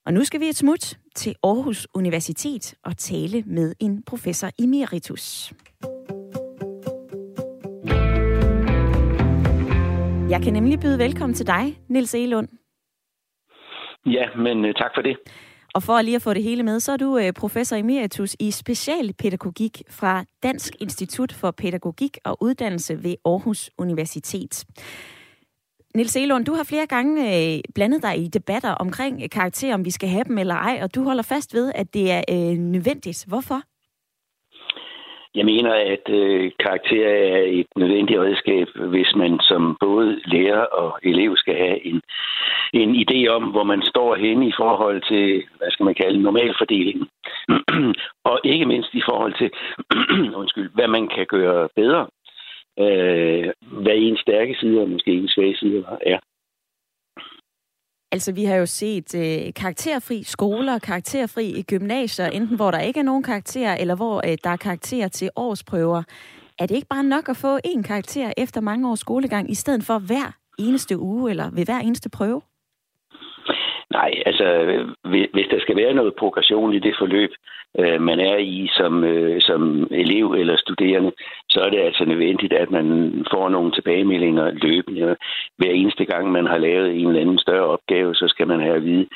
Og 0.05 0.13
nu 0.13 0.23
skal 0.23 0.39
vi 0.39 0.45
et 0.49 0.55
smut 0.55 0.97
til 1.15 1.35
Aarhus 1.43 1.87
Universitet 1.95 2.75
og 2.83 2.97
tale 2.97 3.43
med 3.45 3.75
en 3.79 4.03
professor 4.03 4.49
emeritus. 4.59 5.53
Jeg 10.29 10.41
kan 10.43 10.53
nemlig 10.53 10.79
byde 10.79 10.99
velkommen 10.99 11.33
til 11.33 11.47
dig, 11.47 11.79
Nils 11.89 12.15
Elund. 12.15 12.47
Ja, 14.05 14.25
men 14.37 14.65
uh, 14.65 14.71
tak 14.71 14.91
for 14.95 15.01
det. 15.01 15.17
Og 15.75 15.83
for 15.83 16.01
lige 16.01 16.15
at 16.15 16.21
få 16.21 16.33
det 16.33 16.43
hele 16.43 16.63
med, 16.63 16.79
så 16.79 16.91
er 16.91 16.97
du 16.97 17.17
uh, 17.17 17.31
professor 17.39 17.75
emeritus 17.75 18.35
i 18.39 18.51
specialpædagogik 18.51 19.81
fra 19.89 20.23
Dansk 20.43 20.73
Institut 20.79 21.33
for 21.33 21.51
Pædagogik 21.51 22.17
og 22.25 22.37
Uddannelse 22.41 23.03
ved 23.03 23.15
Aarhus 23.25 23.69
Universitet. 23.77 24.65
Nils 25.95 26.15
Elund, 26.15 26.45
du 26.45 26.53
har 26.53 26.63
flere 26.63 26.87
gange 26.87 27.13
øh, 27.29 27.59
blandet 27.75 28.03
dig 28.03 28.17
i 28.17 28.27
debatter 28.27 28.73
omkring 28.85 29.23
øh, 29.23 29.29
karakterer, 29.29 29.73
om 29.73 29.85
vi 29.85 29.91
skal 29.91 30.09
have 30.09 30.23
dem 30.23 30.37
eller 30.37 30.55
ej, 30.55 30.79
og 30.83 30.95
du 30.95 31.03
holder 31.03 31.23
fast 31.23 31.53
ved, 31.53 31.71
at 31.75 31.93
det 31.93 32.11
er 32.11 32.21
øh, 32.29 32.57
nødvendigt. 32.57 33.25
Hvorfor? 33.27 33.59
Jeg 35.35 35.45
mener, 35.45 35.73
at 35.73 36.05
øh, 36.09 36.51
karakter 36.59 37.07
er 37.07 37.43
et 37.59 37.67
nødvendigt 37.75 38.19
redskab, 38.19 38.67
hvis 38.93 39.15
man 39.15 39.39
som 39.41 39.77
både 39.79 40.21
lærer 40.25 40.65
og 40.81 40.99
elev 41.03 41.37
skal 41.37 41.55
have 41.55 41.85
en, 41.85 42.01
en 42.73 42.95
idé 43.03 43.27
om, 43.27 43.43
hvor 43.43 43.63
man 43.63 43.81
står 43.81 44.15
henne 44.15 44.47
i 44.47 44.53
forhold 44.57 45.01
til, 45.11 45.43
hvad 45.57 45.71
skal 45.71 45.83
man 45.85 45.95
kalde, 45.95 46.21
normalfordelingen. 46.21 47.07
og 48.29 48.39
ikke 48.43 48.65
mindst 48.65 48.93
i 48.93 49.03
forhold 49.09 49.33
til, 49.41 49.49
undskyld, 50.41 50.69
hvad 50.73 50.87
man 50.87 51.07
kan 51.15 51.25
gøre 51.25 51.69
bedre 51.75 52.07
øh, 52.79 53.45
hvad 53.83 53.95
en 53.95 54.17
stærke 54.17 54.55
side 54.59 54.81
og 54.81 54.89
måske 54.89 55.11
en 55.11 55.27
svage 55.27 55.55
side 55.55 55.85
er. 56.01 56.19
Altså, 58.11 58.33
vi 58.33 58.43
har 58.43 58.55
jo 58.55 58.65
set 58.65 59.15
øh, 59.15 59.53
karakterfri 59.53 60.23
skoler, 60.23 60.79
karakterfri 60.79 61.61
gymnasier, 61.61 62.25
enten 62.25 62.55
hvor 62.55 62.71
der 62.71 62.79
ikke 62.79 62.99
er 62.99 63.03
nogen 63.03 63.23
karakterer, 63.23 63.77
eller 63.77 63.95
hvor 63.95 64.17
øh, 64.27 64.37
der 64.43 64.49
er 64.49 64.57
karakterer 64.57 65.07
til 65.07 65.29
årsprøver. 65.35 66.03
Er 66.59 66.65
det 66.65 66.75
ikke 66.75 66.87
bare 66.87 67.03
nok 67.03 67.29
at 67.29 67.37
få 67.37 67.59
en 67.65 67.83
karakter 67.83 68.33
efter 68.37 68.61
mange 68.61 68.89
års 68.89 68.99
skolegang, 68.99 69.51
i 69.51 69.55
stedet 69.55 69.83
for 69.83 69.99
hver 69.99 70.27
eneste 70.59 70.97
uge 70.97 71.31
eller 71.31 71.47
ved 71.55 71.65
hver 71.65 71.79
eneste 71.79 72.09
prøve? 72.09 72.41
Nej, 73.91 74.11
altså 74.25 74.47
hvis 75.33 75.47
der 75.51 75.59
skal 75.59 75.75
være 75.75 75.93
noget 75.93 76.13
progression 76.19 76.73
i 76.73 76.79
det 76.79 76.95
forløb, 76.99 77.31
øh, 77.79 78.01
man 78.01 78.19
er 78.19 78.37
i 78.37 78.69
som, 78.77 79.03
øh, 79.03 79.41
som 79.41 79.87
elev 79.91 80.27
eller 80.31 80.57
studerende, 80.57 81.11
så 81.49 81.59
er 81.65 81.69
det 81.69 81.79
altså 81.79 82.05
nødvendigt, 82.05 82.53
at 82.53 82.71
man 82.71 82.87
får 83.33 83.49
nogle 83.49 83.71
tilbagemeldinger 83.71 84.51
løbende. 84.51 85.15
Hver 85.57 85.71
eneste 85.71 86.05
gang, 86.05 86.31
man 86.31 86.45
har 86.45 86.57
lavet 86.57 86.89
en 86.91 87.07
eller 87.07 87.21
anden 87.21 87.39
større 87.39 87.67
opgave, 87.75 88.15
så 88.15 88.25
skal 88.27 88.47
man 88.47 88.59
have 88.59 88.75
at 88.75 88.83
vide, 88.83 89.07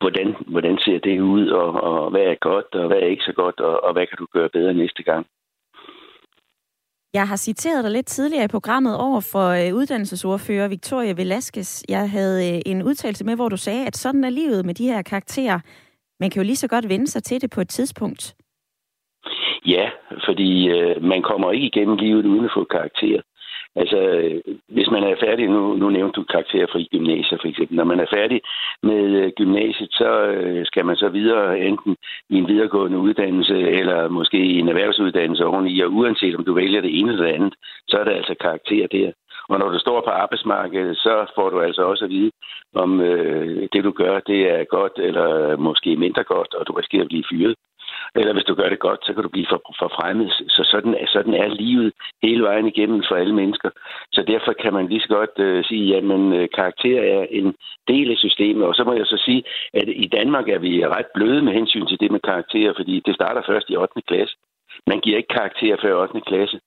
hvordan, 0.00 0.36
hvordan 0.46 0.78
ser 0.78 0.98
det 0.98 1.20
ud, 1.20 1.48
og, 1.48 1.70
og 1.88 2.10
hvad 2.10 2.22
er 2.22 2.38
godt, 2.40 2.74
og 2.74 2.86
hvad 2.86 2.96
er 2.96 3.06
ikke 3.06 3.24
så 3.24 3.32
godt, 3.32 3.60
og, 3.60 3.84
og 3.84 3.92
hvad 3.92 4.06
kan 4.06 4.18
du 4.18 4.26
gøre 4.32 4.48
bedre 4.48 4.74
næste 4.74 5.02
gang. 5.02 5.26
Jeg 7.14 7.28
har 7.28 7.36
citeret 7.36 7.84
dig 7.84 7.92
lidt 7.92 8.06
tidligere 8.06 8.44
i 8.44 8.48
programmet 8.48 8.96
over 8.96 9.20
for 9.20 9.48
øh, 9.48 9.74
uddannelsesordfører 9.74 10.68
Victoria 10.68 11.12
Velasquez. 11.12 11.82
Jeg 11.88 12.10
havde 12.10 12.54
øh, 12.54 12.60
en 12.66 12.82
udtalelse 12.82 13.24
med, 13.24 13.34
hvor 13.36 13.48
du 13.48 13.56
sagde, 13.56 13.86
at 13.86 13.96
sådan 13.96 14.24
er 14.24 14.30
livet 14.30 14.66
med 14.66 14.74
de 14.74 14.86
her 14.86 15.02
karakterer. 15.02 15.60
Man 16.20 16.30
kan 16.30 16.42
jo 16.42 16.46
lige 16.46 16.56
så 16.56 16.68
godt 16.68 16.88
vende 16.88 17.06
sig 17.06 17.22
til 17.22 17.40
det 17.40 17.50
på 17.50 17.60
et 17.60 17.68
tidspunkt. 17.68 18.34
Ja, 19.66 19.90
fordi 20.24 20.68
øh, 20.68 21.02
man 21.02 21.22
kommer 21.22 21.52
ikke 21.52 21.66
igennem 21.66 21.96
livet 21.96 22.26
uden 22.26 22.44
at 22.44 22.50
få 22.54 22.64
karakter. 22.64 23.20
Altså, 23.76 23.96
øh, 23.96 24.40
hvis 24.68 24.90
man 24.90 25.02
er 25.02 25.16
færdig, 25.20 25.48
nu, 25.48 25.74
nu 25.74 25.90
nævnte 25.90 26.16
du 26.20 26.24
karakterfri 26.24 26.88
gymnasier 26.90 27.38
for 27.40 27.48
eksempel. 27.48 27.76
Når 27.76 27.84
man 27.84 28.00
er 28.00 28.06
færdig 28.14 28.40
med 28.82 29.02
øh, 29.20 29.32
gymnasiet, 29.36 29.92
så 29.92 30.10
øh, 30.26 30.66
skal 30.66 30.86
man 30.86 30.96
så 30.96 31.08
videre 31.08 31.60
enten 31.60 31.96
i 32.30 32.34
en 32.36 32.48
videregående 32.48 32.98
uddannelse, 32.98 33.56
eller 33.58 34.08
måske 34.08 34.38
i 34.38 34.58
en 34.58 34.68
erhvervsuddannelse 34.68 35.44
oveni, 35.44 35.80
og 35.80 35.92
uanset 35.92 36.36
om 36.36 36.44
du 36.44 36.54
vælger 36.54 36.80
det 36.80 36.98
ene 36.98 37.12
eller 37.12 37.24
det 37.24 37.32
andet, 37.32 37.54
så 37.88 37.96
er 37.96 38.04
der 38.04 38.10
altså 38.10 38.34
karakter 38.40 38.86
der. 38.86 39.12
Og 39.50 39.58
når 39.58 39.68
du 39.70 39.78
står 39.78 40.00
på 40.00 40.10
arbejdsmarkedet, 40.10 40.96
så 40.96 41.32
får 41.34 41.50
du 41.50 41.60
altså 41.60 41.82
også 41.82 42.04
at 42.04 42.10
vide, 42.10 42.30
om 42.74 43.00
øh, 43.00 43.68
det 43.72 43.84
du 43.84 43.90
gør, 43.90 44.20
det 44.20 44.40
er 44.54 44.64
godt 44.64 44.92
eller 44.96 45.56
måske 45.56 45.96
mindre 45.96 46.24
godt, 46.24 46.54
og 46.54 46.66
du 46.66 46.72
risikerer 46.72 47.02
at 47.02 47.08
blive 47.08 47.24
fyret. 47.30 47.54
Eller 48.14 48.32
hvis 48.32 48.44
du 48.44 48.54
gør 48.54 48.68
det 48.68 48.78
godt, 48.78 49.00
så 49.06 49.12
kan 49.14 49.22
du 49.22 49.28
blive 49.28 49.46
for, 49.50 49.60
for 49.78 49.88
fremmed. 49.98 50.28
Så 50.30 50.62
sådan, 50.72 50.94
sådan 51.06 51.34
er 51.34 51.48
livet 51.48 51.92
hele 52.22 52.42
vejen 52.42 52.66
igennem 52.66 53.02
for 53.08 53.14
alle 53.16 53.34
mennesker. 53.34 53.70
Så 54.12 54.22
derfor 54.22 54.52
kan 54.52 54.72
man 54.74 54.86
lige 54.88 55.00
så 55.00 55.08
godt 55.08 55.34
øh, 55.38 55.64
sige, 55.64 55.96
at 55.96 56.04
øh, 56.04 56.48
karakter 56.54 57.00
er 57.00 57.26
en 57.30 57.54
del 57.88 58.10
af 58.10 58.16
systemet. 58.16 58.64
Og 58.64 58.74
så 58.74 58.84
må 58.84 58.92
jeg 58.92 59.06
så 59.06 59.22
sige, 59.24 59.42
at 59.74 59.88
i 59.88 60.06
Danmark 60.06 60.48
er 60.48 60.58
vi 60.58 60.86
ret 60.86 61.10
bløde 61.14 61.42
med 61.42 61.52
hensyn 61.52 61.86
til 61.86 62.00
det 62.00 62.10
med 62.10 62.20
karakterer, 62.20 62.72
fordi 62.76 63.02
det 63.06 63.14
starter 63.14 63.42
først 63.46 63.70
i 63.70 63.76
8. 63.76 64.02
klasse. 64.08 64.36
Man 64.86 65.00
giver 65.00 65.16
ikke 65.16 65.34
karakter 65.38 65.76
før 65.82 66.02
8. 66.02 66.20
klasse. 66.20 66.60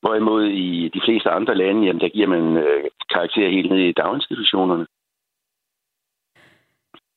Hvorimod 0.00 0.44
i 0.44 0.90
de 0.94 1.00
fleste 1.06 1.30
andre 1.30 1.54
lande, 1.54 1.86
jamen, 1.86 2.00
der 2.00 2.08
giver 2.08 2.26
man 2.26 2.56
øh, 2.56 2.84
karakterer 3.12 3.50
helt 3.50 3.70
ned 3.70 3.78
i 3.78 3.92
daginstitutionerne. 3.92 4.86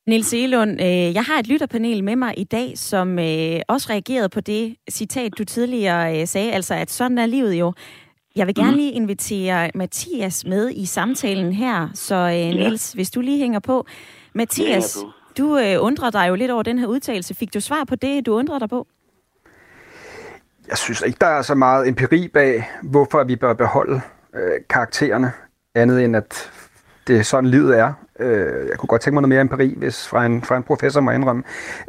Nils 0.10 0.34
Elund, 0.34 0.72
øh, 0.82 1.14
jeg 1.18 1.24
har 1.24 1.40
et 1.40 1.48
lytterpanel 1.48 2.04
med 2.04 2.16
mig 2.16 2.34
i 2.38 2.44
dag, 2.44 2.78
som 2.78 3.20
øh, 3.20 3.60
også 3.68 3.88
reagerede 3.90 4.30
på 4.30 4.42
det 4.42 4.76
citat, 4.90 5.38
du 5.38 5.44
tidligere 5.44 6.22
øh, 6.22 6.28
sagde, 6.28 6.52
altså 6.52 6.74
at 6.74 6.92
sådan 6.92 7.18
er 7.18 7.26
livet 7.26 7.54
jo. 7.54 7.74
Jeg 8.36 8.48
vil 8.48 8.56
gerne 8.56 8.72
mhm. 8.72 8.78
lige 8.78 8.92
invitere 8.92 9.72
Mathias 9.76 10.46
med 10.46 10.70
i 10.70 10.86
samtalen 10.86 11.54
her, 11.54 11.90
så 11.94 12.16
øh, 12.16 12.56
Niels, 12.60 12.96
ja. 12.96 12.98
hvis 12.98 13.12
du 13.12 13.22
lige 13.22 13.38
hænger 13.38 13.60
på. 13.60 13.86
Mathias, 14.34 14.98
ja, 15.04 15.10
du 15.38 15.58
øh, 15.58 15.86
undrer 15.86 16.10
dig 16.10 16.26
jo 16.30 16.36
lidt 16.36 16.52
over 16.52 16.64
den 16.64 16.80
her 16.80 16.88
udtalelse. 16.88 17.36
Fik 17.36 17.54
du 17.54 17.60
svar 17.60 17.84
på 17.84 17.96
det, 17.96 18.26
du 18.26 18.34
undrer 18.34 18.60
dig 18.60 18.70
på? 18.70 18.88
Jeg 20.70 20.78
synes 20.78 21.02
ikke, 21.02 21.18
der 21.22 21.28
er 21.28 21.42
så 21.42 21.56
meget 21.56 21.88
empiri 21.88 22.28
bag, 22.34 22.70
hvorfor 22.84 23.24
vi 23.24 23.36
bør 23.36 23.54
beholde 23.54 24.02
øh, 24.36 24.52
karaktererne, 24.70 25.32
andet 25.76 26.04
end 26.04 26.16
at 26.16 26.52
det 27.08 27.18
er 27.18 27.24
sådan 27.24 27.50
livet 27.50 27.80
er. 27.80 27.94
Øh, 28.20 28.70
jeg 28.70 28.78
kunne 28.78 28.88
godt 28.88 29.02
tænke 29.02 29.14
mig 29.14 29.22
noget 29.22 29.30
mere 29.30 29.42
empiri, 29.42 29.74
hvis 29.78 30.08
fra 30.08 30.26
en, 30.26 30.42
fra 30.42 30.58
en 30.58 30.64
professor 30.64 31.02
må 31.02 31.12
indrømme. 31.12 31.44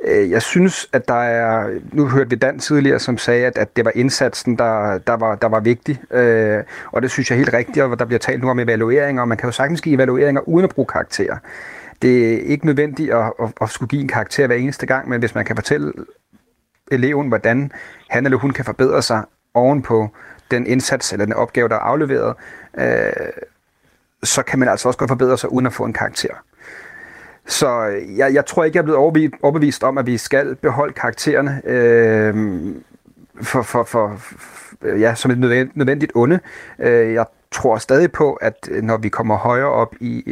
Øh, 0.04 0.30
jeg 0.30 0.42
synes, 0.42 0.88
at 0.92 1.08
der 1.08 1.14
er... 1.14 1.70
Nu 1.92 2.06
hørte 2.06 2.30
vi 2.30 2.36
Dan 2.36 2.58
tidligere, 2.58 2.98
som 2.98 3.18
sagde, 3.18 3.46
at, 3.46 3.58
at 3.58 3.76
det 3.76 3.84
var 3.84 3.92
indsatsen, 3.94 4.58
der, 4.58 4.98
der, 4.98 5.16
var, 5.16 5.34
der 5.34 5.48
var 5.48 5.60
vigtig. 5.60 6.12
Øh, 6.12 6.64
og 6.92 7.02
det 7.02 7.10
synes 7.10 7.30
jeg 7.30 7.36
er 7.36 7.38
helt 7.38 7.54
rigtigt, 7.54 7.84
og 7.84 7.98
der 7.98 8.04
bliver 8.04 8.18
talt 8.18 8.42
nu 8.42 8.50
om 8.50 8.58
evalueringer, 8.58 9.22
og 9.22 9.28
man 9.28 9.38
kan 9.38 9.46
jo 9.46 9.52
sagtens 9.52 9.80
give 9.80 9.94
evalueringer 9.94 10.48
uden 10.48 10.64
at 10.64 10.70
bruge 10.70 10.86
karakterer. 10.86 11.36
Det 12.02 12.34
er 12.34 12.38
ikke 12.38 12.66
nødvendigt 12.66 13.12
at, 13.12 13.32
at, 13.42 13.52
at 13.62 13.70
skulle 13.70 13.88
give 13.88 14.02
en 14.02 14.08
karakter 14.08 14.46
hver 14.46 14.56
eneste 14.56 14.86
gang, 14.86 15.08
men 15.08 15.20
hvis 15.20 15.34
man 15.34 15.44
kan 15.44 15.56
fortælle 15.56 15.92
eleven, 16.90 17.28
hvordan 17.28 17.72
han 18.10 18.24
eller 18.24 18.38
hun 18.38 18.50
kan 18.50 18.64
forbedre 18.64 19.02
sig 19.02 19.24
ovenpå 19.54 20.08
den 20.50 20.66
indsats 20.66 21.12
eller 21.12 21.24
den 21.24 21.34
opgave, 21.34 21.68
der 21.68 21.74
er 21.74 21.78
afleveret, 21.80 22.34
øh, 22.78 23.12
så 24.22 24.42
kan 24.42 24.58
man 24.58 24.68
altså 24.68 24.88
også 24.88 24.98
godt 24.98 25.10
forbedre 25.10 25.38
sig 25.38 25.52
uden 25.52 25.66
at 25.66 25.72
få 25.72 25.84
en 25.84 25.92
karakter. 25.92 26.34
Så 27.46 27.88
øh, 27.88 28.18
jeg, 28.18 28.34
jeg 28.34 28.46
tror 28.46 28.64
ikke, 28.64 28.76
jeg 28.76 28.80
er 28.80 28.84
blevet 28.84 29.32
overbevist 29.42 29.84
om, 29.84 29.98
at 29.98 30.06
vi 30.06 30.18
skal 30.18 30.54
beholde 30.54 30.92
karaktererne 30.92 31.62
øh, 31.64 32.34
for, 33.42 33.62
for, 33.62 33.84
for, 33.84 34.18
ja, 34.98 35.14
som 35.14 35.30
et 35.30 35.38
nødvendigt 35.74 36.12
onde. 36.14 36.40
Øh, 36.78 37.12
jeg 37.12 37.26
tror 37.52 37.76
stadig 37.76 38.12
på, 38.12 38.32
at 38.32 38.68
når 38.82 38.96
vi 38.96 39.08
kommer 39.08 39.36
højere 39.36 39.72
op 39.72 39.94
i 40.00 40.22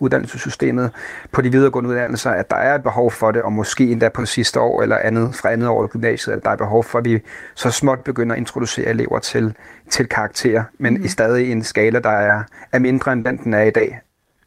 uddannelsessystemet 0.00 0.92
på 1.32 1.42
de 1.42 1.50
videregående 1.52 1.90
uddannelser, 1.90 2.30
at 2.30 2.50
der 2.50 2.56
er 2.56 2.74
et 2.74 2.82
behov 2.82 3.10
for 3.10 3.30
det, 3.30 3.42
og 3.42 3.52
måske 3.52 3.92
endda 3.92 4.08
på 4.08 4.24
sidste 4.24 4.60
år 4.60 4.82
eller 4.82 4.96
andet 4.96 5.34
fra 5.42 5.52
andet 5.52 5.68
år 5.68 5.84
i 5.84 5.88
gymnasiet, 5.88 6.34
at 6.34 6.44
der 6.44 6.50
er 6.50 6.56
behov 6.56 6.84
for, 6.84 6.98
at 6.98 7.04
vi 7.04 7.18
så 7.54 7.70
småt 7.70 8.04
begynder 8.04 8.34
at 8.34 8.40
introducere 8.40 8.90
elever 8.90 9.18
til, 9.18 9.54
til 9.90 10.08
karakterer, 10.08 10.64
men 10.78 10.94
mm. 10.94 11.04
i 11.04 11.08
stadig 11.08 11.52
en 11.52 11.62
skala, 11.62 11.98
der 11.98 12.10
er, 12.10 12.42
er 12.72 12.78
mindre 12.78 13.12
end 13.12 13.24
den, 13.24 13.38
den 13.38 13.54
er 13.54 13.62
i 13.62 13.70
dag. 13.70 14.00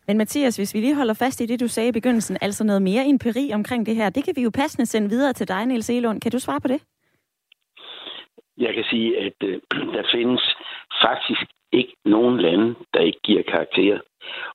Men 0.08 0.18
Mathias, 0.18 0.56
hvis 0.58 0.74
vi 0.74 0.80
lige 0.80 0.96
holder 0.96 1.14
fast 1.14 1.42
i 1.42 1.46
det, 1.46 1.60
du 1.60 1.68
sagde 1.68 1.90
i 1.90 1.92
begyndelsen, 1.92 2.38
altså 2.42 2.64
noget 2.64 2.82
mere 2.82 3.06
empiri 3.08 3.52
omkring 3.54 3.86
det 3.86 3.96
her, 3.96 4.10
det 4.10 4.24
kan 4.24 4.34
vi 4.36 4.42
jo 4.42 4.50
passende 4.50 4.86
sende 4.86 5.10
videre 5.10 5.34
til 5.34 5.48
dig, 5.48 5.66
Niels 5.66 5.90
Elund. 5.90 6.22
Kan 6.22 6.32
du 6.32 6.40
svare 6.40 6.62
på 6.62 6.68
det? 6.68 6.82
Jeg 8.58 8.74
kan 8.74 8.84
sige, 8.84 9.20
at 9.26 9.34
øh, 9.44 9.60
der 9.96 10.04
findes 10.14 10.56
faktisk 11.06 11.57
ikke 11.72 11.94
nogen 12.06 12.38
lande, 12.38 12.76
der 12.94 13.00
ikke 13.00 13.20
giver 13.24 13.42
karakterer. 13.42 14.00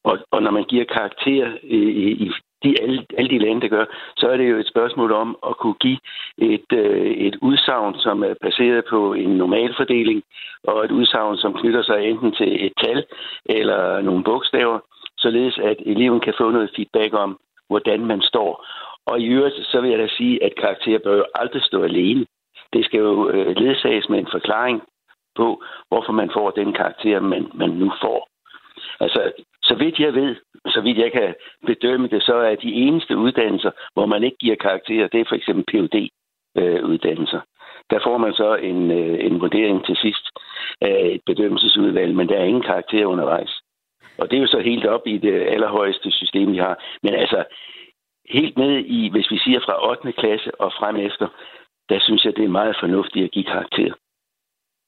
Og, 0.05 0.19
og 0.31 0.43
når 0.43 0.51
man 0.51 0.65
giver 0.65 0.85
karakterer 0.85 1.53
i, 1.63 1.79
i 2.27 2.33
de, 2.65 2.83
alle, 2.83 3.07
alle 3.19 3.31
de 3.31 3.39
lande, 3.39 3.61
der 3.61 3.69
gør, 3.69 3.85
så 4.17 4.29
er 4.29 4.37
det 4.37 4.51
jo 4.51 4.57
et 4.57 4.69
spørgsmål 4.69 5.13
om 5.13 5.39
at 5.49 5.57
kunne 5.57 5.75
give 5.75 5.99
et, 6.39 6.73
øh, 6.73 7.11
et 7.11 7.37
udsagn, 7.43 7.95
som 7.99 8.23
er 8.23 8.35
baseret 8.43 8.85
på 8.91 9.15
en 9.15 9.31
normalfordeling, 9.31 10.23
og 10.65 10.85
et 10.85 10.91
udsagn, 10.91 11.37
som 11.37 11.55
knytter 11.55 11.83
sig 11.83 12.05
enten 12.05 12.33
til 12.33 12.67
et 12.67 12.73
tal 12.83 13.05
eller 13.47 14.01
nogle 14.01 14.25
bogstaver, 14.25 14.79
således 15.19 15.59
at 15.59 15.77
eleven 15.87 16.21
kan 16.21 16.35
få 16.39 16.51
noget 16.51 16.71
feedback 16.77 17.15
om, 17.15 17.39
hvordan 17.69 18.01
man 18.07 18.23
står. 18.23 18.67
Og 19.07 19.21
i 19.21 19.27
øvrigt, 19.27 19.55
så 19.57 19.81
vil 19.81 19.91
jeg 19.91 19.99
da 19.99 20.09
sige, 20.09 20.45
at 20.45 20.55
karakterer 20.55 20.99
bør 20.99 21.17
jo 21.17 21.25
aldrig 21.35 21.63
stå 21.63 21.83
alene. 21.83 22.27
Det 22.73 22.85
skal 22.85 22.99
jo 22.99 23.29
øh, 23.29 23.57
ledsages 23.57 24.09
med 24.09 24.19
en 24.19 24.29
forklaring 24.33 24.83
på, 25.37 25.63
hvorfor 25.89 26.13
man 26.13 26.31
får 26.33 26.51
den 26.51 26.73
karakter, 26.73 27.21
man, 27.21 27.51
man 27.55 27.71
nu 27.71 27.93
får. 28.03 28.29
Altså, 29.01 29.33
så 29.63 29.75
vidt 29.75 29.99
jeg 29.99 30.15
ved, 30.15 30.37
så 30.67 30.81
vidt 30.81 30.99
jeg 30.99 31.13
kan 31.13 31.35
bedømme 31.67 32.09
det, 32.09 32.23
så 32.23 32.35
er 32.35 32.55
de 32.55 32.73
eneste 32.73 33.17
uddannelser, 33.17 33.71
hvor 33.95 34.07
man 34.07 34.23
ikke 34.23 34.37
giver 34.37 34.57
karakterer, 34.57 35.09
det 35.09 35.21
er 35.21 35.25
for 35.29 35.35
eksempel 35.35 35.65
PUD 35.71 36.09
øh, 36.59 36.85
uddannelser 36.85 37.41
Der 37.91 38.01
får 38.03 38.19
man 38.19 38.33
så 38.33 38.55
en, 38.55 38.91
øh, 38.91 39.27
en 39.27 39.41
vurdering 39.41 39.87
til 39.87 39.97
sidst 39.97 40.27
af 40.81 41.11
et 41.15 41.21
bedømmelsesudvalg, 41.27 42.15
men 42.15 42.29
der 42.29 42.37
er 42.39 42.45
ingen 42.45 42.63
karakterer 42.63 43.07
undervejs. 43.07 43.61
Og 44.19 44.31
det 44.31 44.37
er 44.37 44.41
jo 44.41 44.47
så 44.47 44.61
helt 44.61 44.87
op 44.87 45.07
i 45.07 45.19
det 45.19 45.43
allerhøjeste 45.43 46.11
system, 46.11 46.53
vi 46.53 46.59
har. 46.59 46.85
Men 47.03 47.15
altså, 47.15 47.45
helt 48.31 48.59
ned 48.59 48.79
i, 48.79 49.09
hvis 49.09 49.31
vi 49.31 49.39
siger 49.39 49.61
fra 49.61 49.91
8. 49.91 50.13
klasse 50.13 50.61
og 50.61 50.73
frem 50.73 50.97
efter, 50.97 51.29
der 51.89 51.99
synes 52.01 52.25
jeg, 52.25 52.37
det 52.37 52.45
er 52.45 52.59
meget 52.61 52.77
fornuftigt 52.81 53.25
at 53.25 53.31
give 53.31 53.45
karakter. 53.45 53.93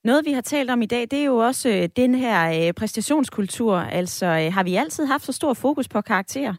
Noget, 0.05 0.27
vi 0.27 0.33
har 0.33 0.41
talt 0.41 0.71
om 0.71 0.83
i 0.83 0.87
dag, 0.87 1.01
det 1.01 1.19
er 1.21 1.25
jo 1.25 1.37
også 1.37 1.69
øh, 1.69 1.89
den 1.97 2.15
her 2.15 2.39
øh, 2.59 2.73
præstationskultur. 2.75 3.77
Altså, 3.77 4.27
øh, 4.27 4.53
har 4.57 4.65
vi 4.65 4.75
altid 4.75 5.07
haft 5.07 5.23
så 5.23 5.33
stor 5.33 5.55
fokus 5.55 5.89
på 5.89 6.01
karakterer? 6.01 6.55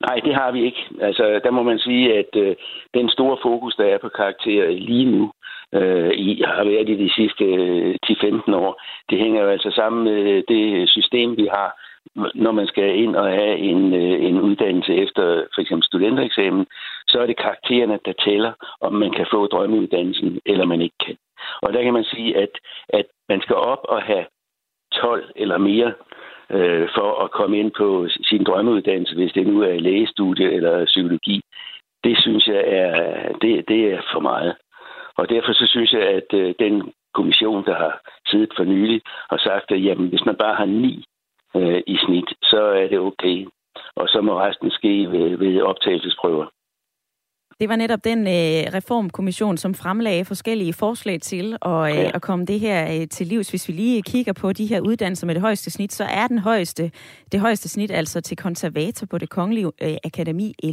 Nej, 0.00 0.16
det 0.24 0.34
har 0.34 0.52
vi 0.52 0.64
ikke. 0.64 0.82
Altså, 1.00 1.40
der 1.44 1.50
må 1.50 1.62
man 1.62 1.78
sige, 1.78 2.18
at 2.18 2.36
øh, 2.36 2.56
den 2.94 3.08
store 3.08 3.36
fokus, 3.42 3.74
der 3.74 3.84
er 3.84 3.98
på 3.98 4.08
karakterer 4.08 4.70
lige 4.70 5.10
nu, 5.10 5.32
øh, 5.74 6.10
i, 6.14 6.42
har 6.46 6.64
været 6.64 6.88
i 6.88 7.04
de 7.04 7.10
sidste 7.18 7.44
øh, 7.44 7.94
10-15 8.06 8.54
år, 8.54 8.82
det 9.10 9.18
hænger 9.18 9.42
jo 9.42 9.48
altså 9.48 9.70
sammen 9.70 10.04
med 10.04 10.22
øh, 10.32 10.42
det 10.48 10.88
system, 10.88 11.36
vi 11.36 11.48
har, 11.56 11.68
når 12.34 12.52
man 12.52 12.66
skal 12.66 12.98
ind 13.02 13.16
og 13.16 13.26
have 13.26 13.56
en, 13.56 13.94
øh, 13.94 14.24
en 14.28 14.40
uddannelse 14.40 14.94
efter 14.94 15.44
for 15.54 15.60
eksempel 15.60 15.86
studentereksamen, 15.86 16.66
så 17.08 17.20
er 17.20 17.26
det 17.26 17.36
karaktererne, 17.36 17.98
der 18.04 18.12
tæller, 18.12 18.52
om 18.80 18.92
man 18.92 19.10
kan 19.10 19.26
få 19.30 19.46
drømmeuddannelsen, 19.46 20.40
eller 20.46 20.64
man 20.64 20.80
ikke 20.82 20.98
kan. 21.06 21.16
Og 21.62 21.72
der 21.72 21.82
kan 21.82 21.92
man 21.92 22.04
sige, 22.04 22.36
at, 22.36 22.50
at 22.88 23.06
man 23.28 23.40
skal 23.40 23.56
op 23.56 23.84
og 23.84 24.02
have 24.02 24.24
12 24.92 25.30
eller 25.36 25.58
mere 25.58 25.92
øh, 26.50 26.88
for 26.96 27.24
at 27.24 27.30
komme 27.30 27.58
ind 27.58 27.70
på 27.78 28.08
sin 28.08 28.44
drømmeuddannelse, 28.44 29.14
hvis 29.14 29.32
det 29.32 29.46
nu 29.46 29.62
er 29.62 29.74
lægestudie 29.74 30.52
eller 30.52 30.84
psykologi. 30.84 31.40
Det 32.04 32.18
synes 32.20 32.46
jeg 32.46 32.64
er, 32.66 32.92
det, 33.42 33.68
det 33.68 33.92
er 33.92 34.00
for 34.12 34.20
meget. 34.20 34.54
Og 35.16 35.28
derfor 35.28 35.52
så 35.52 35.66
synes 35.66 35.92
jeg, 35.92 36.02
at 36.02 36.34
øh, 36.34 36.54
den 36.58 36.92
kommission, 37.14 37.64
der 37.64 37.74
har 37.74 38.00
siddet 38.26 38.52
for 38.56 38.64
nylig, 38.64 39.00
har 39.30 39.38
sagt, 39.38 39.70
at 39.70 39.84
jamen, 39.84 40.08
hvis 40.08 40.24
man 40.24 40.36
bare 40.36 40.54
har 40.54 40.64
ni 40.64 41.04
øh, 41.56 41.82
i 41.86 41.96
snit, 41.96 42.28
så 42.42 42.62
er 42.62 42.88
det 42.88 42.98
okay. 42.98 43.46
Og 43.96 44.08
så 44.08 44.20
må 44.20 44.40
resten 44.40 44.70
ske 44.70 45.08
ved, 45.10 45.36
ved 45.36 45.62
optagelsesprøver. 45.62 46.46
Det 47.62 47.68
var 47.68 47.76
netop 47.76 48.04
den 48.04 48.18
øh, 48.18 48.74
reformkommission, 48.74 49.56
som 49.56 49.74
fremlagde 49.74 50.24
forskellige 50.24 50.72
forslag 50.72 51.20
til 51.20 51.56
at, 51.62 51.98
øh, 51.98 52.10
at 52.14 52.22
komme 52.22 52.44
det 52.44 52.60
her 52.60 53.00
øh, 53.00 53.08
til 53.08 53.26
livs. 53.26 53.50
Hvis 53.50 53.68
vi 53.68 53.72
lige 53.72 54.02
kigger 54.02 54.32
på 54.32 54.52
de 54.52 54.66
her 54.66 54.80
uddannelser 54.80 55.26
med 55.26 55.34
det 55.34 55.42
højeste 55.42 55.70
snit, 55.70 55.92
så 55.92 56.04
er 56.04 56.26
den 56.26 56.38
højeste, 56.38 56.90
det 57.32 57.40
højeste 57.40 57.68
snit 57.68 57.90
altså 57.90 58.20
til 58.20 58.36
konservator 58.36 59.06
på 59.06 59.18
det 59.18 59.30
kongelige 59.30 59.66
øh, 59.82 59.96
akademi 60.04 60.54
11,3. 60.64 60.70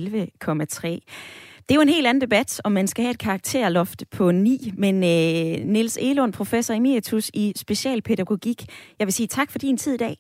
Det 1.70 1.72
er 1.72 1.76
jo 1.76 1.82
en 1.82 1.90
helt 1.90 2.08
anden 2.08 2.22
debat, 2.22 2.62
om 2.64 2.72
man 2.72 2.88
skal 2.88 3.04
have 3.04 3.12
et 3.12 3.20
karakterloft 3.20 4.04
på 4.18 4.32
9, 4.32 4.72
men 4.78 4.96
øh, 4.96 5.66
Niels 5.66 5.98
Elund, 6.02 6.34
professor 6.34 6.74
emeritus 6.74 7.32
i 7.34 7.54
specialpædagogik, 7.56 8.62
jeg 9.00 9.08
vil 9.08 9.14
sige 9.14 9.28
tak 9.28 9.52
for 9.52 9.60
din 9.60 9.78
tid 9.78 9.94
i 9.94 9.98
dag. 9.98 10.18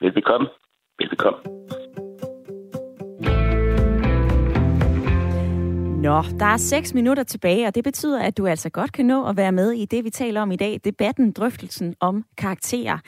Velbekomme. 0.00 0.48
Velbekomme. 0.98 1.38
Nå, 6.02 6.22
der 6.22 6.46
er 6.46 6.56
6 6.56 6.94
minutter 6.94 7.22
tilbage, 7.22 7.66
og 7.66 7.74
det 7.74 7.84
betyder, 7.84 8.22
at 8.22 8.38
du 8.38 8.46
altså 8.46 8.70
godt 8.70 8.92
kan 8.92 9.06
nå 9.06 9.26
at 9.26 9.36
være 9.36 9.52
med 9.52 9.72
i 9.72 9.84
det, 9.84 10.04
vi 10.04 10.10
taler 10.10 10.40
om 10.40 10.52
i 10.52 10.56
dag, 10.56 10.80
debatten, 10.84 11.32
drøftelsen 11.32 11.94
om 12.00 12.24
karakterer. 12.38 12.98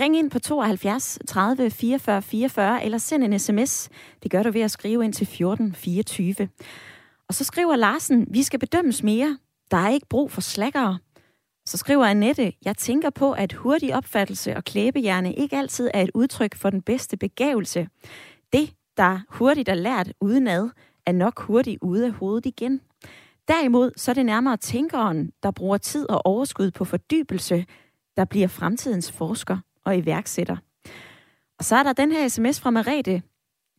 Ring 0.00 0.16
ind 0.16 0.30
på 0.30 0.38
72 0.38 1.18
30 1.28 1.70
44 1.70 2.22
44, 2.22 2.84
eller 2.84 2.98
send 2.98 3.24
en 3.24 3.38
sms. 3.38 3.88
Det 4.22 4.30
gør 4.30 4.42
du 4.42 4.50
ved 4.50 4.60
at 4.60 4.70
skrive 4.70 5.04
ind 5.04 5.12
til 5.12 5.26
14 5.26 5.74
24. 5.74 6.34
Og 7.28 7.34
så 7.34 7.44
skriver 7.44 7.76
Larsen, 7.76 8.26
vi 8.30 8.42
skal 8.42 8.58
bedømmes 8.58 9.02
mere. 9.02 9.38
Der 9.70 9.76
er 9.76 9.88
ikke 9.88 10.08
brug 10.10 10.30
for 10.30 10.40
slakkere. 10.40 10.98
Så 11.66 11.76
skriver 11.76 12.04
Annette, 12.04 12.52
jeg 12.64 12.76
tænker 12.76 13.10
på, 13.10 13.32
at 13.32 13.52
hurtig 13.52 13.96
opfattelse 13.96 14.56
og 14.56 14.64
klæbehjerne 14.64 15.34
ikke 15.34 15.56
altid 15.56 15.90
er 15.94 16.02
et 16.02 16.10
udtryk 16.14 16.56
for 16.56 16.70
den 16.70 16.82
bedste 16.82 17.16
begævelse. 17.16 17.88
Det, 18.52 18.74
der 18.96 19.18
hurtigt 19.28 19.68
er 19.68 19.74
lært 19.74 20.12
udenad, 20.20 20.70
er 21.06 21.12
nok 21.12 21.40
hurtigt 21.40 21.78
ude 21.82 22.06
af 22.06 22.12
hovedet 22.12 22.46
igen. 22.46 22.80
Derimod 23.48 23.90
så 23.96 24.10
er 24.10 24.14
det 24.14 24.26
nærmere 24.26 24.56
tænkeren, 24.56 25.32
der 25.42 25.50
bruger 25.50 25.76
tid 25.76 26.10
og 26.10 26.26
overskud 26.26 26.70
på 26.70 26.84
fordybelse, 26.84 27.66
der 28.16 28.24
bliver 28.24 28.48
fremtidens 28.48 29.12
forsker 29.12 29.58
og 29.84 29.96
iværksætter. 29.98 30.56
Og 31.58 31.64
så 31.64 31.76
er 31.76 31.82
der 31.82 31.92
den 31.92 32.12
her 32.12 32.28
sms 32.28 32.60
fra 32.60 32.70
Marete. 32.70 33.22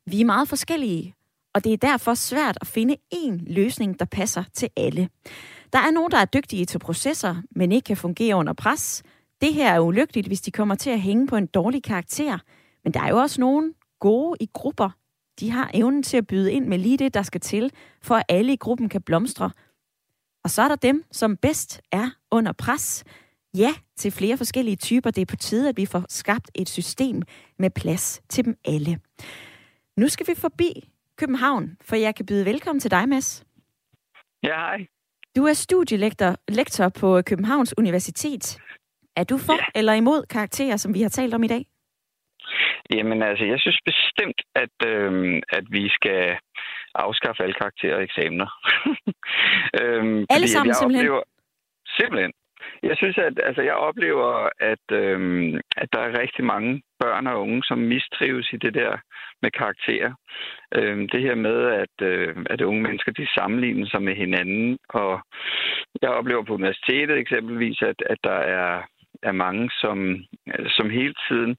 Vi 0.05 0.21
er 0.21 0.25
meget 0.25 0.49
forskellige, 0.49 1.15
og 1.53 1.63
det 1.63 1.73
er 1.73 1.77
derfor 1.77 2.13
svært 2.13 2.57
at 2.61 2.67
finde 2.67 2.95
én 3.15 3.53
løsning, 3.53 3.99
der 3.99 4.05
passer 4.05 4.43
til 4.53 4.69
alle. 4.77 5.09
Der 5.73 5.79
er 5.79 5.91
nogen, 5.91 6.11
der 6.11 6.17
er 6.17 6.25
dygtige 6.25 6.65
til 6.65 6.79
processer, 6.79 7.35
men 7.51 7.71
ikke 7.71 7.85
kan 7.85 7.97
fungere 7.97 8.35
under 8.35 8.53
pres. 8.53 9.03
Det 9.41 9.53
her 9.53 9.73
er 9.73 9.79
ulykkeligt, 9.79 10.27
hvis 10.27 10.41
de 10.41 10.51
kommer 10.51 10.75
til 10.75 10.89
at 10.89 11.01
hænge 11.01 11.27
på 11.27 11.35
en 11.35 11.45
dårlig 11.45 11.83
karakter. 11.83 12.37
Men 12.83 12.93
der 12.93 13.01
er 13.01 13.09
jo 13.09 13.17
også 13.17 13.41
nogen 13.41 13.73
gode 13.99 14.37
i 14.39 14.49
grupper. 14.53 14.89
De 15.39 15.51
har 15.51 15.71
evnen 15.73 16.03
til 16.03 16.17
at 16.17 16.27
byde 16.27 16.51
ind 16.51 16.67
med 16.67 16.77
lige 16.77 16.97
det, 16.97 17.13
der 17.13 17.21
skal 17.21 17.41
til, 17.41 17.71
for 18.01 18.15
at 18.15 18.23
alle 18.29 18.53
i 18.53 18.55
gruppen 18.55 18.89
kan 18.89 19.01
blomstre. 19.01 19.51
Og 20.43 20.49
så 20.49 20.61
er 20.61 20.67
der 20.67 20.75
dem, 20.75 21.03
som 21.11 21.37
bedst 21.37 21.81
er 21.91 22.09
under 22.31 22.51
pres. 22.51 23.03
Ja, 23.57 23.73
til 23.95 24.11
flere 24.11 24.37
forskellige 24.37 24.75
typer. 24.75 25.11
Det 25.11 25.21
er 25.21 25.25
på 25.25 25.35
tide, 25.35 25.69
at 25.69 25.77
vi 25.77 25.85
får 25.85 26.05
skabt 26.09 26.51
et 26.55 26.69
system 26.69 27.21
med 27.59 27.69
plads 27.69 28.21
til 28.29 28.45
dem 28.45 28.55
alle. 28.65 28.99
Nu 29.97 30.07
skal 30.07 30.27
vi 30.27 30.35
forbi 30.35 30.89
København, 31.17 31.77
for 31.81 31.95
jeg 31.95 32.15
kan 32.15 32.25
byde 32.25 32.45
velkommen 32.45 32.79
til 32.79 32.91
dig, 32.91 33.09
Mads. 33.09 33.45
Ja, 34.43 34.55
hej. 34.55 34.87
Du 35.35 35.45
er 35.45 35.53
studielektor 35.53 36.35
lektor 36.47 36.89
på 36.89 37.21
Københavns 37.21 37.77
Universitet. 37.77 38.57
Er 39.15 39.23
du 39.23 39.37
for 39.37 39.53
ja. 39.53 39.65
eller 39.75 39.93
imod 39.93 40.25
karakterer, 40.29 40.77
som 40.77 40.93
vi 40.93 41.01
har 41.01 41.09
talt 41.09 41.33
om 41.33 41.43
i 41.43 41.47
dag? 41.47 41.65
Jamen 42.91 43.23
altså, 43.23 43.45
jeg 43.45 43.59
synes 43.59 43.79
bestemt, 43.85 44.41
at, 44.55 44.87
øh, 44.87 45.41
at 45.49 45.65
vi 45.69 45.89
skal 45.89 46.37
afskaffe 46.95 47.43
alle 47.43 47.53
karakterer 47.53 47.95
og 47.95 48.03
eksamener. 48.03 48.49
øhm, 49.81 50.25
alle 50.29 50.47
sammen 50.47 50.67
jeg 50.67 50.75
simpelthen? 50.75 51.07
Oplever, 51.07 51.23
simpelthen. 51.99 52.33
Jeg 52.83 52.97
synes, 52.97 53.17
at 53.17 53.39
altså, 53.43 53.61
jeg 53.61 53.73
oplever, 53.73 54.49
at, 54.59 54.85
øhm, 54.91 55.59
at 55.77 55.89
der 55.93 55.99
er 55.99 56.19
rigtig 56.21 56.43
mange 56.45 56.81
børn 56.99 57.27
og 57.27 57.41
unge, 57.41 57.63
som 57.63 57.77
mistrives 57.77 58.49
i 58.53 58.57
det 58.57 58.73
der 58.73 58.97
med 59.41 59.51
karakterer. 59.51 60.13
Øhm, 60.75 61.09
det 61.09 61.21
her 61.21 61.35
med, 61.35 61.59
at, 61.83 62.07
øh, 62.07 62.35
at 62.49 62.61
unge 62.61 62.81
mennesker 62.81 63.11
de 63.11 63.27
sammenligner 63.37 63.87
sig 63.87 64.01
med 64.03 64.15
hinanden. 64.15 64.77
Og 64.89 65.21
jeg 66.01 66.09
oplever 66.09 66.43
på 66.43 66.53
universitetet 66.53 67.17
eksempelvis, 67.17 67.81
at, 67.81 68.03
at 68.05 68.17
der 68.23 68.39
er, 68.59 68.81
er 69.23 69.31
mange, 69.31 69.69
som, 69.81 69.97
som 70.67 70.89
hele 70.89 71.13
tiden 71.29 71.57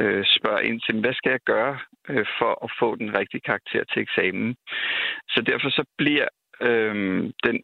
øh, 0.00 0.24
spørger 0.36 0.60
ind 0.68 0.80
til, 0.80 1.00
hvad 1.00 1.14
skal 1.14 1.30
jeg 1.30 1.40
gøre 1.46 1.78
øh, 2.08 2.26
for 2.38 2.64
at 2.64 2.70
få 2.80 2.96
den 2.96 3.18
rigtige 3.18 3.40
karakter 3.40 3.84
til 3.84 4.02
eksamen? 4.02 4.56
Så 5.28 5.42
derfor 5.42 5.70
så 5.70 5.84
bliver 5.98 6.28
øh, 6.60 6.94
den 7.46 7.56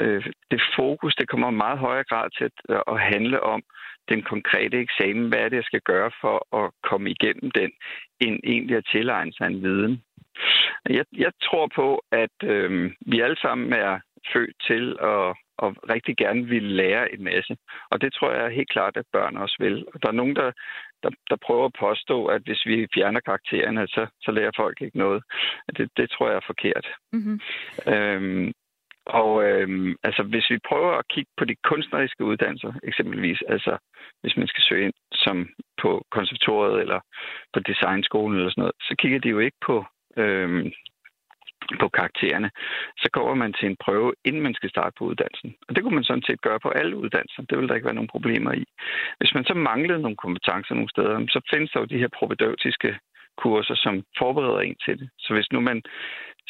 øh, 0.00 0.26
det 0.50 0.60
fokus, 0.76 1.14
det 1.14 1.28
kommer 1.28 1.50
meget 1.50 1.78
højere 1.78 2.04
grad 2.04 2.30
til 2.36 2.44
at, 2.44 2.56
øh, 2.68 2.82
at 2.94 3.00
handle 3.00 3.42
om 3.42 3.62
den 4.08 4.22
konkrete 4.22 4.76
eksamen. 4.78 5.28
Hvad 5.28 5.38
er 5.38 5.48
det, 5.48 5.56
jeg 5.56 5.70
skal 5.70 5.80
gøre 5.80 6.10
for 6.20 6.36
at 6.60 6.70
komme 6.82 7.10
igennem 7.10 7.50
den, 7.50 7.70
end 8.20 8.40
egentlig 8.44 8.76
at 8.76 8.88
tilegne 8.92 9.32
sig 9.32 9.46
en 9.46 9.62
viden. 9.62 10.02
Jeg, 10.90 11.04
jeg 11.16 11.32
tror 11.42 11.68
på, 11.74 12.02
at 12.12 12.36
øh, 12.44 12.92
vi 13.06 13.20
alle 13.20 13.36
sammen 13.36 13.72
er 13.72 14.00
født 14.32 14.56
til 14.68 14.96
at, 15.02 15.36
og 15.62 15.70
rigtig 15.94 16.16
gerne 16.16 16.42
vil 16.46 16.62
lære 16.62 17.14
en 17.14 17.24
masse. 17.24 17.56
Og 17.90 18.00
det 18.00 18.12
tror 18.12 18.32
jeg 18.32 18.50
helt 18.50 18.70
klart, 18.70 18.96
at 18.96 19.12
børn 19.12 19.36
også 19.36 19.56
vil. 19.60 19.86
Og 19.94 20.02
der 20.02 20.08
er 20.08 20.20
nogen, 20.20 20.36
der, 20.36 20.52
der, 21.02 21.10
der 21.30 21.36
prøver 21.46 21.64
at 21.66 21.78
påstå, 21.80 22.26
at 22.26 22.42
hvis 22.42 22.66
vi 22.66 22.86
fjerner 22.94 23.20
karaktererne, 23.20 23.88
så, 23.88 24.06
så 24.20 24.30
lærer 24.30 24.50
folk 24.56 24.80
ikke 24.80 24.98
noget. 24.98 25.22
Det, 25.76 25.90
det 25.96 26.10
tror 26.10 26.28
jeg 26.28 26.36
er 26.36 26.46
forkert. 26.46 26.86
Mm-hmm. 27.12 27.40
Øhm, 27.92 28.52
og 29.06 29.44
øhm, 29.44 29.96
altså, 30.02 30.22
hvis 30.22 30.50
vi 30.50 30.58
prøver 30.68 30.92
at 30.98 31.08
kigge 31.08 31.30
på 31.38 31.44
de 31.44 31.56
kunstneriske 31.64 32.24
uddannelser, 32.24 32.72
eksempelvis, 32.82 33.42
altså 33.48 33.78
hvis 34.20 34.36
man 34.36 34.46
skal 34.46 34.62
søge 34.68 34.84
ind 34.84 34.92
som 35.12 35.48
på 35.82 36.04
konservatoriet 36.10 36.80
eller 36.80 37.00
på 37.52 37.60
designskolen 37.60 38.36
eller 38.38 38.50
sådan 38.50 38.62
noget, 38.62 38.76
så 38.80 38.94
kigger 38.98 39.18
de 39.18 39.28
jo 39.28 39.38
ikke 39.38 39.56
på, 39.66 39.84
øhm, 40.16 40.72
på 41.82 41.88
karaktererne. 41.88 42.50
Så 43.02 43.08
kommer 43.12 43.34
man 43.34 43.52
til 43.52 43.66
en 43.68 43.76
prøve, 43.84 44.12
inden 44.24 44.42
man 44.42 44.54
skal 44.54 44.70
starte 44.70 44.94
på 44.98 45.04
uddannelsen. 45.04 45.54
Og 45.68 45.74
det 45.74 45.82
kunne 45.82 45.94
man 45.94 46.04
sådan 46.04 46.26
set 46.28 46.40
gøre 46.40 46.60
på 46.60 46.68
alle 46.68 46.96
uddannelser. 46.96 47.42
Det 47.42 47.58
vil 47.58 47.68
der 47.68 47.74
ikke 47.74 47.90
være 47.90 48.00
nogen 48.00 48.14
problemer 48.16 48.52
i. 48.52 48.64
Hvis 49.18 49.34
man 49.34 49.44
så 49.44 49.54
manglede 49.54 50.02
nogle 50.02 50.16
kompetencer 50.16 50.74
nogle 50.74 50.94
steder, 50.94 51.26
så 51.34 51.40
findes 51.52 51.70
der 51.70 51.80
jo 51.80 51.92
de 51.92 52.02
her 52.02 52.08
propedeutiske 52.18 52.98
kurser, 53.42 53.74
som 53.74 53.94
forbereder 54.18 54.60
en 54.60 54.76
til 54.84 54.98
det. 55.00 55.08
Så 55.18 55.34
hvis 55.34 55.52
nu 55.52 55.60
man 55.60 55.82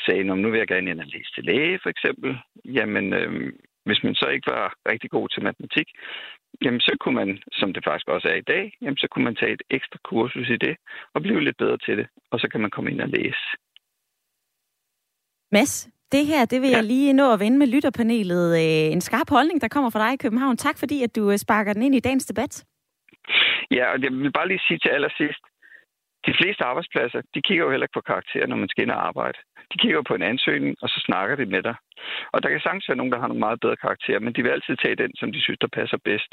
sagde, 0.06 0.24
nu 0.24 0.50
vil 0.50 0.58
jeg 0.58 0.68
gerne 0.68 0.90
ind 0.90 1.00
og 1.00 1.06
læse 1.06 1.30
til 1.34 1.44
læge, 1.44 1.80
for 1.82 1.90
eksempel, 1.90 2.38
jamen, 2.64 3.12
øh, 3.12 3.52
hvis 3.86 4.02
man 4.04 4.14
så 4.14 4.26
ikke 4.34 4.50
var 4.50 4.74
rigtig 4.92 5.10
god 5.10 5.28
til 5.28 5.42
matematik, 5.42 5.88
jamen 6.64 6.80
så 6.80 6.96
kunne 7.00 7.14
man, 7.14 7.42
som 7.52 7.72
det 7.72 7.84
faktisk 7.84 8.08
også 8.08 8.28
er 8.28 8.38
i 8.38 8.48
dag, 8.52 8.72
jamen 8.82 8.96
så 8.96 9.06
kunne 9.10 9.24
man 9.24 9.36
tage 9.36 9.52
et 9.52 9.62
ekstra 9.70 9.98
kursus 10.04 10.48
i 10.48 10.56
det 10.56 10.76
og 11.14 11.22
blive 11.22 11.44
lidt 11.44 11.56
bedre 11.56 11.78
til 11.78 11.98
det, 11.98 12.06
og 12.30 12.40
så 12.40 12.48
kan 12.48 12.60
man 12.60 12.70
komme 12.70 12.90
ind 12.90 13.00
og 13.00 13.08
læse. 13.08 13.44
Mads, 15.52 15.88
det 16.12 16.26
her, 16.26 16.44
det 16.44 16.62
vil 16.62 16.70
ja. 16.70 16.76
jeg 16.76 16.84
lige 16.84 17.12
nå 17.12 17.32
at 17.32 17.40
vende 17.40 17.58
med 17.58 17.66
lytterpanelet. 17.66 18.46
Øh, 18.62 18.92
en 18.94 19.00
skarp 19.00 19.30
holdning, 19.30 19.60
der 19.60 19.68
kommer 19.68 19.90
fra 19.90 20.02
dig 20.04 20.12
i 20.14 20.22
København. 20.24 20.56
Tak 20.56 20.78
fordi, 20.78 21.02
at 21.02 21.16
du 21.16 21.30
øh, 21.30 21.38
sparker 21.38 21.72
den 21.72 21.82
ind 21.82 21.94
i 21.94 22.00
dagens 22.00 22.26
debat. 22.26 22.64
Ja, 23.70 23.84
og 23.92 24.02
jeg 24.02 24.12
vil 24.12 24.32
bare 24.32 24.48
lige 24.48 24.66
sige 24.68 24.78
til 24.78 24.88
allersidst, 24.88 25.44
de 26.26 26.34
fleste 26.40 26.64
arbejdspladser, 26.64 27.20
de 27.34 27.42
kigger 27.42 27.64
jo 27.64 27.70
heller 27.70 27.86
ikke 27.86 27.98
på 27.98 28.08
karakterer, 28.12 28.46
når 28.46 28.56
man 28.56 28.68
skal 28.68 28.82
ind 28.82 28.90
og 28.90 29.06
arbejde. 29.08 29.38
De 29.72 29.78
kigger 29.78 30.02
på 30.08 30.14
en 30.14 30.22
ansøgning, 30.22 30.76
og 30.82 30.88
så 30.88 30.98
snakker 31.06 31.36
de 31.36 31.46
med 31.46 31.62
dig. 31.62 31.76
Og 32.32 32.42
der 32.42 32.48
kan 32.50 32.60
sagtens 32.60 32.88
være 32.88 32.96
nogen, 32.96 33.12
der 33.12 33.20
har 33.20 33.28
nogle 33.28 33.46
meget 33.46 33.60
bedre 33.60 33.76
karakterer, 33.76 34.20
men 34.20 34.32
de 34.34 34.42
vil 34.42 34.50
altid 34.50 34.76
tage 34.76 34.96
den, 35.02 35.12
som 35.16 35.32
de 35.32 35.40
synes, 35.42 35.58
der 35.60 35.76
passer 35.78 35.98
bedst. 36.04 36.30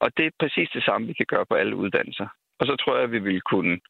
Og 0.00 0.08
det 0.16 0.26
er 0.26 0.40
præcis 0.40 0.68
det 0.74 0.84
samme, 0.84 1.06
vi 1.06 1.12
kan 1.12 1.26
gøre 1.32 1.46
på 1.46 1.54
alle 1.54 1.76
uddannelser. 1.76 2.28
Og 2.60 2.66
så 2.66 2.76
tror 2.76 2.94
jeg, 2.94 3.04
at 3.04 3.12
vi 3.12 3.18
vil 3.18 3.40
kunne 3.40 3.80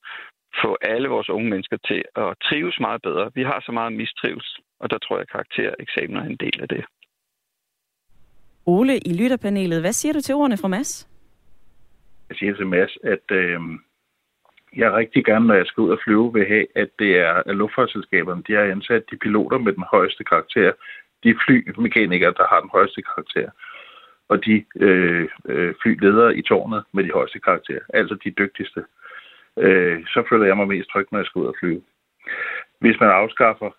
få 0.62 0.76
alle 0.83 1.09
vores 1.09 1.29
unge 1.29 1.51
mennesker 1.51 1.79
til 1.89 2.05
at 2.16 2.35
trives 2.47 2.81
meget 2.81 3.03
bedre. 3.03 3.31
Vi 3.35 3.43
har 3.43 3.61
så 3.66 3.72
meget 3.72 3.93
mistrives, 3.93 4.59
og 4.81 4.91
der 4.91 4.99
tror 4.99 5.16
jeg, 5.16 5.22
at 5.22 5.31
karaktereksamener 5.31 6.20
er 6.20 6.26
en 6.26 6.37
del 6.37 6.61
af 6.62 6.68
det. 6.68 6.85
Ole 8.66 8.99
i 8.99 9.12
lytterpanelet, 9.22 9.81
hvad 9.81 9.93
siger 9.93 10.12
du 10.12 10.20
til 10.20 10.35
ordene 10.35 10.57
fra 10.57 10.68
Mads? 10.68 11.09
Jeg 12.29 12.37
siger 12.37 12.55
til 12.55 12.66
Mads, 12.66 12.99
at 13.05 13.31
øh, 13.31 13.61
jeg 14.76 14.93
rigtig 14.93 15.24
gerne, 15.24 15.47
når 15.47 15.55
jeg 15.55 15.66
skal 15.66 15.81
ud 15.81 15.91
og 15.91 15.99
flyve, 16.05 16.33
vil 16.33 16.47
have, 16.47 16.66
at 16.74 16.91
det 16.99 17.18
er 17.18 17.33
at 17.47 17.57
luftfartsselskaberne, 17.57 18.43
de 18.47 18.53
har 18.53 18.62
ansat 18.62 19.05
de 19.11 19.16
piloter 19.16 19.59
med 19.59 19.72
den 19.72 19.85
højeste 19.91 20.24
karakter, 20.24 20.72
de 21.24 21.39
flymekanikere, 21.47 22.35
der 22.39 22.47
har 22.53 22.61
den 22.61 22.70
højeste 22.72 23.03
karakter, 23.03 23.51
og 24.29 24.45
de 24.45 24.64
øh, 24.76 25.29
øh, 25.45 25.74
flyledere 25.83 26.37
i 26.37 26.43
tårnet 26.43 26.85
med 26.93 27.05
de 27.05 27.11
højeste 27.11 27.39
karakterer, 27.39 27.85
altså 27.89 28.14
de 28.24 28.31
dygtigste. 28.31 28.85
Øh, 29.59 30.07
så 30.07 30.26
føler 30.29 30.47
jeg 30.47 30.57
mig 30.57 30.68
mest 30.68 30.91
tryg, 30.91 31.07
når 31.11 31.18
jeg 31.18 31.26
skal 31.26 31.41
ud 31.43 31.47
og 31.47 31.55
flyve. 31.61 31.83
Hvis 32.81 33.01
man 33.01 33.09
afskaffer 33.09 33.70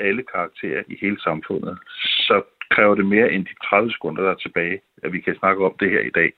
alle 0.00 0.22
karakterer 0.34 0.82
i 0.88 0.98
hele 1.00 1.20
samfundet, 1.20 1.78
så 2.28 2.42
kræver 2.70 2.94
det 2.94 3.06
mere 3.06 3.32
end 3.32 3.44
de 3.46 3.54
30 3.64 3.92
sekunder, 3.92 4.22
der 4.22 4.30
er 4.30 4.34
tilbage, 4.34 4.80
at 5.02 5.12
vi 5.12 5.20
kan 5.20 5.36
snakke 5.38 5.64
om 5.64 5.74
det 5.80 5.90
her 5.90 6.00
i 6.00 6.10
dag 6.10 6.32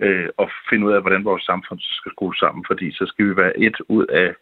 øh, 0.00 0.28
og 0.36 0.50
finde 0.70 0.86
ud 0.86 0.92
af, 0.92 1.00
hvordan 1.00 1.24
vores 1.24 1.42
samfund 1.42 1.80
skal 1.80 2.12
skrues 2.12 2.38
sammen, 2.38 2.64
fordi 2.66 2.92
så 2.92 3.06
skal 3.06 3.28
vi 3.28 3.36
være 3.36 3.58
et 3.58 3.76
ud 3.88 4.06
af, 4.06 4.34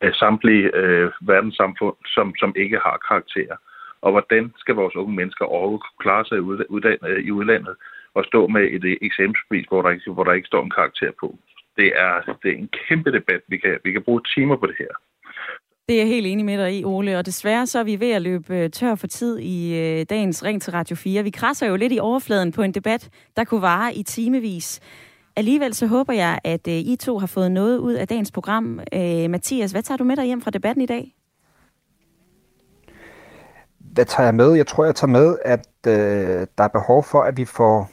af 0.00 0.14
samtlige 0.14 0.76
øh, 0.76 1.10
verdenssamfund, 1.20 1.96
som, 2.06 2.34
som 2.38 2.52
ikke 2.56 2.78
har 2.78 2.98
karakterer. 3.08 3.56
og 4.00 4.10
hvordan 4.10 4.52
skal 4.56 4.74
vores 4.74 4.96
unge 4.96 5.14
mennesker 5.16 5.44
overhovedet 5.44 5.86
klare 6.00 6.24
sig 6.24 6.36
øh, 6.36 7.24
i 7.24 7.30
udlandet 7.30 7.76
og 8.14 8.24
stå 8.24 8.46
med 8.46 8.64
et 8.76 8.84
øh, 8.84 8.96
eksamensbevis, 9.02 9.66
hvor 9.68 9.82
der 9.82 9.90
ikke, 9.90 10.10
hvor 10.10 10.24
der 10.24 10.32
ikke 10.32 10.46
står 10.46 10.62
en 10.64 10.76
karakter 10.78 11.10
på. 11.20 11.38
Det 11.76 11.92
er, 11.96 12.38
det 12.42 12.50
er 12.50 12.56
en 12.56 12.70
kæmpe 12.88 13.12
debat. 13.12 13.42
Vi 13.48 13.56
kan, 13.56 13.78
vi 13.84 13.92
kan 13.92 14.02
bruge 14.02 14.22
timer 14.34 14.56
på 14.56 14.66
det 14.66 14.76
her. 14.78 14.92
Det 15.88 15.94
er 15.94 16.00
jeg 16.00 16.06
helt 16.06 16.26
enig 16.26 16.44
med 16.44 16.58
dig 16.58 16.78
i, 16.78 16.84
Ole, 16.84 17.18
og 17.18 17.26
desværre 17.26 17.66
så 17.66 17.78
er 17.78 17.84
vi 17.84 18.00
ved 18.00 18.10
at 18.10 18.22
løbe 18.22 18.54
øh, 18.56 18.70
tør 18.70 18.94
for 18.94 19.06
tid 19.06 19.38
i 19.38 19.78
øh, 19.78 20.06
dagens 20.10 20.44
Ring 20.44 20.62
til 20.62 20.72
Radio 20.72 20.96
4. 20.96 21.22
Vi 21.22 21.30
krasser 21.30 21.66
jo 21.66 21.76
lidt 21.76 21.92
i 21.92 21.98
overfladen 21.98 22.52
på 22.52 22.62
en 22.62 22.72
debat, 22.72 23.08
der 23.36 23.44
kunne 23.44 23.62
vare 23.62 23.94
i 23.94 24.02
timevis. 24.02 24.80
Alligevel 25.36 25.74
så 25.74 25.86
håber 25.86 26.12
jeg, 26.12 26.38
at 26.44 26.68
øh, 26.68 26.74
I 26.74 26.96
to 26.96 27.18
har 27.18 27.26
fået 27.26 27.52
noget 27.52 27.78
ud 27.78 27.94
af 27.94 28.08
dagens 28.08 28.30
program. 28.30 28.80
Mathias, 29.30 29.72
hvad 29.72 29.82
tager 29.82 29.98
du 29.98 30.04
med 30.04 30.16
dig 30.16 30.24
hjem 30.24 30.40
fra 30.42 30.50
debatten 30.50 30.82
i 30.82 30.86
dag? 30.86 31.14
Hvad 33.78 34.04
tager 34.04 34.26
jeg 34.26 34.34
med? 34.34 34.52
Jeg 34.52 34.66
tror, 34.66 34.84
jeg 34.84 34.94
tager 34.94 35.10
med, 35.10 35.36
at 35.44 35.68
øh, 35.86 36.46
der 36.58 36.64
er 36.64 36.68
behov 36.68 37.04
for, 37.04 37.22
at 37.22 37.36
vi 37.36 37.44
får 37.44 37.90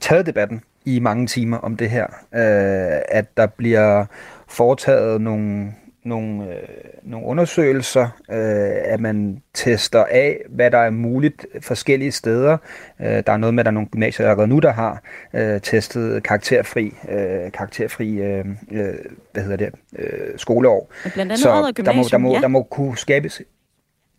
taget 0.00 0.26
debatten 0.26 0.62
i 0.84 0.98
mange 0.98 1.26
timer 1.26 1.56
om 1.56 1.76
det 1.76 1.90
her. 1.90 2.06
Øh, 2.34 3.02
at 3.08 3.36
der 3.36 3.46
bliver 3.46 4.06
foretaget 4.48 5.20
nogle 5.20 5.72
nogle, 6.04 6.50
øh, 6.50 6.68
nogle 7.02 7.26
undersøgelser, 7.26 8.08
øh, 8.30 8.92
at 8.92 9.00
man 9.00 9.42
tester 9.54 10.04
af, 10.04 10.40
hvad 10.48 10.70
der 10.70 10.78
er 10.78 10.90
muligt 10.90 11.46
forskellige 11.60 12.12
steder. 12.12 12.56
Øh, 13.00 13.06
der 13.06 13.32
er 13.32 13.36
noget 13.36 13.54
med, 13.54 13.60
at 13.60 13.64
der 13.64 13.70
er 13.70 13.74
nogle 13.74 13.88
gymnasier 13.88 14.26
allerede 14.26 14.48
nu, 14.48 14.58
der 14.58 14.72
har 14.72 15.02
øh, 15.34 15.60
testet 15.60 16.22
karakterfri, 16.22 16.94
øh, 17.08 17.52
karakterfri 17.52 18.10
øh, 18.10 18.44
øh, 18.72 18.94
hvad 19.32 19.42
hedder 19.42 19.56
det, 19.56 19.70
øh, 19.98 20.08
skoleår. 20.36 20.90
Blandt 21.02 21.18
andet 21.18 21.38
Så 21.38 21.48
der 21.76 21.92
må, 21.92 22.02
der, 22.10 22.18
må, 22.18 22.34
ja. 22.34 22.40
der 22.40 22.48
må 22.48 22.62
kunne 22.62 22.98
skabes 22.98 23.42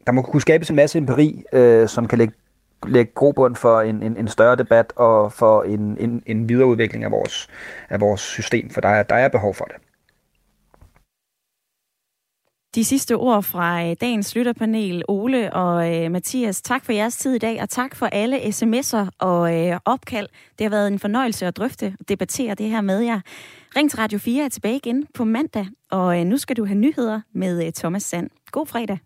der 0.06 0.12
må 0.12 0.22
kunne 0.22 0.42
skabes 0.42 0.70
en 0.70 0.76
masse 0.76 0.98
empiri, 0.98 1.44
øh, 1.54 1.88
som 1.88 2.08
kan 2.08 2.18
lægge 2.18 2.34
lægge 2.88 3.12
grobund 3.16 3.56
for 3.56 3.82
en, 3.82 4.04
en, 4.04 4.18
en 4.18 4.28
større 4.28 4.56
debat 4.56 4.94
og 4.96 5.34
for 5.34 5.64
en, 5.64 5.98
en, 6.00 6.24
en 6.26 6.50
videreudvikling 6.50 7.04
af 7.04 7.12
vores, 7.12 7.48
af 7.90 8.02
vores 8.02 8.22
system, 8.22 8.70
for 8.70 8.82
der 8.82 8.90
er, 8.90 9.04
der 9.04 9.16
er 9.16 9.28
behov 9.28 9.54
for 9.54 9.66
det. 9.66 9.76
De 12.76 12.84
sidste 12.84 13.16
ord 13.16 13.44
fra 13.44 13.86
øh, 13.86 13.96
dagens 14.02 14.36
lytterpanel, 14.36 15.04
Ole 15.08 15.54
og 15.54 15.96
øh, 15.96 16.12
Mathias. 16.12 16.62
Tak 16.62 16.86
for 16.86 16.92
jeres 16.92 17.18
tid 17.18 17.36
i 17.36 17.38
dag, 17.38 17.62
og 17.62 17.70
tak 17.70 17.96
for 17.96 18.06
alle 18.06 18.38
sms'er 18.38 19.10
og 19.20 19.68
øh, 19.68 19.80
opkald. 19.86 20.28
Det 20.60 20.66
har 20.66 20.70
været 20.70 20.88
en 20.88 21.00
fornøjelse 21.00 21.46
at 21.46 21.58
drøfte 21.58 21.96
og 22.00 22.10
debattere 22.10 22.56
det 22.56 22.70
her 22.70 22.82
med 22.82 23.00
jer. 23.00 23.20
Ring 23.76 23.90
til 23.90 23.98
Radio 23.98 24.20
4 24.20 24.46
er 24.46 24.50
tilbage 24.50 24.76
igen 24.76 25.08
på 25.14 25.24
mandag, 25.26 25.68
og 25.92 26.20
øh, 26.20 26.26
nu 26.26 26.38
skal 26.38 26.58
du 26.58 26.66
have 26.66 26.78
nyheder 26.78 27.22
med 27.34 27.66
øh, 27.66 27.72
Thomas 27.72 28.04
Sand. 28.04 28.30
God 28.52 28.66
fredag. 28.66 28.98